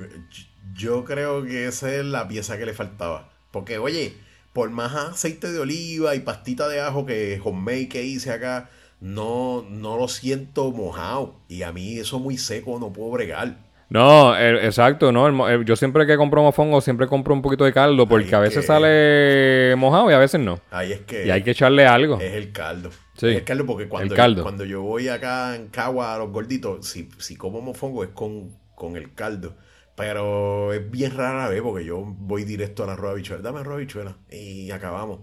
yo 0.73 1.03
creo 1.05 1.43
que 1.43 1.67
esa 1.67 1.93
es 1.93 2.03
la 2.05 2.27
pieza 2.27 2.57
que 2.57 2.65
le 2.65 2.73
faltaba. 2.73 3.29
Porque, 3.51 3.77
oye, 3.77 4.13
por 4.53 4.69
más 4.69 4.95
aceite 4.95 5.51
de 5.51 5.59
oliva 5.59 6.15
y 6.15 6.21
pastita 6.21 6.67
de 6.67 6.81
ajo 6.81 7.05
que 7.05 7.39
homemade 7.43 7.89
que 7.89 8.03
hice 8.03 8.31
acá, 8.31 8.69
no, 8.99 9.65
no 9.69 9.97
lo 9.97 10.07
siento 10.07 10.71
mojado. 10.71 11.35
Y 11.47 11.63
a 11.63 11.71
mí 11.71 11.97
eso 11.99 12.19
muy 12.19 12.37
seco 12.37 12.79
no 12.79 12.91
puedo 12.91 13.11
bregar. 13.11 13.57
No, 13.89 14.37
exacto, 14.39 15.11
no. 15.11 15.49
el 15.49 15.65
yo 15.65 15.75
siempre 15.75 16.07
que 16.07 16.15
compro 16.15 16.41
mofongo 16.41 16.79
siempre 16.79 17.07
compro 17.07 17.33
un 17.33 17.41
poquito 17.41 17.65
de 17.65 17.73
caldo 17.73 18.07
porque 18.07 18.33
a 18.33 18.39
veces 18.39 18.61
que- 18.61 18.67
sale 18.67 19.75
mojado 19.75 20.09
y 20.09 20.13
a 20.13 20.17
veces 20.17 20.39
no. 20.39 20.61
Ahí 20.71 20.93
es 20.93 21.01
que. 21.01 21.27
Y 21.27 21.29
hay 21.29 21.43
que 21.43 21.51
echarle 21.51 21.85
algo. 21.85 22.17
Es 22.21 22.33
el 22.33 22.53
caldo. 22.53 22.89
Sí. 23.21 23.27
El 23.27 23.43
caldo 23.43 23.65
porque 23.67 23.87
cuando, 23.87 24.15
caldo. 24.15 24.41
Cuando 24.43 24.65
yo 24.65 24.81
voy 24.81 25.07
acá 25.07 25.55
en 25.55 25.67
Cagua 25.69 26.15
a 26.15 26.17
los 26.17 26.31
gorditos, 26.31 26.87
si, 26.87 27.07
si 27.19 27.35
como 27.35 27.61
mofongo 27.61 28.03
es 28.03 28.09
con, 28.09 28.57
con 28.75 28.97
el 28.97 29.13
caldo. 29.13 29.55
Pero 29.95 30.73
es 30.73 30.89
bien 30.89 31.15
rara 31.15 31.47
vez 31.47 31.61
porque 31.61 31.85
yo 31.85 31.99
voy 32.03 32.43
directo 32.45 32.83
al 32.83 32.89
arroz 32.89 33.09
de 33.09 33.11
habichuela. 33.11 33.43
Dame 33.43 33.59
arroz 33.59 33.75
de 33.77 33.83
habichuela 33.83 34.17
y 34.31 34.71
acabamos. 34.71 35.19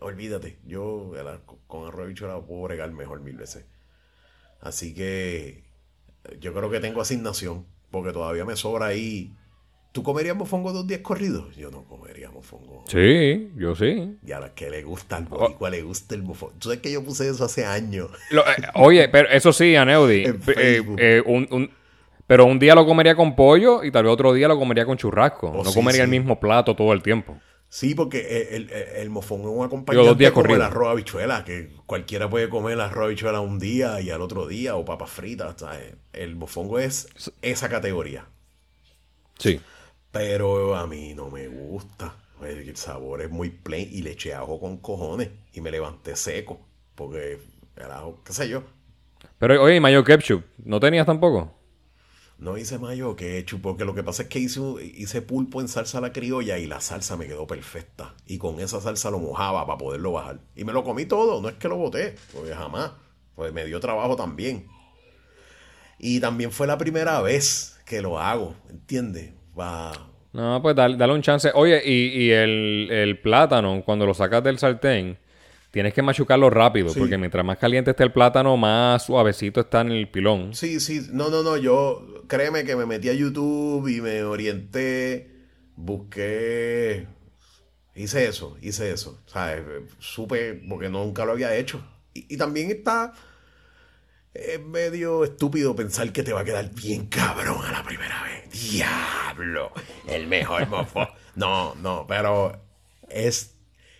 Olvídate, 0.00 0.58
yo 0.66 1.12
el 1.16 1.28
ar- 1.28 1.42
con 1.68 1.86
arroz 1.86 1.98
de 1.98 2.04
habichuela 2.06 2.40
puedo 2.40 2.62
bregar 2.62 2.90
mejor 2.90 3.20
mil 3.20 3.36
veces. 3.36 3.64
Así 4.60 4.92
que 4.94 5.62
yo 6.40 6.52
creo 6.52 6.68
que 6.70 6.80
tengo 6.80 7.00
asignación 7.00 7.66
porque 7.90 8.12
todavía 8.12 8.44
me 8.44 8.56
sobra 8.56 8.86
ahí. 8.86 9.34
¿Tú 9.92 10.02
comerías 10.04 10.36
mofongo 10.36 10.72
dos 10.72 10.86
días 10.86 11.00
corridos? 11.00 11.56
Yo 11.56 11.70
no 11.70 11.82
comería 11.84 12.30
mofongo. 12.30 12.84
Sí, 12.86 13.50
yo 13.56 13.74
sí. 13.74 14.16
Y 14.24 14.30
a 14.32 14.38
la 14.38 14.54
que 14.54 14.70
le 14.70 14.82
gusta 14.84 15.16
Oh. 15.16 15.18
al 15.18 15.24
boricua, 15.24 15.70
le 15.70 15.82
gusta 15.82 16.14
el 16.14 16.22
mofongo. 16.22 16.54
Tú 16.58 16.68
sabes 16.68 16.80
que 16.80 16.92
yo 16.92 17.02
puse 17.02 17.28
eso 17.28 17.44
hace 17.44 17.64
años. 17.66 18.08
Lo- 18.30 18.42
eh, 18.42 18.54
oye, 18.74 19.08
pero 19.08 19.28
eso 19.30 19.52
sí, 19.52 19.74
Aneudi. 19.74 20.24
En 20.26 20.40
eh, 20.56 20.82
eh, 20.98 21.22
un- 21.26 21.48
un- 21.50 21.70
pero 22.28 22.44
un 22.44 22.60
día 22.60 22.76
lo 22.76 22.86
comería 22.86 23.16
con 23.16 23.34
pollo 23.34 23.82
y 23.82 23.90
tal 23.90 24.04
vez 24.04 24.12
otro 24.12 24.32
día 24.32 24.46
lo 24.46 24.56
comería 24.56 24.84
con 24.86 24.96
churrasco. 24.96 25.48
Oh, 25.48 25.64
no 25.64 25.70
sí, 25.70 25.74
comería 25.74 26.04
el 26.04 26.08
mismo 26.08 26.38
plato 26.38 26.76
todo 26.76 26.92
el 26.92 27.02
tiempo. 27.02 27.36
Sí, 27.68 27.94
porque 27.96 28.48
el, 28.52 28.70
el, 28.70 28.78
el 28.96 29.10
mofongo 29.10 29.50
es 29.50 29.56
un 29.58 29.64
acompañante 29.64 30.08
dos 30.08 30.18
días 30.18 30.30
como 30.32 30.54
el 30.54 30.62
arroz 30.62 30.90
habichuela, 30.90 31.44
que 31.44 31.70
cualquiera 31.86 32.30
puede 32.30 32.48
comer 32.48 32.74
el 32.74 32.80
arroz 32.80 33.06
habichuela 33.06 33.40
un 33.40 33.58
día 33.58 34.00
y 34.00 34.10
al 34.10 34.20
otro 34.22 34.46
día, 34.46 34.76
o 34.76 34.84
papas 34.84 35.10
fritas. 35.10 35.54
¿sabes? 35.58 35.94
El 36.12 36.36
mofongo 36.36 36.78
es 36.78 37.08
esa 37.42 37.68
categoría. 37.68 38.26
Sí. 39.38 39.60
Pero 40.12 40.74
a 40.76 40.86
mí 40.86 41.14
no 41.14 41.30
me 41.30 41.48
gusta. 41.48 42.16
El 42.42 42.76
sabor 42.76 43.22
es 43.22 43.30
muy 43.30 43.50
plain 43.50 43.88
y 43.92 44.02
le 44.02 44.12
eché 44.12 44.34
ajo 44.34 44.58
con 44.60 44.78
cojones 44.78 45.30
y 45.52 45.60
me 45.60 45.70
levanté 45.70 46.16
seco. 46.16 46.60
Porque 46.94 47.40
el 47.76 47.90
ajo, 47.90 48.22
qué 48.24 48.32
sé 48.32 48.48
yo, 48.48 48.64
Pero 49.38 49.62
oye, 49.62 49.76
y 49.76 49.80
mayo 49.80 50.04
ketchup, 50.04 50.44
¿no 50.64 50.80
tenías 50.80 51.06
tampoco? 51.06 51.54
No 52.38 52.56
hice 52.56 52.78
mayo 52.78 53.14
ketchup, 53.16 53.60
porque 53.60 53.84
lo 53.84 53.94
que 53.94 54.02
pasa 54.02 54.22
es 54.22 54.28
que 54.28 54.38
hice, 54.38 54.60
hice 54.82 55.20
pulpo 55.22 55.60
en 55.60 55.68
salsa 55.68 55.98
a 55.98 56.00
la 56.00 56.12
criolla 56.12 56.58
y 56.58 56.66
la 56.66 56.80
salsa 56.80 57.16
me 57.16 57.26
quedó 57.26 57.46
perfecta. 57.46 58.14
Y 58.26 58.38
con 58.38 58.60
esa 58.60 58.80
salsa 58.80 59.10
lo 59.10 59.18
mojaba 59.18 59.66
para 59.66 59.78
poderlo 59.78 60.12
bajar. 60.12 60.40
Y 60.56 60.64
me 60.64 60.72
lo 60.72 60.82
comí 60.82 61.04
todo, 61.06 61.42
no 61.42 61.48
es 61.50 61.56
que 61.56 61.68
lo 61.68 61.76
boté, 61.76 62.16
porque 62.32 62.54
jamás. 62.54 62.92
Pues 63.34 63.52
me 63.52 63.64
dio 63.66 63.78
trabajo 63.80 64.16
también. 64.16 64.66
Y 65.98 66.20
también 66.20 66.50
fue 66.50 66.66
la 66.66 66.78
primera 66.78 67.20
vez 67.20 67.78
que 67.84 68.00
lo 68.02 68.18
hago, 68.18 68.54
¿entiendes? 68.70 69.34
Va. 69.60 69.92
No, 70.32 70.62
pues 70.62 70.74
dale, 70.76 70.96
dale 70.96 71.12
un 71.12 71.22
chance. 71.22 71.50
Oye, 71.54 71.82
y, 71.84 72.06
y 72.24 72.30
el, 72.30 72.88
el 72.90 73.18
plátano, 73.20 73.82
cuando 73.84 74.06
lo 74.06 74.14
sacas 74.14 74.42
del 74.44 74.58
sartén, 74.58 75.18
tienes 75.72 75.92
que 75.92 76.02
machucarlo 76.02 76.48
rápido, 76.50 76.88
Sí. 76.90 77.00
porque 77.00 77.18
mientras 77.18 77.44
más 77.44 77.58
caliente 77.58 77.90
esté 77.90 78.04
el 78.04 78.12
plátano, 78.12 78.56
más 78.56 79.04
suavecito 79.04 79.60
está 79.60 79.80
en 79.82 79.90
el 79.92 80.08
pilón. 80.08 80.54
Sí, 80.54 80.80
sí, 80.80 81.08
no, 81.12 81.30
no, 81.30 81.42
no, 81.42 81.56
yo 81.56 82.24
créeme 82.28 82.64
que 82.64 82.76
me 82.76 82.86
metí 82.86 83.08
a 83.08 83.12
YouTube 83.12 83.88
y 83.88 84.00
me 84.00 84.22
orienté, 84.22 85.30
busqué, 85.76 87.06
hice 87.94 88.26
eso, 88.26 88.56
hice 88.62 88.92
eso, 88.92 89.20
¿sabes? 89.26 89.62
Supe, 89.98 90.54
porque 90.68 90.88
nunca 90.88 91.24
lo 91.24 91.32
había 91.32 91.54
hecho. 91.56 91.84
Y, 92.14 92.34
y 92.34 92.36
también 92.36 92.70
está, 92.70 93.12
es 94.34 94.60
medio 94.60 95.24
estúpido 95.24 95.74
pensar 95.74 96.12
que 96.12 96.22
te 96.22 96.32
va 96.32 96.40
a 96.40 96.44
quedar 96.44 96.70
bien 96.70 97.06
cabrón 97.06 97.64
a 97.64 97.72
la 97.72 97.82
primera 97.82 98.22
vez. 98.22 98.50
Diablo, 98.50 99.72
el 100.08 100.26
mejor 100.26 100.68
mofo. 100.68 101.08
No, 101.34 101.74
no, 101.76 102.06
pero 102.08 102.60
es, 103.08 103.56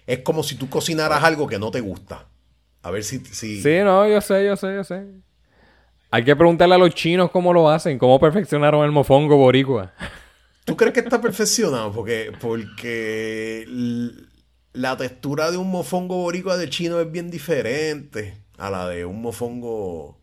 es 0.07 0.19
como 0.21 0.43
si 0.43 0.57
tú 0.57 0.69
cocinaras 0.69 1.25
algo 1.25 1.47
que 1.47 1.59
no 1.59 1.71
te 1.71 1.81
gusta. 1.81 2.29
A 2.83 2.91
ver 2.91 3.05
si... 3.05 3.19
si 3.21 3.63
Sí, 3.63 3.79
no, 3.83 4.09
yo 4.09 4.21
sé, 4.21 4.45
yo 4.45 4.57
sé, 4.57 4.75
yo 4.75 4.85
sé. 4.85 5.07
Hay 6.11 6.25
que 6.25 6.35
preguntarle 6.35 6.75
a 6.75 6.79
los 6.79 6.95
chinos 6.95 7.31
cómo 7.31 7.53
lo 7.53 7.69
hacen, 7.71 7.99
cómo 7.99 8.19
perfeccionaron 8.19 8.85
el 8.85 8.91
mofongo 8.91 9.37
boricua. 9.37 9.93
¿Tú 10.65 10.77
crees 10.77 10.93
que 10.93 11.01
está 11.01 11.21
perfeccionado? 11.21 11.93
Porque, 11.93 12.33
porque 12.41 13.67
la 14.73 14.97
textura 14.97 15.51
de 15.51 15.57
un 15.57 15.71
mofongo 15.71 16.17
boricua 16.17 16.57
de 16.57 16.69
chino 16.69 17.01
es 17.01 17.11
bien 17.11 17.31
diferente 17.31 18.43
a 18.59 18.71
la 18.71 18.89
de 18.89 19.05
un 19.05 19.23
mofongo 19.23 20.20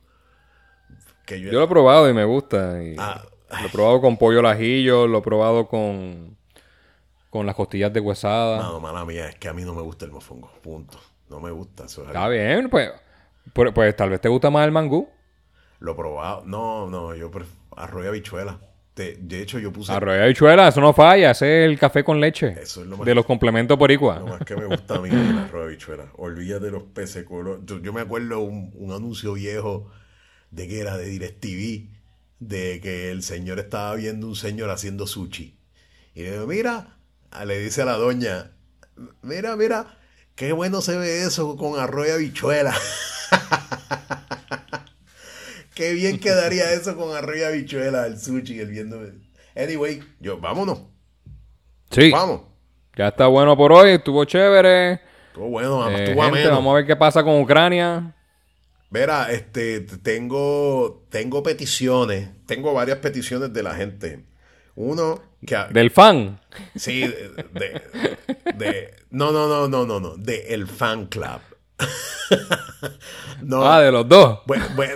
que 1.27 1.39
yo... 1.39 1.51
Yo 1.51 1.59
lo 1.59 1.65
he 1.65 1.67
probado 1.67 2.09
y 2.09 2.13
me 2.13 2.25
gusta. 2.25 2.81
y 2.81 2.95
Ah, 2.97 3.21
lo 3.61 3.67
he 3.67 3.69
probado 3.69 4.01
con 4.01 4.17
pollo 4.17 4.39
al 4.39 4.47
ajillo, 4.47 5.05
lo 5.05 5.19
he 5.19 5.21
probado 5.21 5.67
con, 5.67 6.35
con 7.29 7.45
las 7.45 7.55
costillas 7.55 7.93
de 7.93 7.99
huesada. 7.99 8.57
No, 8.63 8.79
mala 8.79 9.05
mía, 9.05 9.29
es 9.29 9.35
que 9.35 9.47
a 9.47 9.53
mí 9.53 9.63
no 9.63 9.75
me 9.75 9.81
gusta 9.81 10.05
el 10.05 10.11
mofongo. 10.11 10.51
Punto. 10.63 10.97
No 11.29 11.39
me 11.39 11.51
gusta. 11.51 11.85
Eso 11.85 12.01
es 12.01 12.07
Está 12.07 12.27
bien, 12.29 12.69
pues, 12.69 12.91
pues, 13.53 13.71
pues 13.73 13.95
tal 13.95 14.09
vez 14.09 14.21
te 14.21 14.29
gusta 14.29 14.49
más 14.49 14.65
el 14.65 14.71
mangú. 14.71 15.07
Lo 15.79 15.91
he 15.91 15.95
probado. 15.95 16.43
No, 16.45 16.87
no, 16.87 17.13
yo 17.13 17.29
y 18.03 18.07
habichuela. 18.07 18.59
de 18.95 19.41
hecho, 19.41 19.59
yo 19.59 19.71
puse. 19.71 19.91
Arroyo 19.91 20.17
de 20.17 20.23
habichuela, 20.23 20.69
eso 20.69 20.81
no 20.81 20.93
falla. 20.93 21.31
Ese 21.31 21.63
es 21.63 21.69
el 21.69 21.77
café 21.77 22.03
con 22.03 22.19
leche. 22.19 22.55
Eso 22.59 22.81
es 22.81 22.87
lo 22.87 22.97
más. 22.97 23.05
De 23.05 23.13
los 23.13 23.25
complementos 23.25 23.77
por 23.77 23.91
igual. 23.91 24.19
Lo 24.19 24.27
más 24.27 24.41
que 24.41 24.55
me 24.55 24.65
gusta 24.65 24.95
a 24.95 24.99
mí 24.99 25.09
el 25.09 25.37
arroyo 25.37 25.59
de 25.59 25.63
habichuela. 25.65 26.05
Olvídate 26.17 26.65
de 26.65 26.71
los 26.71 26.83
peces 26.83 27.23
color. 27.23 27.63
Yo, 27.65 27.93
me 27.93 28.01
acuerdo 28.01 28.39
un, 28.39 28.71
un, 28.75 28.91
anuncio 28.91 29.33
viejo 29.33 29.91
de 30.51 30.67
que 30.67 30.79
era 30.79 30.97
de 30.97 31.05
DirecTV. 31.05 31.89
De 32.39 32.79
que 32.81 33.11
el 33.11 33.23
señor 33.23 33.59
estaba 33.59 33.95
viendo 33.95 34.27
un 34.27 34.35
señor 34.35 34.69
haciendo 34.69 35.07
sushi. 35.07 35.57
Y 36.13 36.23
le 36.23 36.31
digo, 36.31 36.47
mira, 36.47 36.97
le 37.45 37.59
dice 37.59 37.81
a 37.81 37.85
la 37.85 37.97
doña, 37.97 38.51
mira, 39.21 39.55
mira, 39.55 39.97
qué 40.35 40.51
bueno 40.51 40.81
se 40.81 40.97
ve 40.97 41.23
eso 41.23 41.55
con 41.57 41.79
arroyo 41.79 42.09
de 42.09 42.13
habichuela. 42.15 42.75
Qué 45.77 45.93
bien 45.93 46.19
quedaría 46.19 46.73
eso 46.73 46.97
con 46.97 47.15
arriba 47.15 47.49
bichuela, 47.49 48.07
el 48.07 48.19
sushi, 48.19 48.59
el 48.59 48.69
viendo. 48.69 48.99
Anyway, 49.55 50.01
yo, 50.19 50.39
vámonos. 50.39 50.79
Sí. 51.91 52.09
Vamos. 52.09 52.41
Ya 52.95 53.09
está 53.09 53.27
bueno 53.27 53.55
por 53.55 53.71
hoy, 53.71 53.91
estuvo 53.91 54.25
chévere. 54.25 54.93
Estuvo 55.27 55.49
bueno, 55.49 55.87
eh, 55.91 56.15
Vamos 56.15 56.71
a 56.71 56.75
ver 56.77 56.87
qué 56.87 56.95
pasa 56.95 57.23
con 57.23 57.39
Ucrania. 57.39 58.15
Verá, 58.89 59.31
este, 59.31 59.81
tengo, 59.81 61.05
tengo 61.09 61.43
peticiones, 61.43 62.29
tengo 62.45 62.73
varias 62.73 62.99
peticiones 62.99 63.51
de 63.53 63.63
la 63.63 63.75
gente. 63.75 64.23
Uno 64.75 65.21
que... 65.45 65.57
¿Del 65.71 65.91
fan? 65.91 66.39
Sí, 66.75 67.01
de, 67.01 67.81
de, 68.55 68.93
no, 69.11 69.31
no, 69.31 69.47
no, 69.47 69.67
no, 69.67 69.85
no, 69.85 69.99
no, 69.99 70.15
de 70.15 70.53
el 70.53 70.67
fan 70.67 71.07
club. 71.07 71.41
no. 73.41 73.65
Ah, 73.65 73.81
de 73.81 73.91
los 73.91 74.07
dos. 74.07 74.39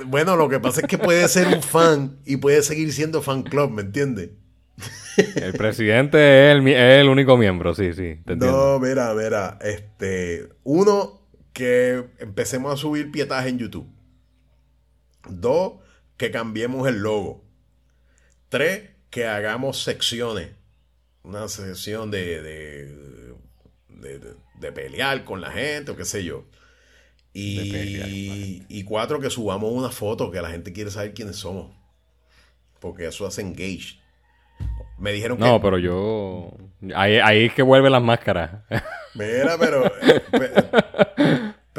Bueno, 0.07 0.35
lo 0.35 0.49
que 0.49 0.59
pasa 0.59 0.81
es 0.81 0.87
que 0.87 0.97
puede 0.97 1.27
ser 1.27 1.47
un 1.47 1.61
fan 1.61 2.17
y 2.25 2.37
puede 2.37 2.63
seguir 2.63 2.93
siendo 2.93 3.21
fan 3.21 3.43
club, 3.43 3.71
¿me 3.71 3.81
entiendes? 3.81 4.29
El 5.35 5.53
presidente 5.53 6.49
es 6.49 6.57
el, 6.57 7.09
único 7.09 7.37
miembro, 7.37 7.75
sí, 7.75 7.93
sí. 7.93 8.19
no, 8.25 8.79
mira, 8.79 9.13
mira. 9.13 9.59
Este, 9.61 10.49
uno, 10.63 11.20
que 11.53 12.09
empecemos 12.19 12.73
a 12.73 12.77
subir 12.77 13.11
pietaje 13.11 13.49
en 13.49 13.59
YouTube. 13.59 13.87
Dos, 15.29 15.73
que 16.17 16.31
cambiemos 16.31 16.87
el 16.87 16.99
logo. 16.99 17.43
Tres, 18.49 18.91
que 19.09 19.27
hagamos 19.27 19.83
secciones. 19.83 20.51
Una 21.23 21.47
sección 21.47 22.09
de, 22.09 22.41
de, 22.41 24.35
de 24.59 24.71
pelear 24.71 25.23
con 25.23 25.41
la 25.41 25.51
gente 25.51 25.91
o 25.91 25.95
qué 25.95 26.05
sé 26.05 26.23
yo. 26.23 26.45
Y, 27.33 28.83
cuatro, 28.83 29.19
que 29.19 29.29
subamos 29.29 29.71
una 29.71 29.89
foto 29.89 30.31
que 30.31 30.41
la 30.41 30.49
gente 30.49 30.73
quiere 30.73 30.91
saber 30.91 31.13
quiénes 31.13 31.37
somos. 31.37 31.75
Porque 32.79 33.07
eso 33.07 33.25
hace 33.25 33.41
engage. 33.41 33.99
Me 34.97 35.11
dijeron 35.11 35.37
que. 35.37 35.43
No, 35.43 35.61
pero 35.61 35.77
yo. 35.77 36.51
Ahí, 36.95 37.17
ahí 37.17 37.45
es 37.45 37.53
que 37.53 37.61
vuelven 37.61 37.91
las 37.91 38.01
máscaras. 38.01 38.63
Mira, 39.15 39.57
pero. 39.59 39.83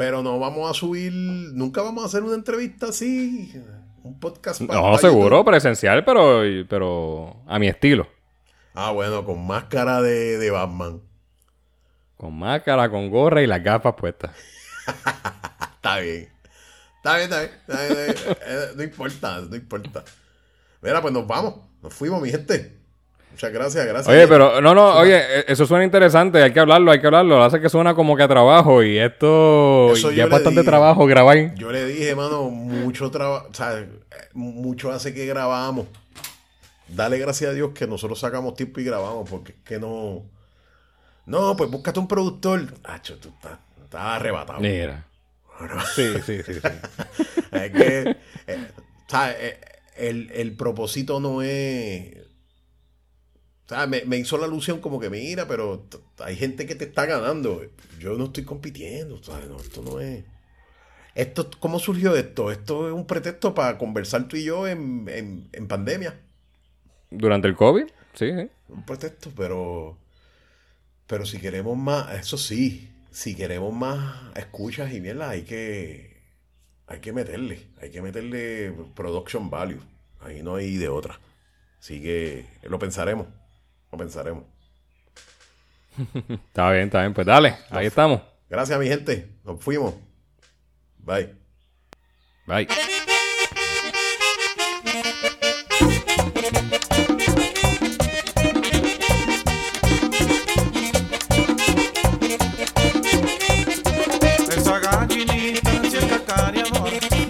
pero 0.03 0.21
no 0.21 0.37
vamos 0.37 0.69
a 0.69 0.73
subir. 0.73 1.13
Nunca 1.13 1.81
vamos 1.81 2.03
a 2.03 2.07
hacer 2.07 2.23
una 2.23 2.35
entrevista 2.35 2.87
así. 2.87 3.53
Un 4.03 4.19
podcast 4.19 4.59
No, 4.59 4.97
seguro, 4.97 5.45
presencial, 5.45 6.03
pero, 6.03 6.41
pero 6.67 7.37
a 7.47 7.57
mi 7.57 7.69
estilo. 7.69 8.05
Ah, 8.73 8.91
bueno, 8.91 9.23
con 9.23 9.47
máscara 9.47 10.01
de, 10.01 10.37
de 10.37 10.51
Batman. 10.51 11.01
Con 12.17 12.37
máscara, 12.37 12.89
con 12.89 13.09
gorra 13.09 13.41
y 13.41 13.47
las 13.47 13.63
gafas 13.63 13.93
puestas. 13.93 14.31
está 15.75 15.99
bien. 15.99 16.29
Está 16.97 17.17
bien, 17.17 17.31
está 17.31 17.41
bien. 17.41 18.15
Eh, 18.45 18.67
no 18.75 18.83
importa, 18.83 19.39
no 19.49 19.55
importa. 19.55 20.03
Mira, 20.81 21.01
pues 21.01 21.13
nos 21.13 21.25
vamos. 21.25 21.55
Nos 21.81 21.93
fuimos, 21.93 22.21
mi 22.21 22.29
gente. 22.29 22.82
Muchas 23.33 23.51
gracias, 23.51 23.85
gracias. 23.87 24.07
Oye, 24.07 24.27
pero 24.27 24.61
no, 24.61 24.75
no, 24.75 24.95
oye, 24.95 25.17
e, 25.17 25.45
eso 25.47 25.65
suena 25.65 25.83
interesante, 25.83 26.43
hay 26.43 26.53
que 26.53 26.59
hablarlo, 26.59 26.91
hay 26.91 27.01
que 27.01 27.07
hablarlo. 27.07 27.39
Lo 27.39 27.43
hace 27.43 27.59
que 27.59 27.67
suena 27.67 27.95
como 27.95 28.15
que 28.15 28.21
a 28.21 28.27
trabajo 28.27 28.83
y 28.83 28.99
esto 28.99 29.91
ya 30.11 30.25
es 30.25 30.29
bastante 30.29 30.63
trabajo 30.63 31.07
grabar. 31.07 31.55
Yo 31.55 31.71
le 31.71 31.83
dije, 31.87 32.13
mano, 32.13 32.51
mucho 32.51 33.09
trabajo, 33.09 33.47
o 33.49 33.53
sea, 33.55 33.87
mucho 34.33 34.91
hace 34.91 35.15
que 35.15 35.25
grabamos. 35.25 35.87
Dale 36.87 37.17
gracias 37.17 37.49
a 37.49 37.53
Dios 37.55 37.71
que 37.73 37.87
nosotros 37.87 38.19
sacamos 38.19 38.53
tiempo 38.53 38.79
y 38.79 38.83
grabamos, 38.83 39.27
porque 39.27 39.53
es 39.53 39.57
que 39.65 39.79
no. 39.79 40.21
No, 41.25 41.57
pues 41.57 41.71
búscate 41.71 41.99
un 41.99 42.07
productor. 42.07 42.61
Hacho, 42.83 43.17
tú 43.17 43.29
estás, 43.29 43.57
estás 43.83 44.01
arrebatado. 44.01 44.59
Mira. 44.59 45.07
Sí, 45.95 46.13
sí, 46.23 46.43
sí. 46.43 46.51
es 47.51 47.71
que, 47.71 48.15
eh, 48.47 48.67
eh, 49.15 49.59
el, 49.95 50.31
el, 50.33 50.55
propósito 50.55 51.19
no 51.19 51.41
es... 51.41 52.17
Sea, 53.73 53.87
me, 53.87 54.17
hizo 54.17 54.37
la 54.37 54.45
alusión 54.45 54.81
como 54.81 54.99
que, 54.99 55.09
mira, 55.09 55.47
pero 55.47 55.87
hay 56.19 56.35
gente 56.35 56.67
que 56.67 56.75
te 56.75 56.85
está 56.85 57.07
ganando. 57.07 57.63
Yo 57.99 58.17
no 58.17 58.25
estoy 58.25 58.43
compitiendo. 58.43 59.19
No, 59.49 59.57
esto 59.57 59.81
no 59.81 59.99
es... 59.99 60.23
Esto, 61.15 61.49
¿Cómo 61.59 61.79
surgió 61.79 62.15
esto? 62.15 62.51
Esto 62.51 62.87
es 62.87 62.93
un 62.93 63.07
pretexto 63.07 63.55
para 63.55 63.77
conversar 63.79 64.27
tú 64.27 64.35
y 64.35 64.43
yo 64.43 64.67
en, 64.67 65.49
en, 65.51 65.67
pandemia. 65.67 66.19
¿Durante 67.09 67.47
el 67.47 67.55
COVID? 67.55 67.85
Sí, 68.13 68.31
sí. 68.31 68.49
Un 68.69 68.85
pretexto, 68.85 69.31
pero... 69.35 69.97
Pero 71.07 71.25
si 71.25 71.39
queremos 71.39 71.75
más, 71.75 72.13
eso 72.17 72.37
sí, 72.37 72.89
si 73.11 73.35
queremos 73.35 73.73
más 73.73 74.35
escuchas 74.35 74.93
y 74.93 75.01
mierda, 75.01 75.29
hay 75.31 75.41
que, 75.43 76.21
hay 76.87 76.99
que 76.99 77.11
meterle, 77.11 77.67
hay 77.81 77.89
que 77.89 78.01
meterle 78.01 78.71
production 78.95 79.49
value. 79.49 79.81
Ahí 80.21 80.43
no 80.43 80.55
hay 80.55 80.77
de 80.77 80.89
otra. 80.89 81.19
Así 81.79 82.01
que 82.01 82.45
lo 82.63 82.79
pensaremos, 82.79 83.27
lo 83.93 83.97
pensaremos. 83.97 84.43
está 86.47 86.71
bien, 86.71 86.85
está 86.85 87.01
bien, 87.01 87.13
pues 87.13 87.27
dale, 87.27 87.55
ahí 87.69 87.85
estamos. 87.85 88.21
Gracias, 88.49 88.79
mi 88.79 88.87
gente, 88.87 89.37
nos 89.43 89.63
fuimos. 89.63 89.93
Bye. 90.97 91.35
Bye. 92.47 92.67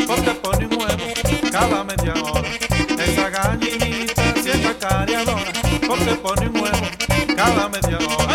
porque 0.08 0.34
cada 8.00 8.33